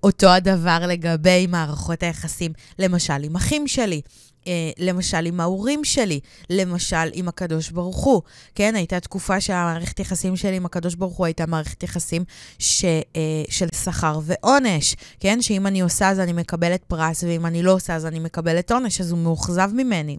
אותו 0.04 0.30
הדבר 0.30 0.80
לגבי 0.88 1.48
מערכות 1.48 2.04
היחסים, 2.04 2.54
למשל 2.80 3.24
עם 3.24 3.36
אחים 3.36 3.68
שלי, 3.68 4.02
אה, 4.48 4.72
למשל 4.78 5.26
עם 5.26 5.40
ההורים 5.40 5.84
שלי, 5.84 6.20
למשל 6.50 7.10
עם 7.14 7.28
הקדוש 7.28 7.70
ברוך 7.70 8.04
הוא. 8.04 8.22
כן, 8.56 8.76
הייתה 8.76 9.00
תקופה 9.00 9.42
שהמערכת 9.42 10.00
יחסים 10.00 10.36
שלי 10.36 10.56
עם 10.56 10.66
הקדוש 10.66 10.96
ברוך 10.96 11.18
הוא 11.18 11.26
הייתה 11.26 11.46
מערכת 11.46 11.84
יחסים 11.84 12.24
ש, 12.60 12.86
אה, 12.86 13.44
של 13.50 13.68
שכר 13.84 14.20
ועונש, 14.24 14.96
כן? 15.20 15.42
שאם 15.42 15.68
אני 15.68 15.82
עושה 15.82 16.10
אז 16.10 16.20
אני 16.20 16.34
מקבלת 16.34 16.84
פרס, 16.84 17.24
ואם 17.24 17.46
אני 17.46 17.64
לא 17.64 17.74
עושה 17.74 17.96
אז 17.96 18.06
אני 18.06 18.20
מקבלת 18.20 18.72
עונש, 18.72 19.02
אז 19.02 19.12
הוא 19.12 19.20
מאוכזב 19.20 19.70
ממני. 19.74 20.18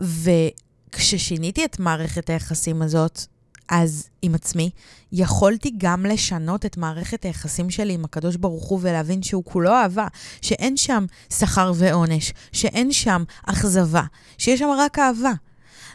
וכששיניתי 0.00 1.64
את 1.64 1.78
מערכת 1.78 2.30
היחסים 2.30 2.82
הזאת, 2.82 3.26
אז 3.70 4.08
עם 4.22 4.34
עצמי, 4.34 4.70
יכולתי 5.12 5.72
גם 5.78 6.06
לשנות 6.06 6.66
את 6.66 6.76
מערכת 6.76 7.24
היחסים 7.24 7.70
שלי 7.70 7.92
עם 7.92 8.04
הקדוש 8.04 8.36
ברוך 8.36 8.68
הוא 8.68 8.78
ולהבין 8.82 9.22
שהוא 9.22 9.44
כולו 9.44 9.70
אהבה, 9.70 10.06
שאין 10.42 10.76
שם 10.76 11.06
שכר 11.32 11.72
ועונש, 11.74 12.32
שאין 12.52 12.92
שם 12.92 13.24
אכזבה, 13.46 14.02
שיש 14.38 14.60
שם 14.60 14.68
רק 14.78 14.98
אהבה. 14.98 15.32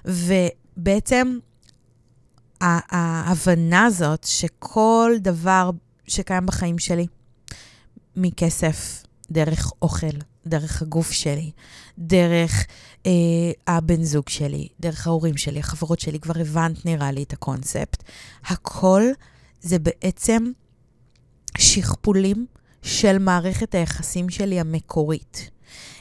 ובעצם 0.06 1.38
ההבנה 2.62 3.86
הזאת 3.86 4.24
שכל 4.24 5.12
דבר 5.20 5.70
שקיים 6.08 6.46
בחיים 6.46 6.80
שלי, 6.80 7.08
מכסף, 8.16 9.04
דרך 9.32 9.72
אוכל, 9.82 10.18
דרך 10.48 10.82
הגוף 10.82 11.12
שלי, 11.12 11.52
דרך 11.98 12.66
אה, 13.06 13.12
הבן 13.68 14.04
זוג 14.04 14.30
שלי, 14.30 14.68
דרך 14.80 15.08
ההורים 15.08 15.38
שלי, 15.38 15.60
החברות 15.60 16.00
שלי, 16.00 16.20
כבר 16.20 16.40
הבנת 16.40 16.86
נראה 16.86 17.12
לי 17.12 17.24
את 17.24 17.34
הקונספט. 17.34 18.04
הכל 18.46 19.04
זה 19.62 19.80
בעצם 19.80 20.52
שכפולים 21.58 22.46
של 22.82 23.18
מערכת 23.18 23.76
היחסים 23.76 24.30
שלי 24.30 24.60
המקורית. 24.60 25.50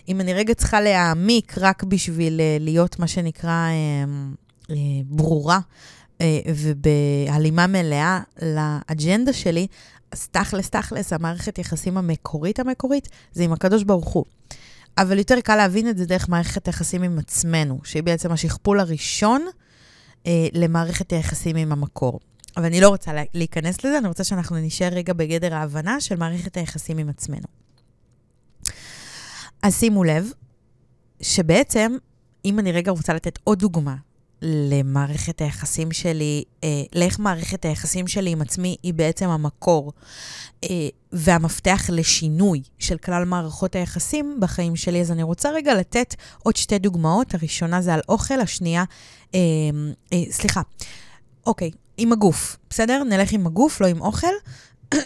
אם 0.08 0.20
אני 0.20 0.34
רגע 0.34 0.54
צריכה 0.54 0.80
להעמיק 0.80 1.58
רק 1.58 1.82
בשביל 1.82 2.40
אה, 2.40 2.56
להיות 2.60 2.98
מה 2.98 3.06
שנקרא 3.06 3.50
אה, 3.50 4.04
אה, 4.70 4.76
ברורה 5.04 5.60
אה, 6.20 6.40
ובהלימה 6.54 7.66
מלאה 7.66 8.20
לאג'נדה 8.42 9.32
שלי, 9.32 9.66
אז 10.14 10.28
תכלס, 10.28 10.70
תכלס, 10.70 11.12
המערכת 11.12 11.58
יחסים 11.58 11.96
המקורית 11.96 12.60
המקורית 12.60 13.08
זה 13.32 13.42
עם 13.42 13.52
הקדוש 13.52 13.82
ברוך 13.82 14.08
הוא. 14.08 14.24
אבל 14.98 15.18
יותר 15.18 15.40
קל 15.40 15.56
להבין 15.56 15.88
את 15.88 15.98
זה 15.98 16.06
דרך 16.06 16.28
מערכת 16.28 16.66
היחסים 16.66 17.02
עם 17.02 17.18
עצמנו, 17.18 17.80
שהיא 17.84 18.02
בעצם 18.02 18.32
השכפול 18.32 18.80
הראשון 18.80 19.46
אה, 20.26 20.46
למערכת 20.52 21.12
היחסים 21.12 21.56
עם 21.56 21.72
המקור. 21.72 22.20
אבל 22.56 22.64
אני 22.64 22.80
לא 22.80 22.88
רוצה 22.88 23.12
להיכנס 23.34 23.84
לזה, 23.84 23.98
אני 23.98 24.08
רוצה 24.08 24.24
שאנחנו 24.24 24.56
נשאר 24.56 24.88
רגע 24.88 25.12
בגדר 25.12 25.54
ההבנה 25.54 26.00
של 26.00 26.16
מערכת 26.16 26.56
היחסים 26.56 26.98
עם 26.98 27.08
עצמנו. 27.08 27.46
אז 29.62 29.78
שימו 29.78 30.04
לב, 30.04 30.30
שבעצם, 31.20 31.96
אם 32.44 32.58
אני 32.58 32.72
רגע 32.72 32.90
רוצה 32.90 33.14
לתת 33.14 33.38
עוד 33.44 33.58
דוגמה 33.58 33.96
למערכת 34.44 35.40
היחסים 35.40 35.92
שלי, 35.92 36.44
אה, 36.64 36.68
לאיך 36.94 37.18
מערכת 37.18 37.64
היחסים 37.64 38.06
שלי 38.06 38.30
עם 38.30 38.42
עצמי 38.42 38.76
היא 38.82 38.94
בעצם 38.94 39.28
המקור 39.28 39.92
אה, 40.64 40.88
והמפתח 41.12 41.90
לשינוי 41.92 42.62
של 42.78 42.98
כלל 42.98 43.24
מערכות 43.24 43.74
היחסים 43.74 44.36
בחיים 44.40 44.76
שלי. 44.76 45.00
אז 45.00 45.10
אני 45.10 45.22
רוצה 45.22 45.50
רגע 45.50 45.74
לתת 45.74 46.14
עוד 46.42 46.56
שתי 46.56 46.78
דוגמאות. 46.78 47.34
הראשונה 47.34 47.82
זה 47.82 47.94
על 47.94 48.00
אוכל, 48.08 48.40
השנייה, 48.40 48.84
אה, 49.34 49.40
אה, 50.12 50.22
סליחה, 50.30 50.62
אוקיי, 51.46 51.70
עם 51.96 52.12
הגוף, 52.12 52.56
בסדר? 52.70 53.02
נלך 53.02 53.32
עם 53.32 53.46
הגוף, 53.46 53.80
לא 53.80 53.86
עם 53.86 54.00
אוכל, 54.00 54.32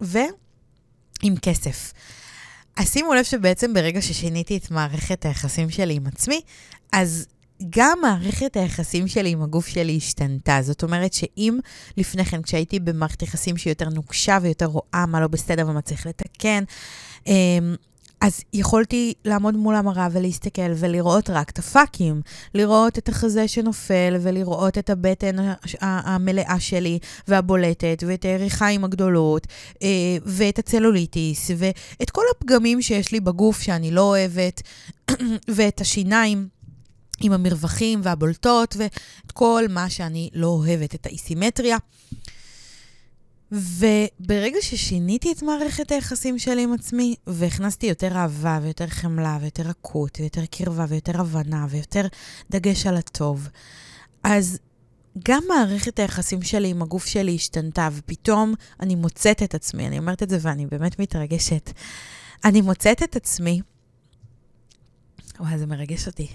ועם 0.00 1.36
כסף. 1.42 1.92
אז 2.76 2.92
שימו 2.92 3.14
לב 3.14 3.24
שבעצם 3.24 3.74
ברגע 3.74 4.02
ששיניתי 4.02 4.56
את 4.56 4.70
מערכת 4.70 5.24
היחסים 5.24 5.70
שלי 5.70 5.94
עם 5.94 6.06
עצמי, 6.06 6.40
אז 6.92 7.26
גם 7.70 7.98
מערכת 8.02 8.56
היחסים 8.56 9.08
שלי 9.08 9.30
עם 9.30 9.42
הגוף 9.42 9.66
שלי 9.66 9.96
השתנתה. 9.96 10.58
זאת 10.62 10.82
אומרת 10.82 11.12
שאם 11.12 11.58
לפני 11.96 12.24
כן, 12.24 12.42
כשהייתי 12.42 12.80
במערכת 12.80 13.22
יחסים 13.22 13.56
שהיא 13.56 13.70
יותר 13.70 13.88
נוקשה 13.88 14.38
ויותר 14.42 14.66
רואה 14.66 15.04
מה 15.08 15.20
לא 15.20 15.26
בסדר 15.26 15.68
ומה 15.68 15.80
צריך 15.80 16.06
לתקן, 16.06 16.64
אמ, 17.26 17.74
אז 18.20 18.40
יכולתי 18.52 19.14
לעמוד 19.24 19.56
מול 19.56 19.74
המראה 19.74 20.08
ולהסתכל 20.12 20.72
ולראות 20.76 21.30
רק 21.30 21.50
את 21.50 21.58
הפאקים, 21.58 22.22
לראות 22.54 22.98
את 22.98 23.08
החזה 23.08 23.48
שנופל 23.48 24.16
ולראות 24.20 24.78
את 24.78 24.90
הבטן 24.90 25.36
המלאה 25.80 26.60
שלי 26.60 26.98
והבולטת 27.28 28.04
ואת 28.06 28.24
היריחיים 28.24 28.84
הגדולות 28.84 29.46
אה, 29.82 29.88
ואת 30.26 30.58
הצלוליטיס 30.58 31.50
ואת 31.56 32.10
כל 32.10 32.22
הפגמים 32.36 32.82
שיש 32.82 33.12
לי 33.12 33.20
בגוף 33.20 33.60
שאני 33.60 33.90
לא 33.90 34.00
אוהבת 34.00 34.62
ואת 35.56 35.80
השיניים. 35.80 36.53
עם 37.20 37.32
המרווחים 37.32 38.00
והבולטות 38.02 38.76
ואת 38.78 39.32
כל 39.32 39.64
מה 39.70 39.90
שאני 39.90 40.30
לא 40.34 40.46
אוהבת, 40.46 40.94
את 40.94 41.06
האיסימטריה. 41.06 41.76
וברגע 43.52 44.58
ששיניתי 44.60 45.32
את 45.32 45.42
מערכת 45.42 45.92
היחסים 45.92 46.38
שלי 46.38 46.62
עם 46.62 46.72
עצמי, 46.72 47.14
והכנסתי 47.26 47.86
יותר 47.86 48.16
אהבה 48.16 48.58
ויותר 48.62 48.86
חמלה 48.86 49.38
ויותר 49.40 49.62
רכות 49.62 50.20
ויותר 50.20 50.46
קרבה 50.50 50.84
ויותר 50.88 51.20
הבנה 51.20 51.66
ויותר 51.70 52.06
דגש 52.50 52.86
על 52.86 52.96
הטוב, 52.96 53.48
אז 54.24 54.58
גם 55.24 55.42
מערכת 55.48 55.98
היחסים 55.98 56.42
שלי 56.42 56.68
עם 56.68 56.82
הגוף 56.82 57.06
שלי 57.06 57.34
השתנתה, 57.34 57.88
ופתאום 57.92 58.54
אני 58.80 58.94
מוצאת 58.94 59.42
את 59.42 59.54
עצמי, 59.54 59.86
אני 59.86 59.98
אומרת 59.98 60.22
את 60.22 60.30
זה 60.30 60.38
ואני 60.40 60.66
באמת 60.66 60.98
מתרגשת. 60.98 61.70
אני 62.44 62.60
מוצאת 62.60 63.02
את 63.02 63.16
עצמי, 63.16 63.60
וואי, 65.40 65.58
זה 65.58 65.66
מרגש 65.66 66.06
אותי. 66.06 66.28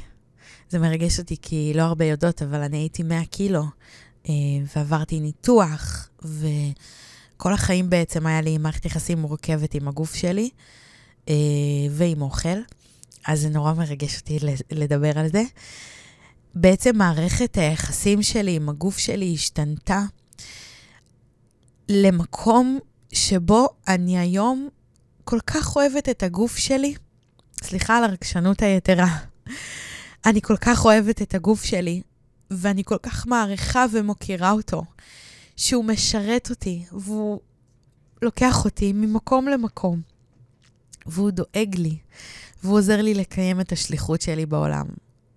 זה 0.69 0.79
מרגש 0.79 1.19
אותי 1.19 1.35
כי 1.41 1.71
לא 1.75 1.81
הרבה 1.81 2.05
יודעות, 2.05 2.41
אבל 2.41 2.61
אני 2.61 2.77
הייתי 2.77 3.03
100 3.03 3.25
קילו, 3.25 3.63
אה, 4.29 4.33
ועברתי 4.75 5.19
ניתוח, 5.19 6.09
וכל 6.21 7.53
החיים 7.53 7.89
בעצם 7.89 8.27
היה 8.27 8.41
לי 8.41 8.57
מערכת 8.57 8.85
יחסים 8.85 9.17
מורכבת 9.17 9.73
עם 9.73 9.87
הגוף 9.87 10.15
שלי 10.15 10.49
אה, 11.29 11.33
ועם 11.91 12.21
אוכל, 12.21 12.59
אז 13.27 13.41
זה 13.41 13.49
נורא 13.49 13.73
מרגש 13.73 14.19
אותי 14.19 14.37
לדבר 14.71 15.19
על 15.19 15.29
זה. 15.29 15.43
בעצם 16.55 16.97
מערכת 16.97 17.57
היחסים 17.57 18.23
שלי 18.23 18.55
עם 18.55 18.69
הגוף 18.69 18.97
שלי 18.97 19.33
השתנתה 19.33 20.01
למקום 21.89 22.79
שבו 23.11 23.67
אני 23.87 24.19
היום 24.19 24.69
כל 25.23 25.39
כך 25.47 25.75
אוהבת 25.75 26.09
את 26.09 26.23
הגוף 26.23 26.57
שלי. 26.57 26.95
סליחה 27.63 27.97
על 27.97 28.03
הרגשנות 28.03 28.61
היתרה. 28.61 29.17
אני 30.25 30.41
כל 30.41 30.57
כך 30.57 30.85
אוהבת 30.85 31.21
את 31.21 31.35
הגוף 31.35 31.63
שלי, 31.63 32.01
ואני 32.51 32.83
כל 32.83 32.97
כך 33.03 33.27
מעריכה 33.27 33.85
ומוקירה 33.91 34.51
אותו, 34.51 34.83
שהוא 35.55 35.85
משרת 35.85 36.49
אותי, 36.49 36.85
והוא 36.91 37.39
לוקח 38.21 38.65
אותי 38.65 38.93
ממקום 38.93 39.47
למקום, 39.47 40.01
והוא 41.05 41.31
דואג 41.31 41.75
לי, 41.75 41.97
והוא 42.63 42.77
עוזר 42.77 43.01
לי 43.01 43.13
לקיים 43.13 43.61
את 43.61 43.71
השליחות 43.71 44.21
שלי 44.21 44.45
בעולם. 44.45 44.85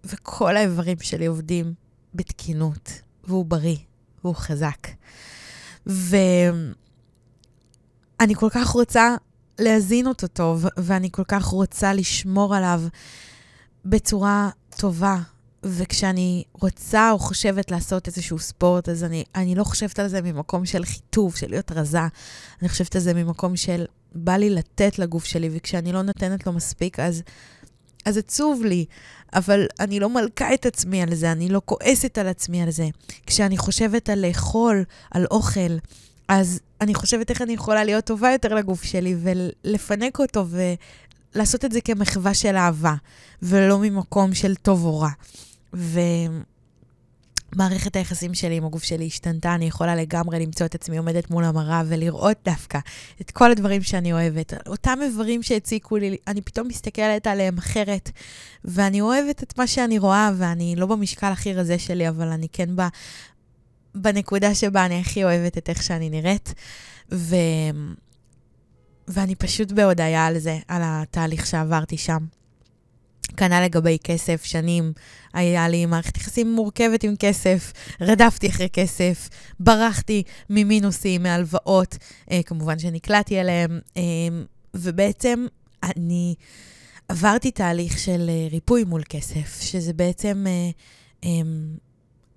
וכל 0.05 0.57
האיברים 0.57 0.97
שלי 1.01 1.27
עובדים 1.27 1.75
בתקינות, 2.15 2.91
והוא 3.25 3.45
בריא, 3.45 3.77
והוא 4.25 4.35
חזק. 4.35 4.89
ואני 5.87 6.75
כל 8.35 8.49
כך 8.51 8.69
רוצה 8.69 9.17
להזין 9.59 10.07
אותו 10.07 10.27
טוב, 10.27 10.67
ואני 10.77 11.09
כל 11.13 11.25
כך 11.29 11.45
רוצה 11.45 11.95
לשמור 11.95 12.55
עליו 12.55 12.83
בצורה 13.85 14.51
טובה. 14.77 15.19
וכשאני 15.65 16.45
רוצה 16.53 17.11
או 17.11 17.19
חושבת 17.19 17.71
לעשות 17.71 18.07
איזשהו 18.07 18.39
ספורט, 18.39 18.89
אז 18.89 19.05
אני, 19.05 19.25
אני 19.35 19.55
לא 19.55 19.65
חושבת 19.65 19.99
על 19.99 20.09
זה 20.09 20.23
ממקום 20.23 20.67
של 20.67 20.85
חיטוב, 20.85 21.37
של 21.37 21.51
להיות 21.51 21.73
רזה. 21.73 21.99
אני 22.63 22.69
חושבת 22.69 22.97
על 22.97 23.03
זה 23.03 23.15
ממקום 23.15 23.57
של 23.57 23.85
בא 24.15 24.37
לי 24.37 24.51
לתת 24.51 24.99
לגוף 24.99 25.25
שלי, 25.25 25.51
וכשאני 25.53 25.93
לא 25.93 26.03
נותנת 26.03 26.47
לו 26.47 26.53
מספיק, 26.53 27.01
אז, 27.01 27.23
אז 28.05 28.17
עצוב 28.17 28.65
לי. 28.65 28.85
אבל 29.35 29.67
אני 29.81 30.01
לא 30.01 30.09
מלכה 30.09 30.55
את 30.55 30.67
עצמי 30.67 31.03
על 31.03 31.15
זה, 31.15 31.33
אני 31.33 31.49
לא 31.49 31.63
כועסת 31.65 32.19
על 32.19 32.29
עצמי 32.29 32.63
על 32.63 32.71
זה. 32.71 32.89
כשאני 33.27 33.59
חושבת 33.59 34.09
על 34.09 34.27
לאכול, 34.27 34.85
על 35.11 35.27
אוכל, 35.31 35.77
אז 36.29 36.61
אני 36.81 36.95
חושבת 36.95 37.31
איך 37.31 37.43
אני 37.43 37.53
יכולה 37.53 37.85
להיות 37.85 38.05
טובה 38.05 38.33
יותר 38.33 38.55
לגוף 38.55 38.83
שלי 38.83 39.17
ולפנק 39.23 40.19
אותו 40.19 40.45
לעשות 41.35 41.65
את 41.65 41.73
זה 41.73 41.81
כמחווה 41.81 42.35
של 42.35 42.57
אהבה, 42.57 42.95
ולא 43.43 43.79
ממקום 43.79 44.35
של 44.35 44.55
טוב 44.55 44.85
או 44.85 45.01
רע. 45.01 45.11
ומערכת 47.55 47.97
היחסים 47.97 48.35
שלי 48.35 48.57
עם 48.57 48.65
הגוף 48.65 48.83
שלי 48.83 49.07
השתנתה, 49.07 49.55
אני 49.55 49.65
יכולה 49.65 49.97
לגמרי 49.97 50.41
למצוא 50.47 50.67
את 50.67 50.75
עצמי 50.75 50.99
עומדת 50.99 51.31
מול 51.31 51.45
המראה 51.45 51.83
ולראות 51.89 52.37
דווקא 52.45 52.79
את 53.21 53.31
כל 53.31 53.51
הדברים 53.51 53.83
שאני 53.83 54.13
אוהבת. 54.13 54.53
אותם 54.67 54.99
איברים 55.03 55.43
שהציקו 55.43 55.97
לי, 55.97 56.17
אני 56.27 56.41
פתאום 56.41 56.69
מסתכלת 56.69 57.27
עליהם 57.27 57.59
אחרת, 57.59 58.11
ואני 58.65 59.01
אוהבת 59.01 59.43
את 59.43 59.59
מה 59.59 59.67
שאני 59.67 59.99
רואה, 59.99 60.31
ואני 60.37 60.77
לא 60.77 60.87
במשקל 60.87 61.27
הכי 61.27 61.55
רזה 61.55 61.79
שלי, 61.79 62.09
אבל 62.09 62.29
אני 62.29 62.49
כן 62.53 62.77
ב... 62.77 62.83
בנקודה 63.95 64.55
שבה 64.55 64.87
אני 64.87 65.01
הכי 65.01 65.25
אוהבת 65.25 65.59
את 65.59 65.69
איך 65.69 65.83
שאני 65.83 66.11
נראית. 66.11 66.55
ו... 67.13 67.37
ואני 69.09 69.35
פשוט 69.35 69.73
בהודיה 69.73 70.27
על 70.27 70.39
זה, 70.39 70.59
על 70.69 70.83
התהליך 70.85 71.47
שעברתי 71.47 71.97
שם. 71.97 72.27
כנ"ל 73.37 73.65
לגבי 73.65 73.99
כסף, 74.05 74.45
שנים 74.45 74.93
היה 75.33 75.69
לי 75.69 75.87
מערכת 75.87 76.17
יחסים 76.17 76.53
מורכבת 76.53 77.05
עם 77.05 77.15
כסף, 77.19 77.73
רדפתי 78.01 78.49
אחרי 78.49 78.69
כסף, 78.69 79.29
ברחתי 79.61 80.23
ממינוסים, 80.51 81.23
מהלוואות, 81.23 81.97
אה, 82.31 82.41
כמובן 82.47 82.79
שנקלעתי 82.79 83.41
אליהם, 83.41 83.81
אה, 83.97 84.03
ובעצם 84.75 85.47
אני 85.83 86.35
עברתי 87.09 87.51
תהליך 87.51 87.99
של 87.99 88.27
אה, 88.29 88.49
ריפוי 88.51 88.85
מול 88.85 89.03
כסף, 89.09 89.61
שזה 89.61 89.93
בעצם 89.93 90.45
אה, 90.47 90.71
אה, 91.25 91.31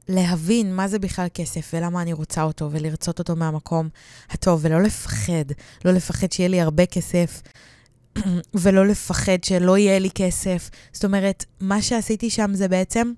להבין 0.07 0.75
מה 0.75 0.87
זה 0.87 0.99
בכלל 0.99 1.27
כסף 1.33 1.71
ולמה 1.73 2.01
אני 2.01 2.13
רוצה 2.13 2.43
אותו, 2.43 2.69
ולרצות 2.71 3.19
אותו 3.19 3.35
מהמקום 3.35 3.89
הטוב, 4.29 4.59
ולא 4.63 4.81
לפחד, 4.81 5.45
לא 5.85 5.91
לפחד 5.91 6.31
שיהיה 6.31 6.49
לי 6.49 6.61
הרבה 6.61 6.85
כסף. 6.85 7.41
ולא 8.53 8.87
לפחד 8.87 9.43
שלא 9.43 9.77
יהיה 9.77 9.99
לי 9.99 10.09
כסף. 10.15 10.69
זאת 10.93 11.05
אומרת, 11.05 11.45
מה 11.59 11.81
שעשיתי 11.81 12.29
שם 12.29 12.51
זה 12.53 12.67
בעצם, 12.67 13.11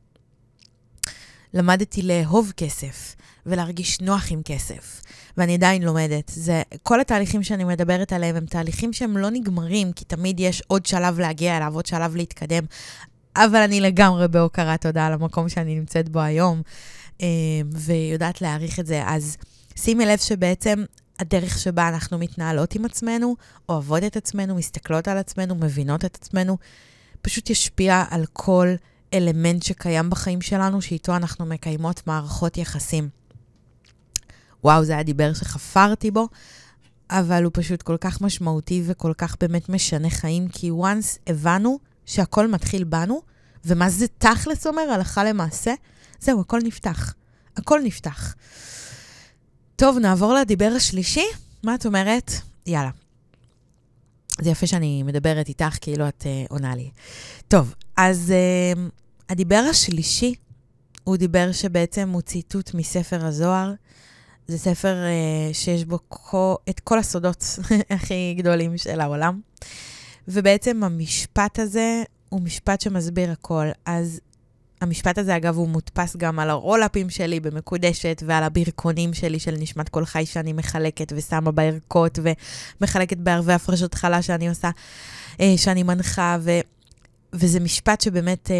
למדתי 1.54 2.02
לאהוב 2.02 2.54
כסף 2.58 3.16
ולהרגיש 3.46 4.02
נוח 4.02 4.32
עם 4.32 4.42
כסף. 4.46 5.02
ואני 5.38 5.54
עדיין 5.54 5.84
לומדת. 5.84 6.32
זה, 6.36 6.62
כל 6.84 7.02
התהליכים 7.02 7.44
שאני 7.44 7.64
מדברת 7.64 8.14
עליהם 8.14 8.36
הם 8.36 8.46
תהליכים 8.46 8.94
שהם 8.94 9.18
לא 9.18 9.30
נגמרים, 9.30 9.92
כי 9.94 10.06
תמיד 10.06 10.40
יש 10.40 10.64
עוד 10.68 10.86
שלב 10.86 11.20
להגיע 11.20 11.58
אליו, 11.58 11.76
עוד 11.76 11.86
שלב 11.86 12.16
להתקדם. 12.16 12.64
אבל 13.46 13.62
אני 13.62 13.82
לגמרי 13.82 14.28
בהוקרת 14.28 14.82
תודה 14.82 15.08
על 15.08 15.14
המקום 15.14 15.50
שאני 15.50 15.80
נמצאת 15.80 16.10
בו 16.10 16.20
היום, 16.20 16.62
אה, 17.22 17.28
ויודעת 17.72 18.42
להעריך 18.42 18.80
את 18.80 18.86
זה. 18.86 19.04
אז 19.06 19.38
שימי 19.76 20.06
לב 20.06 20.18
שבעצם 20.18 20.84
הדרך 21.20 21.60
שבה 21.60 21.88
אנחנו 21.88 22.18
מתנהלות 22.18 22.76
עם 22.76 22.86
עצמנו, 22.86 23.36
אוהבות 23.70 24.04
את 24.04 24.18
עצמנו, 24.18 24.56
מסתכלות 24.56 25.08
על 25.08 25.18
עצמנו, 25.18 25.56
מבינות 25.56 26.06
את 26.06 26.16
עצמנו, 26.16 26.58
פשוט 27.22 27.50
ישפיע 27.50 28.04
על 28.10 28.26
כל 28.34 28.68
אלמנט 29.14 29.64
שקיים 29.64 30.10
בחיים 30.10 30.42
שלנו, 30.42 30.82
שאיתו 30.82 31.16
אנחנו 31.16 31.46
מקיימות 31.46 32.08
מערכות 32.08 32.58
יחסים. 32.58 33.10
וואו, 34.64 34.86
זה 34.86 34.94
היה 34.94 35.04
דיבר 35.04 35.34
שחפרתי 35.34 36.12
בו, 36.12 36.28
אבל 37.10 37.44
הוא 37.44 37.52
פשוט 37.54 37.82
כל 37.82 37.98
כך 38.02 38.22
משמעותי 38.22 38.84
וכל 38.86 39.14
כך 39.18 39.36
באמת 39.40 39.70
משנה 39.70 40.10
חיים, 40.10 40.48
כי 40.48 40.72
once 40.72 41.20
הבנו 41.28 41.80
שהכל 42.08 42.48
מתחיל 42.48 42.84
בנו, 42.84 43.22
ומה 43.66 43.90
זה 43.90 44.08
תכלס 44.08 44.68
אומר, 44.68 44.82
הלכה 44.82 45.24
למעשה, 45.24 45.74
זהו, 46.20 46.42
הכל 46.42 46.60
נפתח. 46.64 47.14
הכל 47.58 47.80
נפתח. 47.84 48.36
טוב, 49.76 49.98
נעבור 49.98 50.34
לדיבר 50.34 50.72
השלישי. 50.76 51.26
מה 51.64 51.76
את 51.76 51.86
אומרת? 51.86 52.32
יאללה. 52.66 52.90
זה 54.42 54.50
יפה 54.50 54.68
שאני 54.68 55.04
מדברת 55.04 55.48
איתך 55.48 55.78
כאילו 55.82 56.08
את 56.08 56.24
uh, 56.24 56.50
עונה 56.50 56.76
לי. 56.76 56.90
טוב, 57.48 57.74
אז 57.98 58.34
uh, 58.76 58.80
הדיבר 59.30 59.64
השלישי 59.70 60.36
הוא 61.04 61.18
דיבר 61.18 61.52
שבעצם 61.52 62.10
הוא 62.10 62.22
ציטוט 62.22 62.74
מספר 62.74 63.26
הזוהר. 63.26 63.74
זה 64.48 64.58
ספר 64.58 64.96
uh, 64.96 65.54
שיש 65.54 65.86
בו 65.86 66.00
כל, 66.08 66.56
את 66.70 66.80
כל 66.80 67.00
הסודות 67.00 67.46
הכי 67.96 68.36
גדולים 68.38 68.78
של 68.78 69.02
העולם. 69.02 69.40
ובעצם 70.28 70.84
המשפט 70.84 71.60
הזה 71.60 72.04
הוא 72.30 72.42
משפט 72.42 72.82
שמסביר 72.82 73.32
הכל. 73.32 73.68
אז 73.86 74.20
המשפט 74.82 75.18
הזה, 75.18 75.36
אגב, 75.36 75.56
הוא 75.56 75.68
מודפס 75.68 76.16
גם 76.16 76.40
על 76.40 76.50
הרולאפים 76.50 77.10
שלי 77.10 77.40
במקודשת 77.40 78.24
ועל 78.26 78.44
הברכונים 78.44 79.14
שלי 79.14 79.40
של 79.40 79.56
נשמת 79.60 79.90
כל 79.90 80.06
חי 80.06 80.26
שאני 80.26 80.54
מחלקת 80.54 81.14
ושמה 81.16 81.52
בערכות 81.52 82.20
ומחלקת 82.82 83.18
בערבי 83.18 83.54
הפרשות 83.54 83.94
חלה 83.94 84.22
שאני 84.22 84.50
עושה, 84.50 84.70
אה, 85.40 85.54
שאני 85.58 85.84
מנחה, 85.84 86.38
ו, 86.42 86.52
וזה 87.34 87.60
משפט 87.60 88.02
שבאמת 88.02 88.52
אה, 88.52 88.56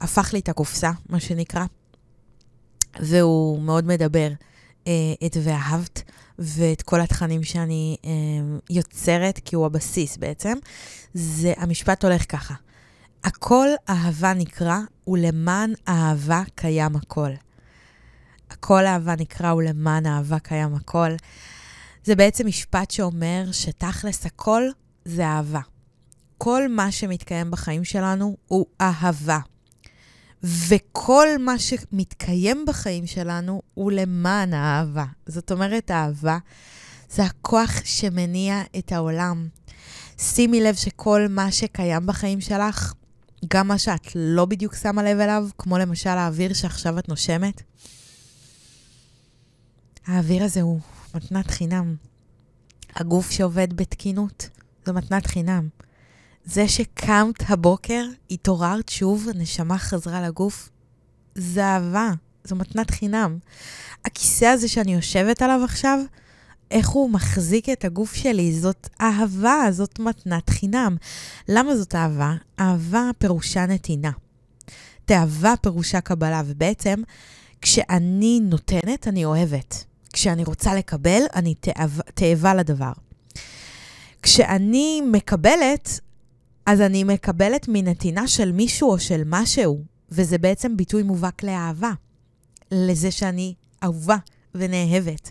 הפך 0.00 0.32
לי 0.32 0.38
את 0.38 0.48
הקופסה, 0.48 0.90
מה 1.08 1.20
שנקרא, 1.20 1.64
והוא 3.00 3.62
מאוד 3.62 3.86
מדבר 3.86 4.28
את 5.26 5.36
ואהבת 5.42 6.02
ואת 6.38 6.82
כל 6.82 7.00
התכנים 7.00 7.42
שאני 7.42 7.96
אה, 8.04 8.10
יוצרת, 8.70 9.40
כי 9.44 9.56
הוא 9.56 9.66
הבסיס 9.66 10.16
בעצם. 10.16 10.54
זה, 11.14 11.52
המשפט 11.56 12.04
הולך 12.04 12.32
ככה. 12.32 12.54
הכל 13.24 13.68
אהבה 13.88 14.34
נקרא, 14.34 14.78
ולמען 15.06 15.72
אהבה 15.88 16.42
קיים 16.54 16.96
הכל. 16.96 17.30
הכל 18.50 18.86
אהבה 18.86 19.14
נקרא, 19.18 19.52
ולמען 19.52 20.06
אהבה 20.06 20.38
קיים 20.38 20.74
הכל. 20.74 21.10
זה 22.04 22.16
בעצם 22.16 22.46
משפט 22.46 22.90
שאומר 22.90 23.44
שתכלס 23.52 24.26
הכל 24.26 24.62
זה 25.04 25.26
אהבה. 25.26 25.60
כל 26.38 26.68
מה 26.68 26.92
שמתקיים 26.92 27.50
בחיים 27.50 27.84
שלנו 27.84 28.36
הוא 28.48 28.66
אהבה. 28.80 29.38
וכל 30.42 31.28
מה 31.40 31.58
שמתקיים 31.58 32.64
בחיים 32.68 33.06
שלנו 33.06 33.62
הוא 33.74 33.92
למען 33.92 34.54
האהבה. 34.54 35.04
זאת 35.26 35.52
אומרת, 35.52 35.90
אהבה 35.90 36.38
זה 37.10 37.24
הכוח 37.24 37.70
שמניע 37.84 38.62
את 38.78 38.92
העולם. 38.92 39.48
שימי 40.18 40.60
לב 40.60 40.74
שכל 40.74 41.26
מה 41.30 41.52
שקיים 41.52 42.06
בחיים 42.06 42.40
שלך 42.40 42.92
גם 43.48 43.68
מה 43.68 43.78
שאת 43.78 44.06
לא 44.14 44.44
בדיוק 44.44 44.74
שמה 44.74 45.02
לב 45.02 45.18
אליו, 45.18 45.48
כמו 45.58 45.78
למשל 45.78 46.10
האוויר 46.10 46.52
שעכשיו 46.52 46.98
את 46.98 47.08
נושמת. 47.08 47.62
האוויר 50.06 50.44
הזה 50.44 50.60
הוא 50.60 50.80
מתנת 51.14 51.50
חינם. 51.50 51.96
הגוף 52.94 53.30
שעובד 53.30 53.72
בתקינות 53.72 54.48
זו 54.86 54.92
מתנת 54.92 55.26
חינם. 55.26 55.68
זה 56.44 56.68
שקמת 56.68 57.50
הבוקר, 57.50 58.04
התעוררת 58.30 58.88
שוב, 58.88 59.28
הנשמה 59.28 59.78
חזרה 59.78 60.22
לגוף, 60.22 60.68
זה 61.34 61.64
אהבה, 61.64 62.10
זו 62.44 62.56
מתנת 62.56 62.90
חינם. 62.90 63.38
הכיסא 64.04 64.44
הזה 64.44 64.68
שאני 64.68 64.94
יושבת 64.94 65.42
עליו 65.42 65.60
עכשיו, 65.64 65.98
איך 66.70 66.88
הוא 66.88 67.10
מחזיק 67.10 67.68
את 67.68 67.84
הגוף 67.84 68.14
שלי. 68.14 68.52
זאת 68.52 68.88
אהבה, 69.00 69.66
זאת 69.70 69.98
מתנת 69.98 70.50
חינם. 70.50 70.96
למה 71.48 71.76
זאת 71.76 71.94
אהבה? 71.94 72.34
אהבה 72.60 73.10
פירושה 73.18 73.66
נתינה. 73.66 74.10
תאווה 75.04 75.54
פירושה 75.56 76.00
קבלה, 76.00 76.42
ובעצם 76.46 77.02
כשאני 77.60 78.40
נותנת, 78.42 79.08
אני 79.08 79.24
אוהבת. 79.24 79.84
כשאני 80.12 80.44
רוצה 80.44 80.74
לקבל, 80.74 81.22
אני 81.34 81.54
תאווה 82.14 82.54
לדבר. 82.54 82.92
כשאני 84.22 85.02
מקבלת, 85.12 86.00
אז 86.66 86.80
אני 86.80 87.04
מקבלת 87.04 87.66
מנתינה 87.68 88.28
של 88.28 88.52
מישהו 88.52 88.90
או 88.90 88.98
של 88.98 89.22
משהו, 89.26 89.84
וזה 90.10 90.38
בעצם 90.38 90.76
ביטוי 90.76 91.02
מובהק 91.02 91.42
לאהבה, 91.42 91.90
לזה 92.70 93.10
שאני 93.10 93.54
אהובה 93.84 94.16
ונאהבת. 94.54 95.30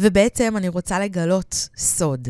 ובעצם 0.00 0.54
אני 0.56 0.68
רוצה 0.68 0.98
לגלות 0.98 1.68
סוד. 1.76 2.28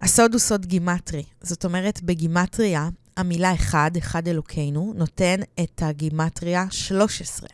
הסוד 0.00 0.32
הוא 0.32 0.40
סוד 0.40 0.66
גימטרי. 0.66 1.24
זאת 1.42 1.64
אומרת, 1.64 2.02
בגימטריה, 2.02 2.88
המילה 3.16 3.54
אחד, 3.54 3.90
אחד 3.98 4.28
אלוקינו, 4.28 4.92
נותן 4.96 5.40
את 5.60 5.82
הגימטריה 5.82 6.66
13. 6.70 7.48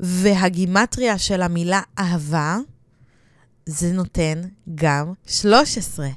והגימטריה 0.00 1.18
של 1.18 1.42
המילה 1.42 1.80
אהבה, 1.98 2.58
זה 3.66 3.92
נותן 3.92 4.42
גם 4.74 5.12
13. 5.26 6.08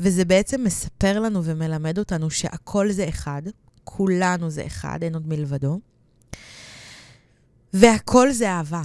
וזה 0.00 0.24
בעצם 0.24 0.64
מספר 0.64 1.20
לנו 1.20 1.44
ומלמד 1.44 1.98
אותנו 1.98 2.30
שהכל 2.30 2.92
זה 2.92 3.08
אחד, 3.08 3.42
כולנו 3.84 4.50
זה 4.50 4.66
אחד, 4.66 4.98
אין 5.02 5.14
עוד 5.14 5.28
מלבדו, 5.28 5.80
והכל 7.72 8.32
זה 8.32 8.50
אהבה. 8.50 8.82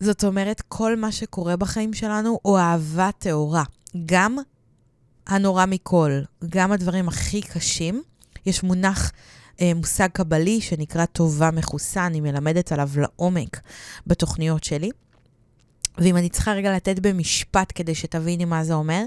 זאת 0.00 0.24
אומרת, 0.24 0.62
כל 0.68 0.96
מה 0.96 1.12
שקורה 1.12 1.56
בחיים 1.56 1.94
שלנו 1.94 2.38
הוא 2.42 2.58
אהבה 2.58 3.10
טהורה. 3.18 3.64
גם 4.06 4.36
הנורא 5.26 5.66
מכל, 5.66 6.20
גם 6.48 6.72
הדברים 6.72 7.08
הכי 7.08 7.42
קשים. 7.42 8.02
יש 8.46 8.62
מונח, 8.62 9.12
אה, 9.60 9.74
מושג 9.74 10.08
קבלי 10.12 10.60
שנקרא 10.60 11.04
טובה 11.04 11.50
מכוסה, 11.50 12.06
אני 12.06 12.20
מלמדת 12.20 12.72
עליו 12.72 12.90
לעומק 12.96 13.60
בתוכניות 14.06 14.64
שלי. 14.64 14.90
ואם 15.98 16.16
אני 16.16 16.28
צריכה 16.28 16.52
רגע 16.52 16.76
לתת 16.76 16.98
במשפט 16.98 17.72
כדי 17.74 17.94
שתביני 17.94 18.44
מה 18.44 18.64
זה 18.64 18.74
אומר, 18.74 19.04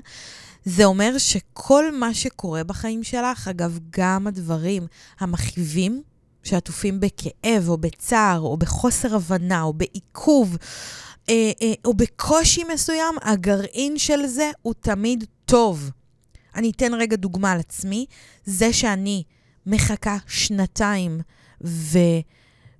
זה 0.65 0.85
אומר 0.85 1.17
שכל 1.17 1.97
מה 1.97 2.13
שקורה 2.13 2.63
בחיים 2.63 3.03
שלך, 3.03 3.47
אגב, 3.47 3.79
גם 3.89 4.27
הדברים 4.27 4.87
המכאיבים, 5.19 6.03
שעטופים 6.43 6.99
בכאב 6.99 7.69
או 7.69 7.77
בצער 7.77 8.39
או 8.39 8.57
בחוסר 8.57 9.15
הבנה 9.15 9.61
או 9.61 9.73
בעיכוב 9.73 10.57
אה, 11.29 11.51
אה, 11.61 11.73
או 11.85 11.93
בקושי 11.93 12.63
מסוים, 12.73 13.15
הגרעין 13.21 13.97
של 13.97 14.27
זה 14.27 14.51
הוא 14.61 14.73
תמיד 14.79 15.23
טוב. 15.45 15.91
אני 16.55 16.71
אתן 16.71 16.93
רגע 16.93 17.15
דוגמה 17.15 17.51
על 17.51 17.59
עצמי. 17.59 18.05
זה 18.45 18.73
שאני 18.73 19.23
מחכה 19.65 20.17
שנתיים 20.27 21.21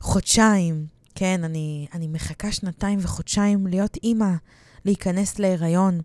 וחודשיים, 0.02 0.86
כן, 1.15 1.43
אני, 1.43 1.88
אני 1.93 2.08
מחכה 2.08 2.52
שנתיים 2.52 3.00
וחודשיים 3.02 3.67
להיות 3.67 3.98
אימא, 4.04 4.32
להיכנס 4.86 5.39
להיריון, 5.39 6.02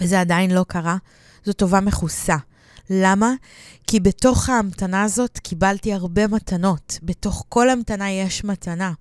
וזה 0.00 0.20
עדיין 0.20 0.50
לא 0.50 0.64
קרה, 0.68 0.96
זו 1.44 1.52
טובה 1.52 1.80
מכוסה. 1.80 2.36
למה? 2.90 3.32
כי 3.86 4.00
בתוך 4.00 4.48
ההמתנה 4.48 5.02
הזאת 5.02 5.38
קיבלתי 5.38 5.92
הרבה 5.92 6.26
מתנות. 6.26 6.98
בתוך 7.02 7.44
כל 7.48 7.70
המתנה 7.70 8.10
יש 8.10 8.44
מתנה. 8.44 8.92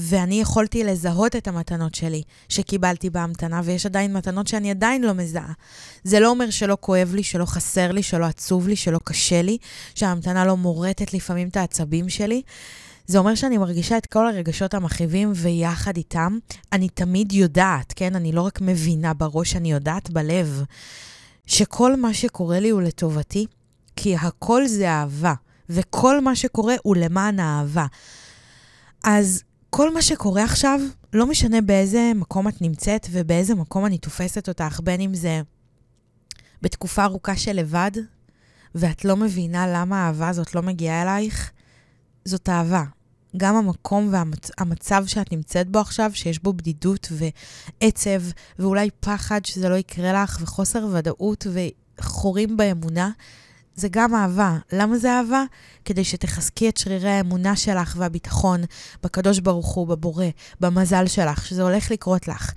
ואני 0.00 0.40
יכולתי 0.40 0.84
לזהות 0.84 1.36
את 1.36 1.48
המתנות 1.48 1.94
שלי 1.94 2.22
שקיבלתי 2.48 3.10
בהמתנה, 3.10 3.60
ויש 3.64 3.86
עדיין 3.86 4.12
מתנות 4.12 4.46
שאני 4.46 4.70
עדיין 4.70 5.02
לא 5.02 5.12
מזהה. 5.12 5.52
זה 6.04 6.20
לא 6.20 6.30
אומר 6.30 6.50
שלא 6.50 6.76
כואב 6.80 7.14
לי, 7.14 7.22
שלא 7.22 7.44
חסר 7.44 7.92
לי, 7.92 8.02
שלא 8.02 8.24
עצוב 8.24 8.68
לי, 8.68 8.76
שלא 8.76 9.00
קשה 9.04 9.42
לי, 9.42 9.58
שההמתנה 9.94 10.44
לא 10.44 10.56
מורטת 10.56 11.14
לפעמים 11.14 11.48
את 11.48 11.56
העצבים 11.56 12.08
שלי. 12.08 12.42
זה 13.08 13.18
אומר 13.18 13.34
שאני 13.34 13.58
מרגישה 13.58 13.98
את 13.98 14.06
כל 14.06 14.28
הרגשות 14.28 14.74
המכאיבים, 14.74 15.32
ויחד 15.34 15.96
איתם, 15.96 16.38
אני 16.72 16.88
תמיד 16.88 17.32
יודעת, 17.32 17.92
כן? 17.96 18.16
אני 18.16 18.32
לא 18.32 18.42
רק 18.42 18.60
מבינה 18.60 19.14
בראש, 19.14 19.56
אני 19.56 19.72
יודעת 19.72 20.10
בלב, 20.10 20.62
שכל 21.46 21.96
מה 21.96 22.14
שקורה 22.14 22.60
לי 22.60 22.70
הוא 22.70 22.82
לטובתי, 22.82 23.46
כי 23.96 24.16
הכל 24.16 24.66
זה 24.66 24.90
אהבה, 24.90 25.34
וכל 25.68 26.20
מה 26.20 26.36
שקורה 26.36 26.74
הוא 26.82 26.96
למען 26.96 27.40
האהבה. 27.40 27.86
אז 29.04 29.42
כל 29.70 29.94
מה 29.94 30.02
שקורה 30.02 30.44
עכשיו, 30.44 30.80
לא 31.12 31.26
משנה 31.26 31.60
באיזה 31.60 32.12
מקום 32.14 32.48
את 32.48 32.62
נמצאת 32.62 33.06
ובאיזה 33.10 33.54
מקום 33.54 33.86
אני 33.86 33.98
תופסת 33.98 34.48
אותך, 34.48 34.80
בין 34.84 35.00
אם 35.00 35.14
זה 35.14 35.40
בתקופה 36.62 37.04
ארוכה 37.04 37.36
של 37.36 37.52
לבד, 37.52 37.90
ואת 38.74 39.04
לא 39.04 39.16
מבינה 39.16 39.66
למה 39.66 40.04
האהבה 40.04 40.28
הזאת 40.28 40.54
לא 40.54 40.62
מגיעה 40.62 41.02
אלייך, 41.02 41.50
זאת 42.24 42.48
אהבה. 42.48 42.84
גם 43.38 43.56
המקום 43.56 44.12
והמצב 44.12 45.04
שאת 45.06 45.32
נמצאת 45.32 45.68
בו 45.68 45.78
עכשיו, 45.78 46.10
שיש 46.14 46.42
בו 46.42 46.52
בדידות 46.52 47.12
ועצב, 47.82 48.22
ואולי 48.58 48.90
פחד 49.00 49.44
שזה 49.44 49.68
לא 49.68 49.74
יקרה 49.74 50.22
לך, 50.22 50.38
וחוסר 50.40 50.86
ודאות 50.92 51.46
וחורים 51.98 52.56
באמונה, 52.56 53.10
זה 53.74 53.88
גם 53.90 54.14
אהבה. 54.14 54.56
למה 54.72 54.98
זה 54.98 55.12
אהבה? 55.12 55.44
כדי 55.84 56.04
שתחזקי 56.04 56.68
את 56.68 56.76
שרירי 56.76 57.10
האמונה 57.10 57.56
שלך 57.56 57.94
והביטחון 57.98 58.60
בקדוש 59.02 59.38
ברוך 59.38 59.74
הוא, 59.74 59.86
בבורא, 59.86 60.26
במזל 60.60 61.06
שלך, 61.06 61.46
שזה 61.46 61.62
הולך 61.62 61.90
לקרות 61.90 62.28
לך. 62.28 62.52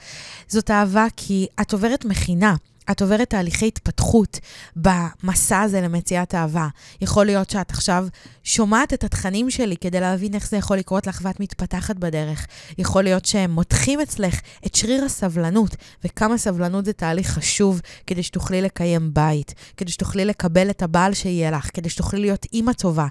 זאת 0.47 0.71
אהבה 0.71 1.05
כי 1.17 1.47
את 1.61 1.73
עוברת 1.73 2.05
מכינה. 2.05 2.55
את 2.91 3.01
עוברת 3.01 3.29
תהליכי 3.29 3.67
התפתחות 3.67 4.39
במסע 4.75 5.61
הזה 5.61 5.81
למציאת 5.81 6.35
אהבה. 6.35 6.67
יכול 7.01 7.25
להיות 7.25 7.49
שאת 7.49 7.71
עכשיו 7.71 8.07
שומעת 8.43 8.93
את 8.93 9.03
התכנים 9.03 9.49
שלי 9.49 9.77
כדי 9.77 9.99
להבין 9.99 10.35
איך 10.35 10.49
זה 10.49 10.57
יכול 10.57 10.77
לקרות 10.77 11.07
לך 11.07 11.19
ואת 11.23 11.39
מתפתחת 11.39 11.95
בדרך. 11.95 12.47
יכול 12.77 13.03
להיות 13.03 13.25
שהם 13.25 13.51
מותחים 13.51 14.01
אצלך 14.01 14.39
את 14.65 14.75
שריר 14.75 15.05
הסבלנות, 15.05 15.75
וכמה 16.03 16.37
סבלנות 16.37 16.85
זה 16.85 16.93
תהליך 16.93 17.27
חשוב 17.27 17.81
כדי 18.07 18.23
שתוכלי 18.23 18.61
לקיים 18.61 19.13
בית, 19.13 19.53
כדי 19.77 19.91
שתוכלי 19.91 20.25
לקבל 20.25 20.69
את 20.69 20.81
הבעל 20.81 21.13
שיהיה 21.13 21.51
לך, 21.51 21.69
כדי 21.73 21.89
שתוכלי 21.89 22.19
להיות 22.19 22.45
אימא 22.53 22.73
טובה. 22.73 23.07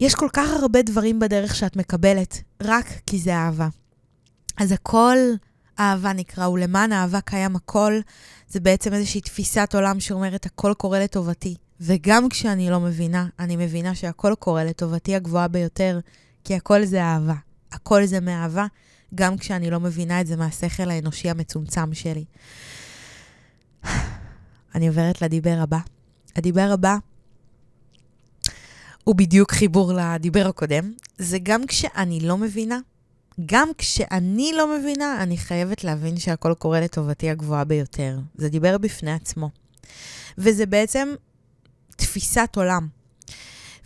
יש 0.00 0.14
כל 0.14 0.28
כך 0.32 0.48
הרבה 0.50 0.82
דברים 0.82 1.18
בדרך 1.18 1.54
שאת 1.54 1.76
מקבלת, 1.76 2.42
רק 2.62 2.86
כי 3.06 3.18
זה 3.18 3.34
אהבה. 3.34 3.68
אז 4.56 4.72
הכל 4.72 5.16
אהבה 5.80 6.12
נקרא, 6.12 6.48
ולמען 6.48 6.92
אהבה 6.92 7.20
קיים 7.20 7.56
הכל. 7.56 8.00
זה 8.48 8.60
בעצם 8.60 8.92
איזושהי 8.92 9.20
תפיסת 9.20 9.74
עולם 9.74 10.00
שאומרת, 10.00 10.46
הכל 10.46 10.72
קורה 10.76 11.00
לטובתי. 11.00 11.54
וגם 11.80 12.28
כשאני 12.28 12.70
לא 12.70 12.80
מבינה, 12.80 13.26
אני 13.38 13.56
מבינה 13.56 13.94
שהכל 13.94 14.34
קורה 14.38 14.64
לטובתי 14.64 15.14
הגבוהה 15.14 15.48
ביותר, 15.48 16.00
כי 16.44 16.54
הכל 16.54 16.84
זה 16.84 17.02
אהבה. 17.02 17.34
הכל 17.72 18.06
זה 18.06 18.20
מאהבה, 18.20 18.66
גם 19.14 19.38
כשאני 19.38 19.70
לא 19.70 19.80
מבינה 19.80 20.20
את 20.20 20.26
זה 20.26 20.36
מהשכל 20.36 20.90
האנושי 20.90 21.30
המצומצם 21.30 21.94
שלי. 21.94 22.24
אני 24.74 24.88
עוברת 24.88 25.22
לדיבר 25.22 25.58
הבא. 25.62 25.78
הדיבר 26.36 26.70
הבא 26.72 26.96
הוא 29.04 29.14
בדיוק 29.14 29.52
חיבור 29.52 29.92
לדיבר 29.92 30.46
הקודם. 30.48 30.92
זה 31.18 31.38
גם 31.42 31.66
כשאני 31.66 32.20
לא 32.20 32.36
מבינה, 32.38 32.78
גם 33.46 33.68
כשאני 33.78 34.52
לא 34.56 34.78
מבינה, 34.78 35.22
אני 35.22 35.36
חייבת 35.36 35.84
להבין 35.84 36.16
שהכל 36.18 36.54
קורה 36.54 36.80
לטובתי 36.80 37.30
הגבוהה 37.30 37.64
ביותר. 37.64 38.18
זה 38.34 38.48
דיבר 38.48 38.78
בפני 38.78 39.12
עצמו. 39.12 39.50
וזה 40.38 40.66
בעצם 40.66 41.14
תפיסת 41.96 42.48
עולם. 42.56 42.88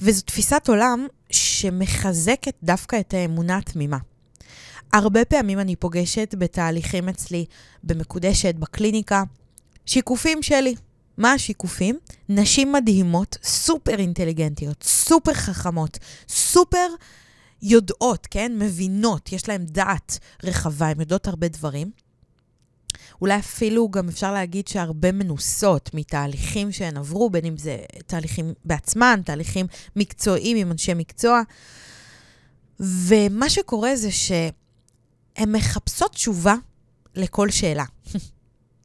וזו 0.01 0.23
תפיסת 0.23 0.69
עולם 0.69 1.07
שמחזקת 1.31 2.55
דווקא 2.63 3.01
את 3.01 3.15
האמונה 3.15 3.57
התמימה. 3.57 3.99
הרבה 4.93 5.25
פעמים 5.25 5.59
אני 5.59 5.77
פוגשת 5.77 6.35
בתהליכים 6.39 7.09
אצלי, 7.09 7.45
במקודשת, 7.85 8.55
בקליניקה, 8.55 9.23
שיקופים 9.87 10.43
שלי. 10.43 10.75
מה 11.19 11.33
השיקופים? 11.33 11.99
נשים 12.29 12.73
מדהימות, 12.73 13.39
סופר 13.43 13.99
אינטליגנטיות, 13.99 14.83
סופר 14.83 15.35
חכמות, 15.35 15.99
סופר 16.29 16.87
יודעות, 17.63 18.27
כן? 18.31 18.53
מבינות, 18.59 19.33
יש 19.33 19.49
להן 19.49 19.65
דעת 19.67 20.19
רחבה, 20.45 20.89
הן 20.89 21.01
יודעות 21.01 21.27
הרבה 21.27 21.49
דברים. 21.49 21.91
אולי 23.21 23.39
אפילו 23.39 23.89
גם 23.89 24.09
אפשר 24.09 24.33
להגיד 24.33 24.69
שהרבה 24.69 25.13
מנוסות 25.13 25.91
מתהליכים 25.95 26.73
שהן 26.73 26.97
עברו, 26.97 27.31
בין 27.31 27.45
אם 27.45 27.57
זה 27.57 27.77
תהליכים 28.07 28.55
בעצמן, 28.65 29.21
תהליכים 29.25 29.67
מקצועיים 29.97 30.57
עם 30.57 30.73
אנשי 30.73 30.95
מקצוע. 30.95 31.43
ומה 32.81 33.51
שקורה 33.51 33.97
זה 33.97 34.11
שהן 34.11 35.53
מחפשות 35.53 36.13
תשובה 36.13 36.55
לכל 37.15 37.51
שאלה. 37.51 37.85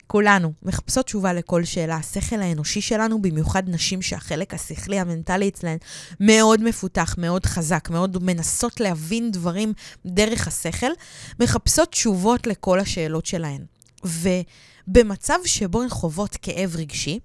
כולנו 0.08 0.54
מחפשות 0.64 1.06
תשובה 1.06 1.34
לכל 1.34 1.64
שאלה. 1.64 1.96
השכל 1.96 2.42
האנושי 2.42 2.82
שלנו, 2.82 3.22
במיוחד 3.22 3.70
נשים 3.70 4.02
שהחלק 4.02 4.54
השכלי 4.54 5.00
המנטלי 5.00 5.48
אצלהן 5.48 5.78
מאוד 6.20 6.64
מפותח, 6.64 7.16
מאוד 7.18 7.46
חזק, 7.46 7.90
מאוד 7.92 8.24
מנסות 8.24 8.80
להבין 8.80 9.32
דברים 9.32 9.74
דרך 10.06 10.48
השכל, 10.48 10.92
מחפשות 11.40 11.92
תשובות 11.92 12.48
לכל 12.48 12.80
השאלות 12.80 13.26
שלהן. 13.26 13.66
ובמצב 14.06 15.40
שבו 15.46 15.82
הן 15.82 15.90
חוות 15.90 16.38
כאב 16.42 16.76
רגשי, 16.76 17.20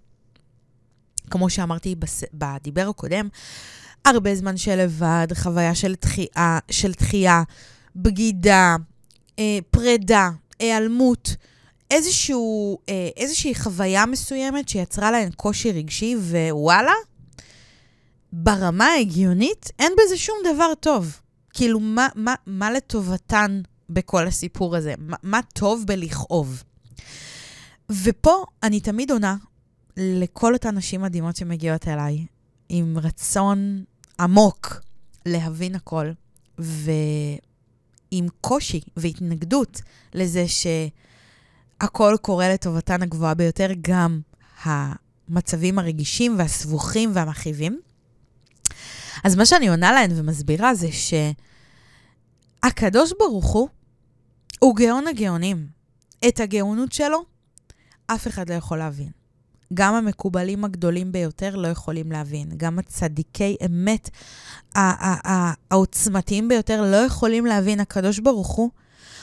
כמו 1.31 1.51
שאמרתי 1.51 1.95
בס... 1.95 2.25
בדיבר 2.35 2.89
הקודם, 2.89 3.29
הרבה 4.05 4.35
זמן 4.35 4.57
של 4.57 4.77
לבד, 4.77 5.27
חוויה 5.35 5.75
של 5.75 5.95
דחייה, 6.01 6.59
של 6.71 6.93
דחייה 6.93 7.43
בגידה, 7.97 8.77
אה, 9.39 9.59
פרידה, 9.71 10.31
היעלמות, 10.59 11.37
איזשהו, 11.91 12.79
אה, 12.89 13.09
איזושהי 13.17 13.55
חוויה 13.55 14.07
מסוימת 14.07 14.69
שיצרה 14.69 15.11
להן 15.11 15.31
קושי 15.31 15.73
רגשי, 15.73 16.17
ווואלה, 16.17 16.93
ברמה 18.33 18.85
ההגיונית 18.85 19.71
אין 19.79 19.93
בזה 19.99 20.17
שום 20.17 20.37
דבר 20.55 20.75
טוב. 20.81 21.21
כאילו, 21.53 21.81
מה, 21.81 22.09
מה, 22.15 22.35
מה 22.47 22.71
לטובתן 22.71 23.61
בכל 23.91 24.27
הסיפור 24.27 24.77
הזה? 24.77 24.95
מה, 24.99 25.17
מה 25.23 25.41
טוב 25.55 25.85
בלכאוב? 25.87 26.63
ופה 27.91 28.45
אני 28.63 28.81
תמיד 28.81 29.11
עונה 29.11 29.37
לכל 29.97 30.55
אותן 30.55 30.77
נשים 30.77 31.03
מדהימות 31.03 31.37
שמגיעות 31.37 31.89
אליי, 31.89 32.27
עם 32.69 32.99
רצון 32.99 33.85
עמוק 34.21 34.81
להבין 35.27 35.75
הכל, 35.75 36.11
ועם 36.59 38.27
קושי 38.41 38.81
והתנגדות 38.97 39.81
לזה 40.15 40.49
ש... 40.49 40.67
הכל 41.81 42.17
קורה 42.23 42.49
לטובתן 42.49 43.03
הגבוהה 43.03 43.35
ביותר, 43.35 43.69
גם 43.81 44.21
המצבים 44.63 45.79
הרגישים 45.79 46.39
והסבוכים 46.39 47.11
והמכאיבים. 47.15 47.81
אז 49.25 49.37
מה 49.37 49.47
שאני 49.47 49.69
עונה 49.69 49.93
להן 49.93 50.11
ומסבירה 50.15 50.75
זה 50.75 50.89
שהקדוש 52.63 53.13
ברוך 53.19 53.47
הוא, 53.47 53.69
הוא 54.59 54.77
גאון 54.77 55.07
הגאונים. 55.07 55.67
את 56.29 56.41
הגאונות 56.41 56.93
שלו 56.93 57.25
אף 58.07 58.27
אחד 58.27 58.51
לא 58.51 58.55
יכול 58.55 58.79
להבין. 58.79 59.11
גם 59.75 59.95
המקובלים 59.95 60.65
הגדולים 60.65 61.13
ביותר 61.13 61.57
לא 61.57 61.69
יכולים 61.69 62.13
להבין. 62.13 62.49
גם 62.57 62.79
הצדיקי 62.79 63.57
אמת 63.67 64.11
העוצמתיים 65.71 66.49
ביותר 66.49 66.83
לא 66.83 66.97
יכולים 66.97 67.47
להבין. 67.47 67.81
הקדוש 67.81 68.19
ברוך 68.19 68.49
הוא 68.49 68.71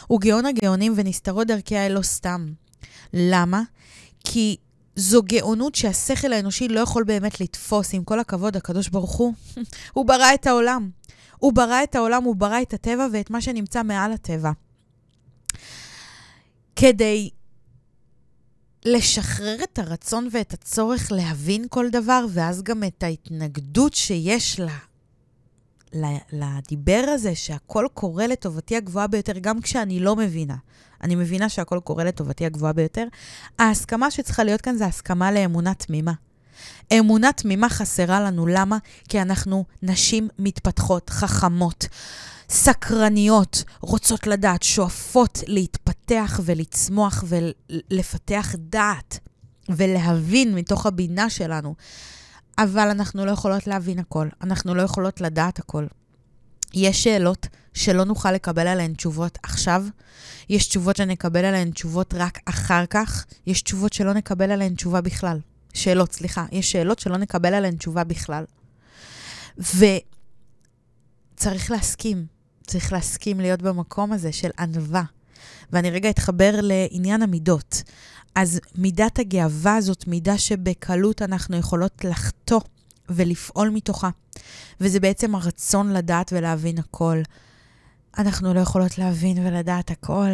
הוא 0.08 0.22
גאון 0.22 0.46
הגאונים 0.46 0.93
ונסתרות 0.96 1.48
דרכיה 1.48 1.89
לא 1.89 2.02
סתם. 2.02 2.48
למה? 3.13 3.62
כי 4.24 4.58
זו 4.96 5.24
גאונות 5.24 5.76
שהשכל 5.76 6.34
האנושי 6.34 6.68
לא 6.68 6.80
יכול 6.80 7.03
באמת 7.03 7.41
לתפוס. 7.41 7.93
עם 7.93 8.03
כל 8.03 8.20
הכבוד, 8.20 8.58
הקדוש 8.58 8.89
ברוך 8.89 9.12
הוא, 9.12 9.34
הוא 9.93 10.05
ברא 10.05 10.34
את 10.34 10.47
העולם. 10.47 10.89
הוא 11.38 11.53
ברא 11.53 11.84
את 11.84 11.95
העולם, 11.95 12.24
הוא 12.24 12.36
ברא 12.36 12.62
את 12.62 12.74
הטבע 12.74 13.08
ואת 13.14 13.30
מה 13.30 13.41
שנמצא 13.41 13.84
מעל 13.84 14.12
הטבע. 14.12 14.51
כדי 16.76 17.30
לשחרר 18.86 19.58
את 19.64 19.80
הרצון 19.80 20.30
ואת 20.32 20.53
הצורך 20.53 21.12
להבין 21.12 21.66
כל 21.70 21.89
דבר, 21.89 22.26
ואז 22.30 22.64
גם 22.64 22.84
את 22.84 23.03
ההתנגדות 23.03 23.93
שיש 23.93 24.60
לה 24.60 24.78
לדיבר 26.32 27.06
הזה 27.08 27.36
שהכל 27.36 27.86
קורה 27.94 28.28
לטובתי 28.28 28.76
הגבוהה 28.78 29.08
ביותר, 29.08 29.34
גם 29.42 29.62
כשאני 29.62 30.00
לא 30.00 30.16
מבינה. 30.16 30.56
אני 31.04 31.16
מבינה 31.16 31.50
שהכל 31.50 31.80
קורה 31.84 32.04
לטובתי 32.04 32.46
הגבוהה 32.46 32.74
ביותר. 32.74 33.08
ההסכמה 33.60 34.12
שצריכה 34.12 34.44
להיות 34.44 34.62
כאן 34.62 34.76
זה 34.76 34.86
הסכמה 34.86 35.32
לאמונה 35.32 35.74
תמימה. 35.74 36.14
אמונה 37.00 37.34
תמימה 37.34 37.70
חסרה 37.70 38.22
לנו. 38.22 38.48
למה? 38.48 38.78
כי 39.10 39.22
אנחנו 39.22 39.66
נשים 39.82 40.28
מתפתחות, 40.40 41.10
חכמות, 41.10 41.88
סקרניות, 42.50 43.64
רוצות 43.82 44.28
לדעת, 44.28 44.64
שואפות 44.64 45.40
להתפתח 45.48 46.40
ולצמוח 46.44 47.24
ולפתח 47.28 48.56
דעת 48.58 49.20
ולהבין 49.70 50.56
מתוך 50.56 50.86
הבינה 50.86 51.30
שלנו. 51.30 51.76
אבל 52.58 52.89
אנחנו 52.89 53.26
לא 53.26 53.32
יכולות 53.32 53.68
להבין 53.68 53.99
הכל, 53.99 54.28
אנחנו 54.41 54.76
לא 54.76 54.82
יכולות 54.82 55.22
לדעת 55.22 55.60
הכל. 55.60 55.86
יש 56.74 57.03
שאלות 57.03 57.47
שלא 57.74 58.03
נוכל 58.03 58.32
לקבל 58.32 58.68
עליהן 58.68 58.93
תשובות 58.93 59.38
עכשיו, 59.43 59.86
יש 60.49 60.68
תשובות 60.68 60.95
שנקבל 60.95 61.45
עליהן 61.45 61.72
תשובות 61.72 62.14
רק 62.18 62.39
אחר 62.45 62.86
כך, 62.86 63.26
יש 63.47 63.62
תשובות 63.62 63.93
שלא 63.93 64.14
נקבל 64.14 64.51
עליהן 64.51 64.76
תשובה 64.76 65.01
בכלל. 65.01 65.39
שאלות, 65.74 66.14
סליחה, 66.14 66.45
יש 66.51 66.72
שאלות 66.72 66.99
שלא 66.99 67.18
נקבל 67.18 67.53
עליהן 67.53 67.76
תשובה 67.76 68.03
בכלל. 68.03 68.43
וצריך 69.58 70.01
להסכים, 71.72 72.26
צריך 72.68 72.93
להסכים 72.93 73.39
להיות 73.39 73.62
במקום 73.62 74.12
הזה 74.12 74.32
של 74.32 74.49
ענווה. 74.60 75.03
ואני 75.72 75.91
רגע 75.91 76.10
אתחבר 76.10 76.60
לעניין 76.62 77.22
המידות. 77.22 77.84
אז 78.36 78.59
מידת 78.75 79.19
הגאווה 79.19 79.82
זאת 79.82 80.07
מידה 80.07 80.38
שבקלות 80.38 81.21
אנחנו 81.21 81.57
יכולות 81.57 82.05
לחטוא 82.05 82.59
ולפעול 83.09 83.69
מתוכה. 83.69 84.09
וזה 84.82 84.99
בעצם 84.99 85.36
הרצון 85.36 85.93
לדעת 85.93 86.34
ולהבין 86.36 86.78
הכל. 86.78 87.21
אנחנו 88.17 88.53
לא 88.53 88.59
יכולות 88.59 88.97
להבין 88.97 89.47
ולדעת 89.47 89.91
הכל, 89.91 90.30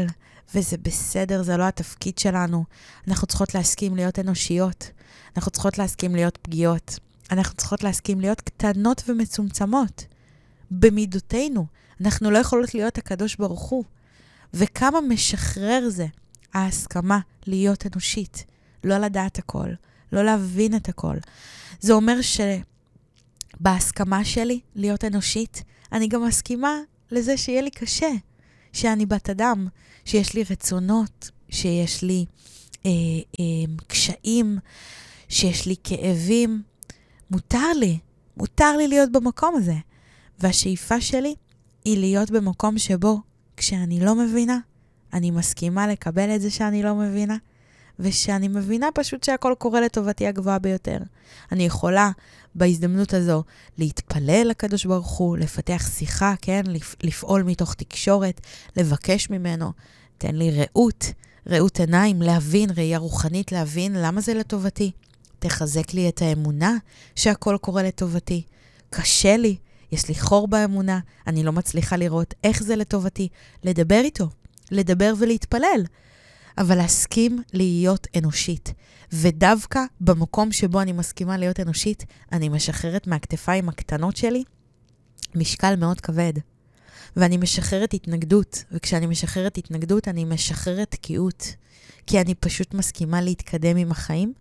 וזה 0.55 0.77
בסדר, 0.77 1.43
זה 1.43 1.57
לא 1.57 1.63
התפקיד 1.63 2.17
שלנו. 2.17 2.63
אנחנו 3.07 3.27
צריכות 3.27 3.55
להסכים 3.55 3.95
להיות 3.95 4.19
אנושיות. 4.19 4.91
אנחנו 5.37 5.51
צריכות 5.51 5.77
להסכים 5.77 6.15
להיות 6.15 6.37
פגיעות. 6.37 6.99
אנחנו 7.31 7.55
צריכות 7.55 7.83
להסכים 7.83 8.21
להיות 8.21 8.41
קטנות 8.41 9.03
ומצומצמות. 9.07 10.05
במידותינו. 10.71 11.65
אנחנו 12.01 12.31
לא 12.31 12.37
יכולות 12.37 12.73
להיות 12.73 12.97
הקדוש 12.97 13.35
ברוך 13.35 13.61
הוא. 13.61 13.83
וכמה 14.53 15.01
משחרר 15.01 15.89
זה, 15.89 16.07
ההסכמה 16.53 17.19
להיות 17.47 17.85
אנושית. 17.85 18.45
לא 18.83 18.97
לדעת 18.97 19.39
הכל, 19.39 19.69
לא 20.11 20.23
להבין 20.23 20.75
את 20.75 20.89
הכל. 20.89 21.15
זה 21.79 21.93
אומר 21.93 22.17
שבהסכמה 23.59 24.25
שלי 24.25 24.59
להיות 24.75 25.03
אנושית, 25.03 25.63
אני 25.91 26.07
גם 26.07 26.23
מסכימה 26.27 26.79
לזה 27.11 27.37
שיהיה 27.37 27.61
לי 27.61 27.71
קשה, 27.71 28.11
שאני 28.73 29.05
בת 29.05 29.29
אדם, 29.29 29.67
שיש 30.05 30.33
לי 30.33 30.43
רצונות, 30.49 31.31
שיש 31.49 32.03
לי 32.03 32.25
אה, 32.85 32.91
אה, 33.39 33.73
קשיים, 33.87 34.57
שיש 35.29 35.65
לי 35.65 35.75
כאבים. 35.83 36.61
מותר 37.31 37.73
לי, 37.79 37.99
מותר 38.37 38.77
לי 38.77 38.87
להיות 38.87 39.11
במקום 39.11 39.55
הזה. 39.55 39.75
והשאיפה 40.39 41.01
שלי 41.01 41.35
היא 41.85 41.97
להיות 41.97 42.31
במקום 42.31 42.77
שבו 42.77 43.21
כשאני 43.57 43.99
לא 43.99 44.15
מבינה, 44.15 44.57
אני 45.13 45.31
מסכימה 45.31 45.87
לקבל 45.87 46.35
את 46.35 46.41
זה 46.41 46.51
שאני 46.51 46.83
לא 46.83 46.95
מבינה, 46.95 47.37
ושאני 47.99 48.47
מבינה 48.47 48.87
פשוט 48.93 49.23
שהכל 49.23 49.53
קורה 49.57 49.81
לטובתי 49.81 50.27
הגבוהה 50.27 50.59
ביותר. 50.59 50.97
אני 51.51 51.65
יכולה 51.65 52.11
בהזדמנות 52.55 53.13
הזו 53.13 53.43
להתפלל 53.77 54.47
לקדוש 54.49 54.85
ברוך 54.85 55.17
הוא, 55.17 55.37
לפתח 55.37 55.89
שיחה, 55.97 56.33
כן? 56.41 56.61
לפעול 57.03 57.43
מתוך 57.43 57.73
תקשורת, 57.73 58.41
לבקש 58.77 59.29
ממנו, 59.29 59.71
תן 60.17 60.35
לי 60.35 60.51
ראות, 60.51 61.05
ראות 61.47 61.79
עיניים, 61.79 62.21
להבין, 62.21 62.69
ראייה 62.77 62.97
רוחנית, 62.97 63.51
להבין 63.51 63.93
למה 63.95 64.21
זה 64.21 64.33
לטובתי. 64.33 64.91
תחזק 65.39 65.93
לי 65.93 66.09
את 66.09 66.21
האמונה 66.21 66.77
שהכל 67.15 67.57
קורה 67.61 67.83
לטובתי. 67.83 68.43
קשה 68.89 69.37
לי, 69.37 69.55
יש 69.91 70.07
לי 70.07 70.15
חור 70.15 70.47
באמונה, 70.47 70.99
אני 71.27 71.43
לא 71.43 71.51
מצליחה 71.51 71.97
לראות 71.97 72.33
איך 72.43 72.63
זה 72.63 72.75
לטובתי. 72.75 73.27
לדבר 73.63 73.99
איתו, 74.03 74.29
לדבר 74.71 75.13
ולהתפלל. 75.19 75.83
אבל 76.57 76.77
להסכים 76.77 77.43
להיות 77.53 78.07
אנושית. 78.17 78.73
ודווקא 79.11 79.79
במקום 80.01 80.51
שבו 80.51 80.81
אני 80.81 80.91
מסכימה 80.91 81.37
להיות 81.37 81.59
אנושית, 81.59 82.05
אני 82.31 82.49
משחררת 82.49 83.07
מהכתפיים 83.07 83.69
הקטנות 83.69 84.17
שלי 84.17 84.43
משקל 85.35 85.75
מאוד 85.75 86.01
כבד. 86.01 86.33
ואני 87.15 87.37
משחררת 87.37 87.93
התנגדות, 87.93 88.63
וכשאני 88.71 89.05
משחררת 89.05 89.57
התנגדות, 89.57 90.07
אני 90.07 90.25
משחררת 90.25 90.91
תקיעות. 90.91 91.55
כי 92.07 92.21
אני 92.21 92.35
פשוט 92.35 92.73
מסכימה 92.73 93.21
להתקדם 93.21 93.77
עם 93.77 93.91
החיים, 93.91 94.33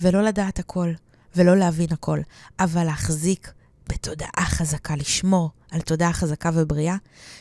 ולא 0.00 0.22
לדעת 0.22 0.58
הכל, 0.58 0.92
ולא 1.36 1.56
להבין 1.56 1.88
הכל, 1.90 2.20
אבל 2.60 2.84
להחזיק 2.84 3.52
בתודעה 3.88 4.44
חזקה, 4.44 4.96
לשמור 4.96 5.50
על 5.70 5.80
תודעה 5.80 6.12
חזקה 6.12 6.50
ובריאה, 6.54 6.96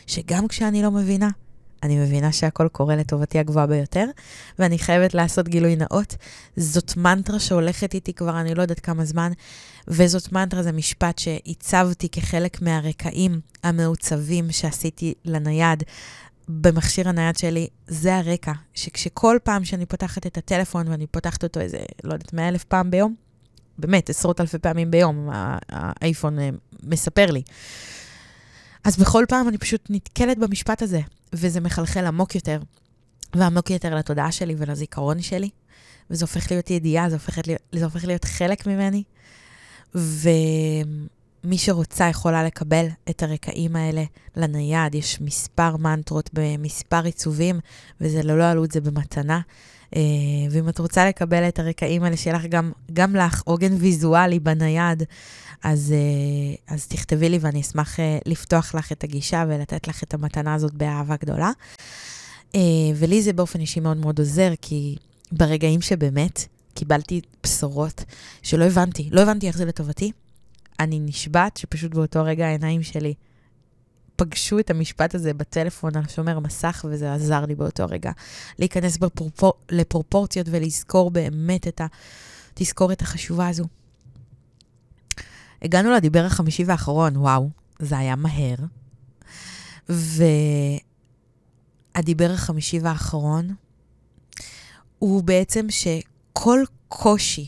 שגם 0.07 0.47
כשאני 0.47 0.81
לא 0.81 0.91
מבינה, 0.91 1.29
אני 1.83 1.97
מבינה 1.97 2.31
שהכל 2.31 2.67
קורה 2.67 2.95
לטובתי 2.95 3.39
הגבוהה 3.39 3.67
ביותר, 3.67 4.05
ואני 4.59 4.79
חייבת 4.79 5.13
לעשות 5.13 5.47
גילוי 5.47 5.75
נאות. 5.75 6.15
זאת 6.57 6.97
מנטרה 6.97 7.39
שהולכת 7.39 7.93
איתי 7.93 8.13
כבר 8.13 8.39
אני 8.39 8.55
לא 8.55 8.61
יודעת 8.61 8.79
כמה 8.79 9.05
זמן, 9.05 9.31
וזאת 9.87 10.31
מנטרה, 10.31 10.63
זה 10.63 10.71
משפט 10.71 11.19
שהצבתי 11.19 12.09
כחלק 12.09 12.61
מהרקעים 12.61 13.39
המעוצבים 13.63 14.51
שעשיתי 14.51 15.13
לנייד. 15.25 15.83
במכשיר 16.47 17.09
הנייד 17.09 17.37
שלי, 17.37 17.67
זה 17.87 18.15
הרקע, 18.15 18.51
שכשכל 18.73 19.37
פעם 19.43 19.65
שאני 19.65 19.85
פותחת 19.85 20.27
את 20.27 20.37
הטלפון 20.37 20.87
ואני 20.87 21.07
פותחת 21.07 21.43
אותו 21.43 21.59
איזה, 21.59 21.77
לא 22.03 22.13
יודעת, 22.13 22.33
מאה 22.33 22.47
אלף 22.47 22.63
פעם 22.63 22.91
ביום, 22.91 23.15
באמת, 23.77 24.09
עשרות 24.09 24.41
אלפי 24.41 24.57
פעמים 24.57 24.91
ביום, 24.91 25.29
האייפון 25.69 26.39
אה, 26.39 26.49
מספר 26.83 27.31
לי. 27.31 27.41
אז 28.83 28.97
בכל 28.97 29.25
פעם 29.27 29.47
אני 29.47 29.57
פשוט 29.57 29.87
נתקלת 29.89 30.37
במשפט 30.37 30.81
הזה, 30.81 30.99
וזה 31.33 31.59
מחלחל 31.59 32.05
עמוק 32.05 32.35
יותר, 32.35 32.59
ועמוק 33.35 33.69
יותר 33.69 33.95
לתודעה 33.95 34.31
שלי 34.31 34.55
ולזיכרון 34.57 35.21
שלי, 35.21 35.49
וזה 36.09 36.25
הופך 36.25 36.51
להיות 36.51 36.69
ידיעה, 36.69 37.09
זה 37.09 37.15
הופך 37.15 37.39
להיות, 37.47 37.61
זה 37.71 37.85
הופך 37.85 38.05
להיות 38.05 38.25
חלק 38.25 38.67
ממני, 38.67 39.03
ומי 39.95 41.57
שרוצה 41.57 42.07
יכולה 42.07 42.43
לקבל 42.43 42.85
את 43.09 43.23
הרקעים 43.23 43.75
האלה 43.75 44.03
לנייד. 44.35 44.95
יש 44.95 45.21
מספר 45.21 45.77
מנטרות 45.77 46.29
במספר 46.33 47.03
עיצובים, 47.03 47.59
וזה 48.01 48.23
ללא 48.23 48.51
עלות, 48.51 48.71
זה 48.71 48.81
במתנה. 48.81 49.41
אה, 49.95 50.01
ואם 50.51 50.69
את 50.69 50.79
רוצה 50.79 51.05
לקבל 51.05 51.47
את 51.47 51.59
הרקעים 51.59 52.03
האלה, 52.03 52.17
שיהיה 52.17 52.37
לך 52.37 52.45
גם, 52.45 52.71
גם 52.93 53.15
לך 53.15 53.41
עוגן 53.45 53.73
ויזואלי 53.77 54.39
בנייד, 54.39 55.03
אז, 55.63 55.93
אה, 55.93 56.75
אז 56.75 56.87
תכתבי 56.87 57.29
לי 57.29 57.37
ואני 57.41 57.61
אשמח 57.61 57.99
אה, 57.99 58.17
לפתוח 58.25 58.75
לך 58.75 58.91
את 58.91 59.03
הגישה 59.03 59.43
ולתת 59.47 59.87
לך 59.87 60.03
את 60.03 60.13
המתנה 60.13 60.53
הזאת 60.53 60.73
באהבה 60.73 61.15
גדולה. 61.15 61.51
ולי 62.95 63.21
זה 63.21 63.33
באופן 63.33 63.59
אישי 63.59 63.79
מאוד 63.79 63.97
מאוד 63.97 64.19
עוזר, 64.19 64.51
כי 64.61 64.95
ברגעים 65.31 65.81
שבאמת 65.81 66.45
קיבלתי 66.73 67.21
בשורות 67.43 68.03
שלא 68.41 68.65
הבנתי, 68.65 69.09
לא 69.11 69.21
הבנתי 69.21 69.47
איך 69.47 69.57
זה 69.57 69.65
לטובתי, 69.65 70.11
אני 70.79 70.99
נשבעת 70.99 71.57
שפשוט 71.57 71.93
באותו 71.93 72.23
רגע 72.23 72.45
העיניים 72.47 72.83
שלי 72.83 73.13
פגשו 74.15 74.59
את 74.59 74.69
המשפט 74.69 75.15
הזה 75.15 75.33
בטלפון 75.33 75.95
על 75.95 76.07
שומר 76.07 76.39
מסך, 76.39 76.85
וזה 76.89 77.13
עזר 77.13 77.45
לי 77.45 77.55
באותו 77.55 77.85
רגע 77.89 78.11
להיכנס 78.59 78.97
בפרופור... 78.97 79.53
לפרופורציות 79.69 80.47
ולזכור 80.49 81.11
באמת 81.11 81.67
את 81.67 81.81
התזכורת 82.53 83.01
החשובה 83.01 83.47
הזו. 83.47 83.63
הגענו 85.61 85.91
לדיבר 85.91 86.25
החמישי 86.25 86.63
והאחרון, 86.63 87.17
וואו, 87.17 87.49
זה 87.79 87.97
היה 87.97 88.15
מהר. 88.15 88.55
והדיבר 91.95 92.31
החמישי 92.31 92.79
והאחרון 92.79 93.55
הוא 94.99 95.23
בעצם 95.23 95.65
שכל 95.69 96.63
קושי 96.87 97.47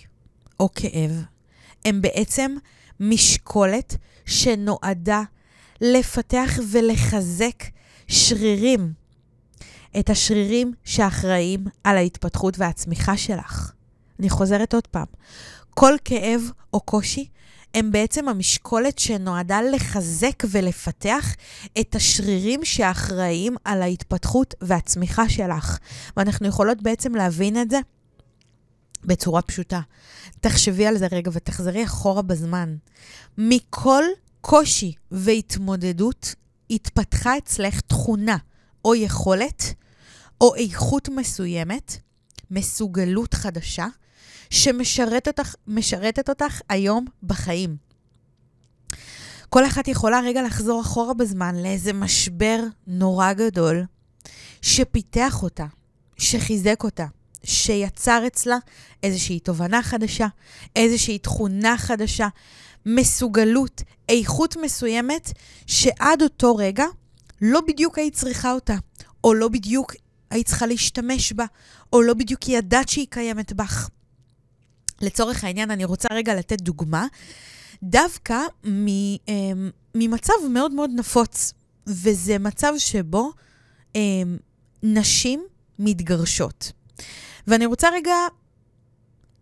או 0.60 0.70
כאב 0.76 1.24
הם 1.86 2.02
בעצם 2.02 2.56
משקולת 3.00 3.96
שנועדה 4.26 5.22
לפתח 5.82 6.60
ולחזק 6.72 7.64
שרירים. 8.08 8.94
את 10.00 10.10
השרירים 10.10 10.74
שאחראים 10.84 11.66
על 11.84 11.98
ההתפתחות 11.98 12.60
והצמיחה 12.60 13.18
שלך. 13.18 13.72
אני 14.20 14.30
חוזרת 14.30 14.74
עוד 14.74 14.88
פעם. 14.88 15.06
כל 15.70 15.94
כאב 16.06 16.42
או 16.74 16.80
קושי 16.80 17.28
הם 17.74 17.92
בעצם 17.92 18.30
המשקולת 18.30 19.00
שנועדה 19.00 19.62
לחזק 19.62 20.44
ולפתח 20.50 21.36
את 21.80 21.96
השרירים 21.96 22.66
שאחראים 22.66 23.56
על 23.64 23.82
ההתפתחות 23.82 24.54
והצמיחה 24.62 25.30
שלך. 25.30 25.78
ואנחנו 26.18 26.48
יכולות 26.48 26.82
בעצם 26.82 27.16
להבין 27.16 27.62
את 27.62 27.70
זה 27.70 27.80
בצורה 29.06 29.42
פשוטה. 29.42 29.82
תחשבי 30.40 30.88
על 30.88 30.98
זה 30.98 31.08
רגע 31.12 31.32
ותחזרי 31.34 31.84
אחורה 31.84 32.22
בזמן. 32.22 32.76
מכל 33.38 34.04
קושי 34.42 34.94
והתמודדות 35.12 36.36
התפתחה 36.70 37.38
אצלך 37.38 37.82
תכונה 37.82 38.38
או 38.86 38.96
יכולת 38.96 39.74
או 40.42 40.56
איכות 40.56 41.10
מסוימת, 41.10 41.98
מסוגלות 42.52 43.34
חדשה, 43.34 43.88
שמשרתת 44.54 45.40
אותך, 45.40 45.56
אותך 46.30 46.62
היום 46.70 47.06
בחיים. 47.24 47.76
כל 49.50 49.66
אחת 49.66 49.88
יכולה 49.88 50.20
רגע 50.20 50.44
לחזור 50.44 50.82
אחורה 50.82 51.14
בזמן 51.14 51.56
לאיזה 51.56 51.94
משבר 51.94 52.60
נורא 52.88 53.34
גדול, 53.34 53.84
שפיתח 54.62 55.44
אותה, 55.44 55.66
שחיזק 56.18 56.84
אותה, 56.84 57.06
שיצר 57.44 58.24
אצלה 58.28 58.58
איזושהי 59.04 59.40
תובנה 59.40 59.84
חדשה, 59.84 60.28
איזושהי 60.76 61.18
תכונה 61.18 61.78
חדשה, 61.78 62.28
מסוגלות, 62.86 63.82
איכות 64.10 64.58
מסוימת, 64.62 65.32
שעד 65.68 66.22
אותו 66.22 66.56
רגע 66.56 66.86
לא 67.42 67.62
בדיוק 67.68 67.98
היית 67.98 68.14
צריכה 68.14 68.52
אותה, 68.52 68.76
או 69.24 69.34
לא 69.34 69.48
בדיוק 69.48 69.94
היית 70.30 70.48
צריכה 70.48 70.66
להשתמש 70.66 71.34
בה, 71.34 71.46
או 71.94 72.02
לא 72.02 72.14
בדיוק 72.14 72.50
ידעת 72.50 72.90
שהיא 72.90 73.08
קיימת 73.10 73.54
בך. 73.54 73.90
לצורך 75.04 75.44
העניין, 75.44 75.72
אני 75.72 75.86
רוצה 75.86 76.08
רגע 76.12 76.36
לתת 76.36 76.62
דוגמה, 76.62 77.08
דווקא 77.84 78.38
אמ, 78.66 79.70
ממצב 79.96 80.34
מאוד 80.50 80.74
מאוד 80.74 80.90
נפוץ, 80.96 81.54
וזה 81.88 82.40
מצב 82.40 82.74
שבו 82.78 83.32
אמ, 83.96 84.38
נשים 84.84 85.44
מתגרשות. 85.80 86.72
ואני 87.48 87.66
רוצה 87.66 87.90
רגע 87.90 88.16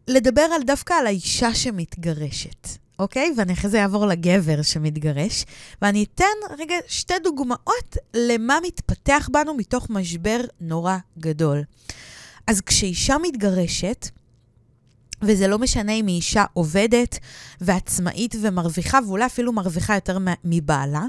לדבר 0.07 0.41
על 0.41 0.63
דווקא 0.63 0.93
על 0.93 1.07
האישה 1.07 1.53
שמתגרשת. 1.55 2.67
אוקיי? 2.99 3.33
ואני 3.37 3.53
אחרי 3.53 3.69
זה 3.69 3.81
אעבור 3.81 4.05
לגבר 4.05 4.61
שמתגרש, 4.61 5.45
ואני 5.81 6.03
אתן 6.03 6.55
רגע 6.59 6.75
שתי 6.87 7.13
דוגמאות 7.23 7.97
למה 8.13 8.57
מתפתח 8.63 9.29
בנו 9.31 9.53
מתוך 9.53 9.89
משבר 9.89 10.41
נורא 10.61 10.97
גדול. 11.19 11.63
אז 12.47 12.61
כשאישה 12.61 13.15
מתגרשת, 13.21 14.09
וזה 15.21 15.47
לא 15.47 15.59
משנה 15.59 15.91
אם 15.91 16.07
היא 16.07 16.15
אישה 16.15 16.45
עובדת 16.53 17.19
ועצמאית 17.61 18.35
ומרוויחה, 18.41 18.99
ואולי 19.07 19.25
אפילו 19.25 19.53
מרוויחה 19.53 19.95
יותר 19.95 20.17
מבעלה. 20.43 21.03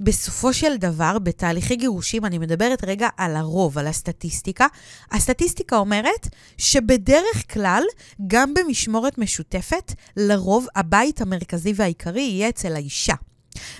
בסופו 0.00 0.52
של 0.52 0.76
דבר, 0.76 1.18
בתהליכי 1.18 1.76
גירושים, 1.76 2.24
אני 2.24 2.38
מדברת 2.38 2.84
רגע 2.84 3.08
על 3.16 3.36
הרוב, 3.36 3.78
על 3.78 3.86
הסטטיסטיקה. 3.86 4.66
הסטטיסטיקה 5.12 5.76
אומרת 5.76 6.28
שבדרך 6.58 7.52
כלל, 7.52 7.82
גם 8.26 8.54
במשמורת 8.54 9.18
משותפת, 9.18 9.92
לרוב 10.16 10.66
הבית 10.76 11.20
המרכזי 11.20 11.72
והעיקרי 11.76 12.22
יהיה 12.22 12.48
אצל 12.48 12.74
האישה. 12.74 13.14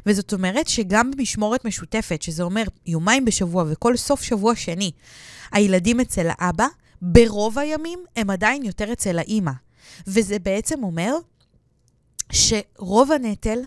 וזאת 0.06 0.32
אומרת 0.32 0.68
שגם 0.68 1.10
במשמורת 1.10 1.64
משותפת, 1.64 2.22
שזה 2.22 2.42
אומר 2.42 2.62
יומיים 2.86 3.24
בשבוע 3.24 3.64
וכל 3.68 3.96
סוף 3.96 4.22
שבוע 4.22 4.56
שני, 4.56 4.90
הילדים 5.52 6.00
אצל 6.00 6.28
האבא, 6.30 6.66
ברוב 7.02 7.58
הימים 7.58 7.98
הם 8.16 8.30
עדיין 8.30 8.64
יותר 8.64 8.92
אצל 8.92 9.18
האימא. 9.18 9.67
וזה 10.06 10.38
בעצם 10.38 10.82
אומר 10.82 11.14
שרוב 12.32 13.12
הנטל, 13.12 13.58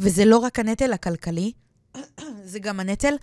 וזה 0.00 0.24
לא 0.24 0.38
רק 0.38 0.58
הנטל 0.58 0.92
הכלכלי, 0.92 1.52
זה 2.50 2.58
גם 2.58 2.80
הנטל 2.80 3.14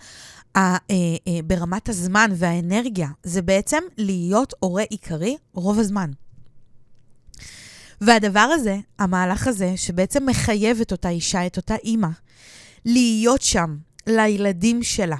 ה, 0.54 0.58
אה, 0.58 0.76
אה, 0.90 1.38
ברמת 1.44 1.88
הזמן 1.88 2.30
והאנרגיה, 2.34 3.08
זה 3.22 3.42
בעצם 3.42 3.82
להיות 3.96 4.54
הורה 4.58 4.82
עיקרי 4.82 5.36
רוב 5.52 5.78
הזמן. 5.78 6.10
והדבר 8.00 8.40
הזה, 8.40 8.76
המהלך 8.98 9.46
הזה, 9.46 9.76
שבעצם 9.76 10.26
מחייב 10.26 10.80
את 10.80 10.92
אותה 10.92 11.08
אישה, 11.08 11.46
את 11.46 11.56
אותה 11.56 11.74
אימא, 11.74 12.08
להיות 12.84 13.42
שם 13.42 13.76
לילדים 14.06 14.82
שלה 14.82 15.16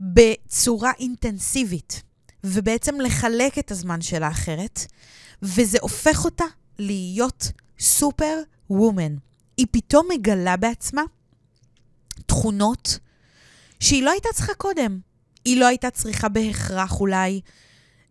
בצורה 0.00 0.92
אינטנסיבית, 0.98 2.02
ובעצם 2.44 3.00
לחלק 3.00 3.58
את 3.58 3.70
הזמן 3.70 4.00
שלה 4.00 4.28
אחרת, 4.28 4.86
וזה 5.42 5.78
הופך 5.80 6.24
אותה 6.24 6.44
להיות 6.78 7.52
סופר 7.78 8.38
וומן. 8.70 9.16
היא 9.56 9.66
פתאום 9.70 10.06
מגלה 10.14 10.56
בעצמה 10.56 11.02
תכונות 12.26 12.98
שהיא 13.80 14.02
לא 14.02 14.10
הייתה 14.10 14.28
צריכה 14.34 14.54
קודם. 14.54 15.00
היא 15.44 15.60
לא 15.60 15.66
הייתה 15.66 15.90
צריכה 15.90 16.28
בהכרח 16.28 17.00
אולי 17.00 17.40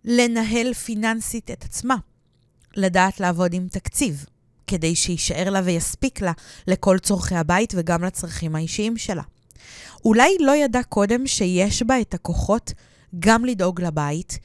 לנהל 0.06 0.74
פיננסית 0.74 1.52
את 1.52 1.64
עצמה, 1.64 1.96
לדעת 2.76 3.20
לעבוד 3.20 3.54
עם 3.54 3.68
תקציב, 3.68 4.26
כדי 4.68 4.96
שיישאר 4.96 5.50
לה 5.50 5.62
ויספיק 5.66 6.22
לה 6.22 6.32
לכל 6.68 7.00
צורכי 7.00 7.36
הבית 7.36 7.74
וגם 7.78 8.04
לצרכים 8.04 8.56
האישיים 8.56 8.98
שלה. 8.98 9.24
אולי 10.06 10.38
לא 10.40 10.56
ידעה 10.56 10.84
קודם 10.84 11.28
שיש 11.28 11.84
בה 11.84 12.02
את 12.02 12.14
הכוחות 12.14 12.74
גם 13.20 13.46
לדאוג 13.46 13.82
לבית, 13.82 14.40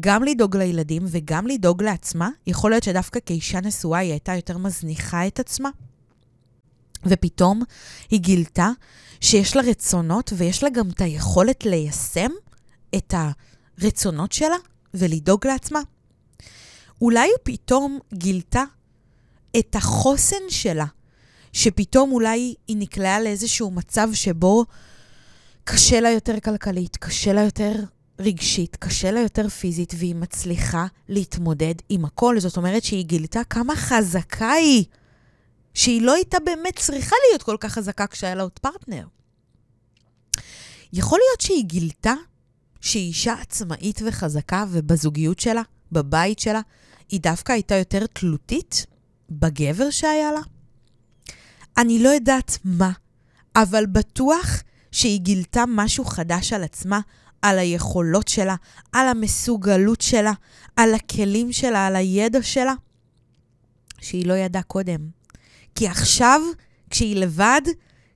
גם 0.00 0.24
לדאוג 0.24 0.56
לילדים 0.56 1.04
וגם 1.06 1.46
לדאוג 1.46 1.82
לעצמה, 1.82 2.30
יכול 2.46 2.70
להיות 2.70 2.82
שדווקא 2.82 3.20
כאישה 3.26 3.60
נשואה 3.60 3.98
היא 3.98 4.10
הייתה 4.10 4.34
יותר 4.34 4.58
מזניחה 4.58 5.26
את 5.26 5.40
עצמה. 5.40 5.70
ופתאום 7.06 7.62
היא 8.10 8.20
גילתה 8.20 8.70
שיש 9.20 9.56
לה 9.56 9.62
רצונות 9.62 10.32
ויש 10.36 10.62
לה 10.62 10.70
גם 10.70 10.90
את 10.90 11.00
היכולת 11.00 11.66
ליישם 11.66 12.30
את 12.96 13.14
הרצונות 13.78 14.32
שלה 14.32 14.56
ולדאוג 14.94 15.46
לעצמה. 15.46 15.80
אולי 17.00 17.28
פתאום 17.42 17.98
גילתה 18.14 18.64
את 19.58 19.76
החוסן 19.76 20.36
שלה, 20.48 20.86
שפתאום 21.52 22.12
אולי 22.12 22.54
היא 22.68 22.76
נקלעה 22.76 23.20
לאיזשהו 23.20 23.70
מצב 23.70 24.08
שבו 24.12 24.64
קשה 25.64 26.00
לה 26.00 26.10
יותר 26.10 26.40
כלכלית, 26.40 26.96
קשה 26.96 27.32
לה 27.32 27.40
יותר 27.40 27.72
רגשית, 28.18 28.76
קשה 28.76 29.10
לה 29.10 29.20
יותר 29.20 29.48
פיזית, 29.48 29.94
והיא 29.98 30.14
מצליחה 30.14 30.86
להתמודד 31.08 31.74
עם 31.88 32.04
הכל. 32.04 32.40
זאת 32.40 32.56
אומרת 32.56 32.84
שהיא 32.84 33.04
גילתה 33.04 33.44
כמה 33.44 33.76
חזקה 33.76 34.50
היא, 34.50 34.84
שהיא 35.74 36.02
לא 36.02 36.14
הייתה 36.14 36.38
באמת 36.44 36.78
צריכה 36.78 37.16
להיות 37.28 37.42
כל 37.42 37.56
כך 37.60 37.72
חזקה 37.72 38.06
כשהיה 38.06 38.34
לה 38.34 38.42
עוד 38.42 38.58
פרטנר. 38.58 39.06
יכול 40.92 41.18
להיות 41.28 41.40
שהיא 41.40 41.64
גילתה 41.64 42.14
שהיא 42.80 43.08
אישה 43.08 43.32
עצמאית 43.32 44.02
וחזקה, 44.06 44.64
ובזוגיות 44.70 45.40
שלה, 45.40 45.62
בבית 45.92 46.38
שלה, 46.38 46.60
היא 47.08 47.20
דווקא 47.20 47.52
הייתה 47.52 47.74
יותר 47.74 48.06
תלותית 48.06 48.86
בגבר 49.30 49.90
שהיה 49.90 50.32
לה? 50.32 50.40
אני 51.76 52.02
לא 52.02 52.08
יודעת 52.08 52.58
מה, 52.64 52.92
אבל 53.56 53.84
bטוח 53.98 54.62
שהיא 54.92 55.20
גילתה 55.20 55.64
משהו 55.68 56.04
חדש 56.04 56.52
על 56.52 56.64
עצמה, 56.64 57.00
על 57.42 57.58
היכולות 57.58 58.28
שלה, 58.28 58.56
על 58.92 59.08
המסוגלות 59.08 60.00
שלה, 60.00 60.32
על 60.76 60.94
הכלים 60.94 61.52
שלה, 61.52 61.86
על 61.86 61.96
הידע 61.96 62.42
שלה, 62.42 62.74
שהיא 64.00 64.26
לא 64.26 64.34
ידעה 64.34 64.62
קודם. 64.62 65.08
כי 65.74 65.88
עכשיו, 65.88 66.40
כשהיא 66.90 67.16
לבד, 67.16 67.62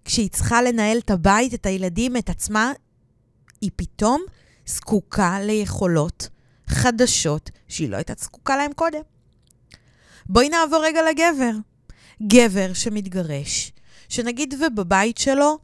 כשהיא 0.04 0.30
צריכה 0.30 0.62
לנהל 0.62 0.98
את 0.98 1.10
הבית, 1.10 1.54
את 1.54 1.66
הילדים, 1.66 2.16
את 2.16 2.30
עצמה, 2.30 2.72
היא 3.60 3.70
פתאום 3.76 4.22
זקוקה 4.66 5.40
ליכולות 5.40 6.28
חדשות 6.66 7.50
שהיא 7.68 7.88
לא 7.88 7.96
הייתה 7.96 8.12
זקוקה 8.18 8.56
להן 8.56 8.72
קודם. 8.72 9.00
בואי 10.26 10.48
נעבור 10.48 10.84
רגע 10.84 11.00
לגבר. 11.10 11.52
גבר 12.26 12.72
שמתגרש, 12.74 13.72
שנגיד 14.08 14.54
ובבית 14.60 15.18
שלו 15.18 15.58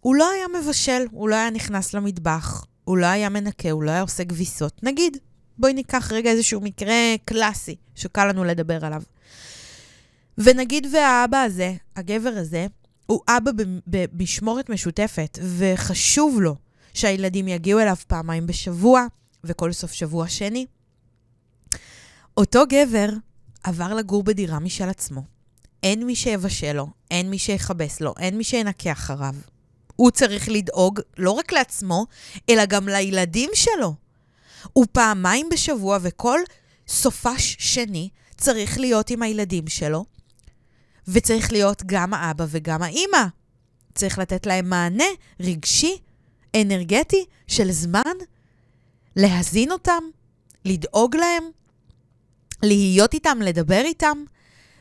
הוא 0.00 0.14
לא 0.14 0.30
היה 0.30 0.46
מבשל, 0.48 1.06
הוא 1.10 1.28
לא 1.28 1.34
היה 1.34 1.50
נכנס 1.50 1.94
למטבח, 1.94 2.64
הוא 2.84 2.98
לא 2.98 3.06
היה 3.06 3.28
מנקה, 3.28 3.70
הוא 3.70 3.82
לא 3.82 3.90
היה 3.90 4.00
עושה 4.00 4.24
כביסות. 4.24 4.82
נגיד, 4.82 5.16
בואי 5.58 5.72
ניקח 5.72 6.12
רגע 6.12 6.30
איזשהו 6.30 6.60
מקרה 6.60 6.94
קלאסי 7.24 7.76
שקל 7.94 8.24
לנו 8.24 8.44
לדבר 8.44 8.84
עליו. 8.84 9.02
ונגיד 10.38 10.86
והאבא 10.92 11.38
הזה, 11.38 11.74
הגבר 11.96 12.32
הזה, 12.36 12.66
הוא 13.06 13.20
אבא 13.28 13.50
במשמורת 13.86 14.68
משותפת, 14.70 15.38
וחשוב 15.58 16.40
לו 16.40 16.56
שהילדים 16.94 17.48
יגיעו 17.48 17.80
אליו 17.80 17.96
פעמיים 18.06 18.46
בשבוע, 18.46 19.06
וכל 19.44 19.72
סוף 19.72 19.92
שבוע 19.92 20.28
שני. 20.28 20.66
אותו 22.36 22.62
גבר 22.68 23.08
עבר 23.64 23.94
לגור 23.94 24.22
בדירה 24.22 24.58
משל 24.58 24.88
עצמו. 24.88 25.22
אין 25.82 26.06
מי 26.06 26.16
שיבשל 26.16 26.72
לו, 26.72 26.86
אין 27.10 27.30
מי 27.30 27.38
שיכבס 27.38 28.00
לו, 28.00 28.14
אין 28.18 28.36
מי 28.36 28.44
שינקה 28.44 28.92
אחריו. 28.92 29.34
הוא 30.00 30.10
צריך 30.10 30.48
לדאוג 30.48 31.00
לא 31.18 31.30
רק 31.30 31.52
לעצמו, 31.52 32.06
אלא 32.50 32.66
גם 32.66 32.88
לילדים 32.88 33.50
שלו. 33.54 33.94
הוא 34.72 34.86
פעמיים 34.92 35.48
בשבוע 35.52 35.98
וכל 36.02 36.40
סופש 36.88 37.56
שני 37.58 38.08
צריך 38.36 38.78
להיות 38.78 39.10
עם 39.10 39.22
הילדים 39.22 39.68
שלו, 39.68 40.04
וצריך 41.08 41.52
להיות 41.52 41.82
גם 41.86 42.14
האבא 42.14 42.44
וגם 42.48 42.82
האימא. 42.82 43.24
צריך 43.94 44.18
לתת 44.18 44.46
להם 44.46 44.70
מענה 44.70 45.04
רגשי, 45.40 45.98
אנרגטי, 46.56 47.24
של 47.46 47.72
זמן, 47.72 48.14
להזין 49.16 49.72
אותם, 49.72 50.02
לדאוג 50.64 51.16
להם, 51.16 51.44
להיות 52.62 53.14
איתם, 53.14 53.38
לדבר 53.42 53.82
איתם, 53.84 54.24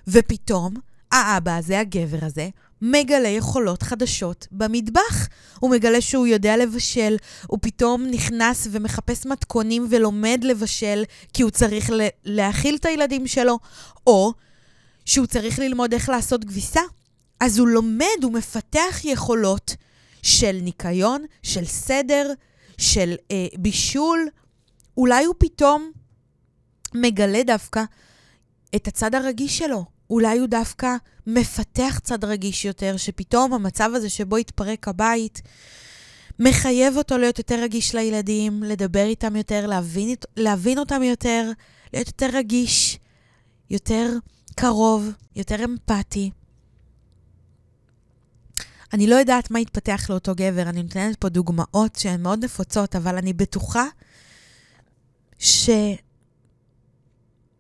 ופתאום 0.08 0.74
האבא 1.12 1.58
הזה, 1.58 1.80
הגבר 1.80 2.26
הזה, 2.26 2.50
מגלה 2.82 3.28
יכולות 3.28 3.84
חדשות 3.84 4.48
במטבח. 4.52 5.28
הוא 5.60 5.72
מגלה 5.72 6.02
שהוא 6.02 6.28
יודע 6.28 6.58
לבשל, 6.58 7.18
הוא 7.48 7.60
פתאום 7.62 8.06
נכנס 8.06 8.68
ומחפש 8.72 9.26
מתכונים 9.26 9.88
ולומד 9.90 10.40
לבשל 10.44 11.04
כי 11.34 11.44
הוא 11.44 11.52
צריך 11.52 11.90
להאכיל 12.26 12.76
את 12.76 12.86
הילדים 12.86 13.28
שלו, 13.28 13.60
או 14.08 14.34
שהוא 15.06 15.26
צריך 15.26 15.60
ללמוד 15.60 15.94
איך 15.94 16.10
לעשות 16.10 16.44
כביסה. 16.44 16.82
אז 17.40 17.60
הוא 17.60 17.68
לומד, 17.68 18.24
הוא 18.24 18.34
מפתח 18.34 19.00
יכולות 19.04 19.76
של 20.22 20.58
ניקיון, 20.62 21.26
של 21.44 21.66
סדר, 21.66 22.34
של 22.78 23.16
אה, 23.32 23.48
בישול. 23.58 24.28
אולי 24.98 25.26
הוא 25.26 25.36
פתאום 25.38 25.92
מגלה 26.94 27.44
דווקא 27.44 27.84
את 28.76 28.88
הצד 28.88 29.16
הרגיש 29.16 29.58
שלו. 29.58 29.99
אולי 30.10 30.40
הוא 30.40 30.48
דווקא 30.48 30.96
מפתח 31.28 32.00
צד 32.04 32.24
רגיש 32.26 32.66
יותר, 32.66 32.98
שפתאום 32.98 33.54
המצב 33.54 33.92
הזה 33.96 34.10
שבו 34.10 34.38
התפרק 34.38 34.88
הבית, 34.88 35.42
מחייב 36.40 36.98
אותו 36.98 37.18
להיות 37.18 37.38
יותר 37.38 37.62
רגיש 37.62 37.96
לילדים, 37.96 38.64
לדבר 38.64 39.06
איתם 39.06 39.36
יותר, 39.36 39.68
להבין, 39.68 40.16
להבין 40.38 40.80
אותם 40.80 41.04
יותר, 41.04 41.52
להיות 41.94 42.08
יותר 42.08 42.30
רגיש, 42.34 43.00
יותר 43.70 44.10
קרוב, 44.56 45.12
יותר 45.36 45.66
אמפתי. 45.66 46.32
אני 48.94 49.08
לא 49.08 49.16
יודעת 49.16 49.52
מה 49.52 49.60
יתפתח 49.60 50.10
לאותו 50.10 50.36
גבר, 50.36 50.62
אני 50.62 50.84
נותנת 50.84 51.16
פה 51.16 51.30
דוגמאות 51.30 51.96
שהן 51.96 52.22
מאוד 52.22 52.46
נפוצות, 52.46 52.96
אבל 52.96 53.18
אני 53.18 53.34
בטוחה 53.34 53.86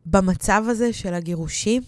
שבמצב 0.05 0.63
הזה 0.67 0.93
של 0.93 1.13
הגירושים, 1.13 1.83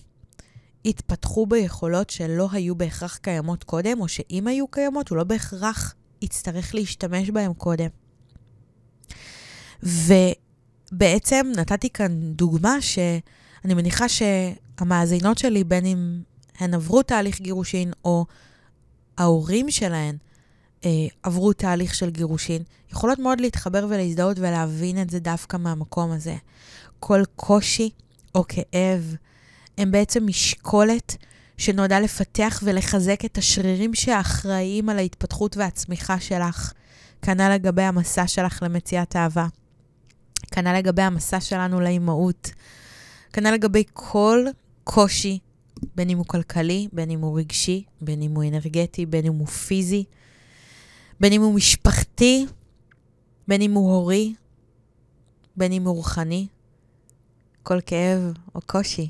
התפתחו 0.85 1.45
ביכולות 1.45 2.09
שלא 2.09 2.47
היו 2.51 2.75
בהכרח 2.75 3.17
קיימות 3.17 3.63
קודם, 3.63 4.01
או 4.01 4.07
שאם 4.07 4.47
היו 4.47 4.67
קיימות, 4.67 5.09
הוא 5.09 5.17
לא 5.17 5.23
בהכרח 5.23 5.95
יצטרך 6.21 6.75
להשתמש 6.75 7.29
בהן 7.29 7.53
קודם. 7.53 7.89
ובעצם 9.83 11.51
נתתי 11.57 11.89
כאן 11.89 12.33
דוגמה 12.33 12.81
שאני 12.81 13.73
מניחה 13.73 14.05
שהמאזינות 14.09 15.37
שלי, 15.37 15.63
בין 15.63 15.85
אם 15.85 16.21
הן 16.59 16.73
עברו 16.73 17.03
תהליך 17.03 17.41
גירושין 17.41 17.91
או 18.05 18.25
ההורים 19.17 19.71
שלהן 19.71 20.17
אה, 20.85 20.89
עברו 21.23 21.53
תהליך 21.53 21.95
של 21.95 22.09
גירושין, 22.09 22.63
יכולות 22.91 23.19
מאוד 23.19 23.41
להתחבר 23.41 23.85
ולהזדהות 23.89 24.39
ולהבין 24.39 25.01
את 25.01 25.09
זה 25.09 25.19
דווקא 25.19 25.57
מהמקום 25.57 26.11
הזה. 26.11 26.35
כל 26.99 27.23
קושי 27.35 27.89
או 28.35 28.43
כאב 28.47 29.15
הם 29.81 29.91
בעצם 29.91 30.27
משקולת 30.27 31.17
שנועדה 31.57 31.99
לפתח 31.99 32.63
ולחזק 32.65 33.25
את 33.25 33.37
השרירים 33.37 33.93
שאחראיים 33.93 34.89
על 34.89 34.97
ההתפתחות 34.97 35.57
והצמיחה 35.57 36.19
שלך. 36.19 36.73
כנ"ל 37.21 37.53
לגבי 37.53 37.81
המסע 37.81 38.27
שלך 38.27 38.63
למציאת 38.63 39.15
אהבה. 39.15 39.47
כנ"ל 40.51 40.77
לגבי 40.77 41.01
המסע 41.01 41.39
שלנו 41.39 41.79
לאימהות. 41.79 42.51
כנ"ל 43.33 43.51
לגבי 43.51 43.83
כל 43.93 44.45
קושי 44.83 45.39
בין 45.95 46.09
אם 46.09 46.17
הוא 46.17 46.25
כלכלי, 46.25 46.87
בין 46.93 47.11
אם 47.11 47.19
הוא 47.19 47.39
רגשי, 47.39 47.83
בין 48.01 48.21
אם 48.21 48.35
הוא 48.35 48.43
אנרגטי, 48.43 49.05
בין 49.05 49.25
אם 49.25 49.33
הוא 49.33 49.47
פיזי, 49.47 50.03
בין 51.19 51.33
אם 51.33 51.41
הוא 51.41 51.53
משפחתי, 51.53 52.45
בין 53.47 53.61
אם 53.61 53.73
הוא 53.73 53.91
הורי, 53.91 54.33
בין 55.57 55.71
אם 55.71 55.83
הוא 55.83 55.95
רוחני. 55.95 56.47
כל 57.63 57.81
כאב 57.85 58.33
או 58.55 58.61
קושי 58.65 59.09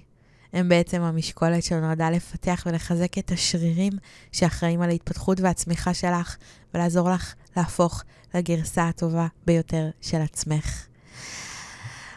הם 0.53 0.69
בעצם 0.69 1.01
המשקולת 1.01 1.63
שנועדה 1.63 2.09
לפתח 2.09 2.63
ולחזק 2.65 3.17
את 3.17 3.31
השרירים 3.31 3.93
שאחראים 4.31 4.81
על 4.81 4.89
ההתפתחות 4.89 5.39
והצמיחה 5.39 5.93
שלך, 5.93 6.37
ולעזור 6.73 7.09
לך 7.09 7.33
להפוך 7.57 8.03
לגרסה 8.33 8.87
הטובה 8.87 9.27
ביותר 9.45 9.89
של 10.01 10.21
עצמך. 10.21 10.85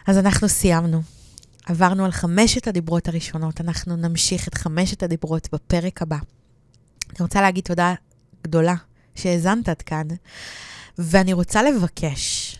אז 0.07 0.17
אנחנו 0.17 0.49
סיימנו. 0.49 1.01
עברנו 1.65 2.05
על 2.05 2.11
חמשת 2.11 2.67
הדיברות 2.67 3.07
הראשונות, 3.07 3.61
אנחנו 3.61 3.95
נמשיך 3.95 4.47
את 4.47 4.53
חמשת 4.55 5.03
הדיברות 5.03 5.49
בפרק 5.53 6.01
הבא. 6.01 6.17
אני 7.09 7.17
רוצה 7.19 7.41
להגיד 7.41 7.63
תודה 7.63 7.93
גדולה 8.43 8.75
שהאזנת 9.15 9.69
עד 9.69 9.81
כאן, 9.81 10.07
ואני 10.97 11.33
רוצה 11.33 11.63
לבקש, 11.63 12.55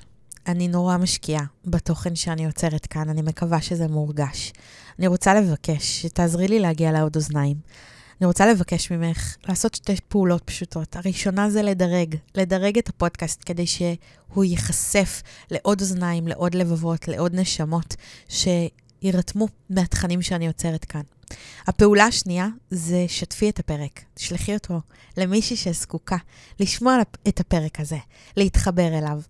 אני 0.48 0.68
נורא 0.68 0.98
משקיעה 0.98 1.44
בתוכן 1.66 2.16
שאני 2.16 2.46
יוצרת 2.46 2.86
כאן, 2.86 3.10
אני 3.10 3.22
מקווה 3.22 3.62
שזה 3.62 3.88
מורגש. 3.88 4.54
אני 5.00 5.08
רוצה 5.08 5.34
לבקש 5.34 6.02
שתעזרי 6.02 6.48
לי 6.48 6.60
להגיע 6.60 6.92
לעוד 6.92 7.16
אוזניים. 7.16 7.58
אני 8.22 8.28
רוצה 8.28 8.52
לבקש 8.52 8.92
ממך 8.92 9.36
לעשות 9.48 9.76
שתי 9.76 9.96
פעולות 10.08 10.42
פשוטות. 10.46 10.96
הראשונה 10.96 11.50
זה 11.50 11.62
לדרג, 11.62 12.16
לדרג 12.36 12.78
את 12.78 12.90
הפודקאסט 12.90 13.44
כדי 13.46 13.68
שהוא 13.68 14.44
ייחשף 14.44 15.22
לעוד 15.52 15.82
אוזניים, 15.82 16.28
לעוד 16.28 16.56
לבבות, 16.56 17.08
לעוד 17.08 17.36
נשמות, 17.36 17.96
ש... 18.30 18.48
יירתמו 19.02 19.48
מהתכנים 19.70 20.22
שאני 20.22 20.46
יוצרת 20.46 20.86
כאן. 20.86 21.02
הפעולה 21.68 22.06
השנייה 22.06 22.48
זה 22.70 23.06
שתפי 23.08 23.50
את 23.50 23.60
הפרק, 23.60 24.02
תשלחי 24.14 24.54
אותו 24.54 24.82
למישהי 25.18 25.56
שזקוקה 25.56 26.18
לשמוע 26.60 26.98
את 27.28 27.40
הפרק 27.40 27.80
הזה, 27.80 27.98
להתחבר 28.38 28.98
אליו. 28.98 29.22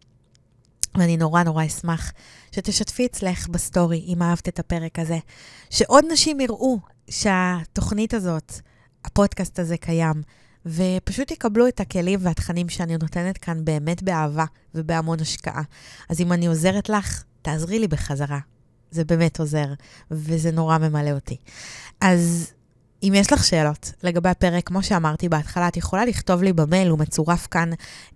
ואני 0.97 1.17
נורא 1.17 1.43
נורא 1.43 1.65
אשמח 1.65 2.11
שתשתפי 2.51 3.05
אצלך 3.05 3.47
בסטורי, 3.47 4.05
אם 4.07 4.21
אהבת 4.21 4.47
את 4.47 4.59
הפרק 4.59 4.99
הזה, 4.99 5.17
שעוד 5.69 6.05
נשים 6.11 6.39
יראו 6.39 6.79
שהתוכנית 7.09 8.13
הזאת, 8.13 8.53
הפודקאסט 9.05 9.59
הזה 9.59 9.77
קיים, 9.77 10.21
ופשוט 10.65 11.31
יקבלו 11.31 11.67
את 11.67 11.79
הכלים 11.79 12.19
והתכנים 12.21 12.69
שאני 12.69 12.97
נותנת 12.97 13.37
כאן 13.37 13.65
באמת 13.65 14.03
באהבה 14.03 14.45
ובהמון 14.75 15.19
השקעה. 15.19 15.61
אז 16.09 16.21
אם 16.21 16.33
אני 16.33 16.45
עוזרת 16.45 16.89
לך, 16.89 17.23
תעזרי 17.41 17.79
לי 17.79 17.87
בחזרה. 17.87 18.39
זה 18.91 19.05
באמת 19.05 19.39
עוזר, 19.39 19.67
וזה 20.11 20.51
נורא 20.51 20.77
ממלא 20.77 21.11
אותי. 21.11 21.37
אז 22.01 22.53
אם 23.03 23.13
יש 23.15 23.33
לך 23.33 23.43
שאלות 23.43 23.91
לגבי 24.03 24.29
הפרק, 24.29 24.67
כמו 24.67 24.83
שאמרתי 24.83 25.29
בהתחלה, 25.29 25.67
את 25.67 25.77
יכולה 25.77 26.05
לכתוב 26.05 26.43
לי 26.43 26.53
במייל, 26.53 26.87
הוא 26.87 26.99
מצורף 26.99 27.47
כאן 27.47 27.69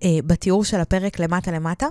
אה, 0.04 0.10
בתיאור 0.26 0.64
של 0.64 0.80
הפרק 0.80 1.20
למטה 1.20 1.52
למטה. 1.52 1.86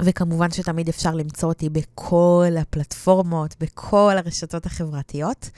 וכמובן 0.00 0.50
שתמיד 0.50 0.88
אפשר 0.88 1.14
למצוא 1.14 1.48
אותי 1.48 1.68
בכל 1.68 2.52
הפלטפורמות, 2.60 3.54
בכל 3.60 4.14
הרשתות 4.16 4.66
החברתיות. 4.66 5.50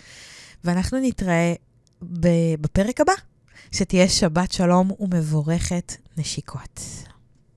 ואנחנו 0.64 0.98
נתראה 1.02 1.54
בפרק 2.60 3.00
הבא. 3.00 3.12
שתהיה 3.72 4.08
שבת 4.08 4.52
שלום 4.52 4.90
ומבורכת 5.00 5.92
נשיקות. 6.16 6.80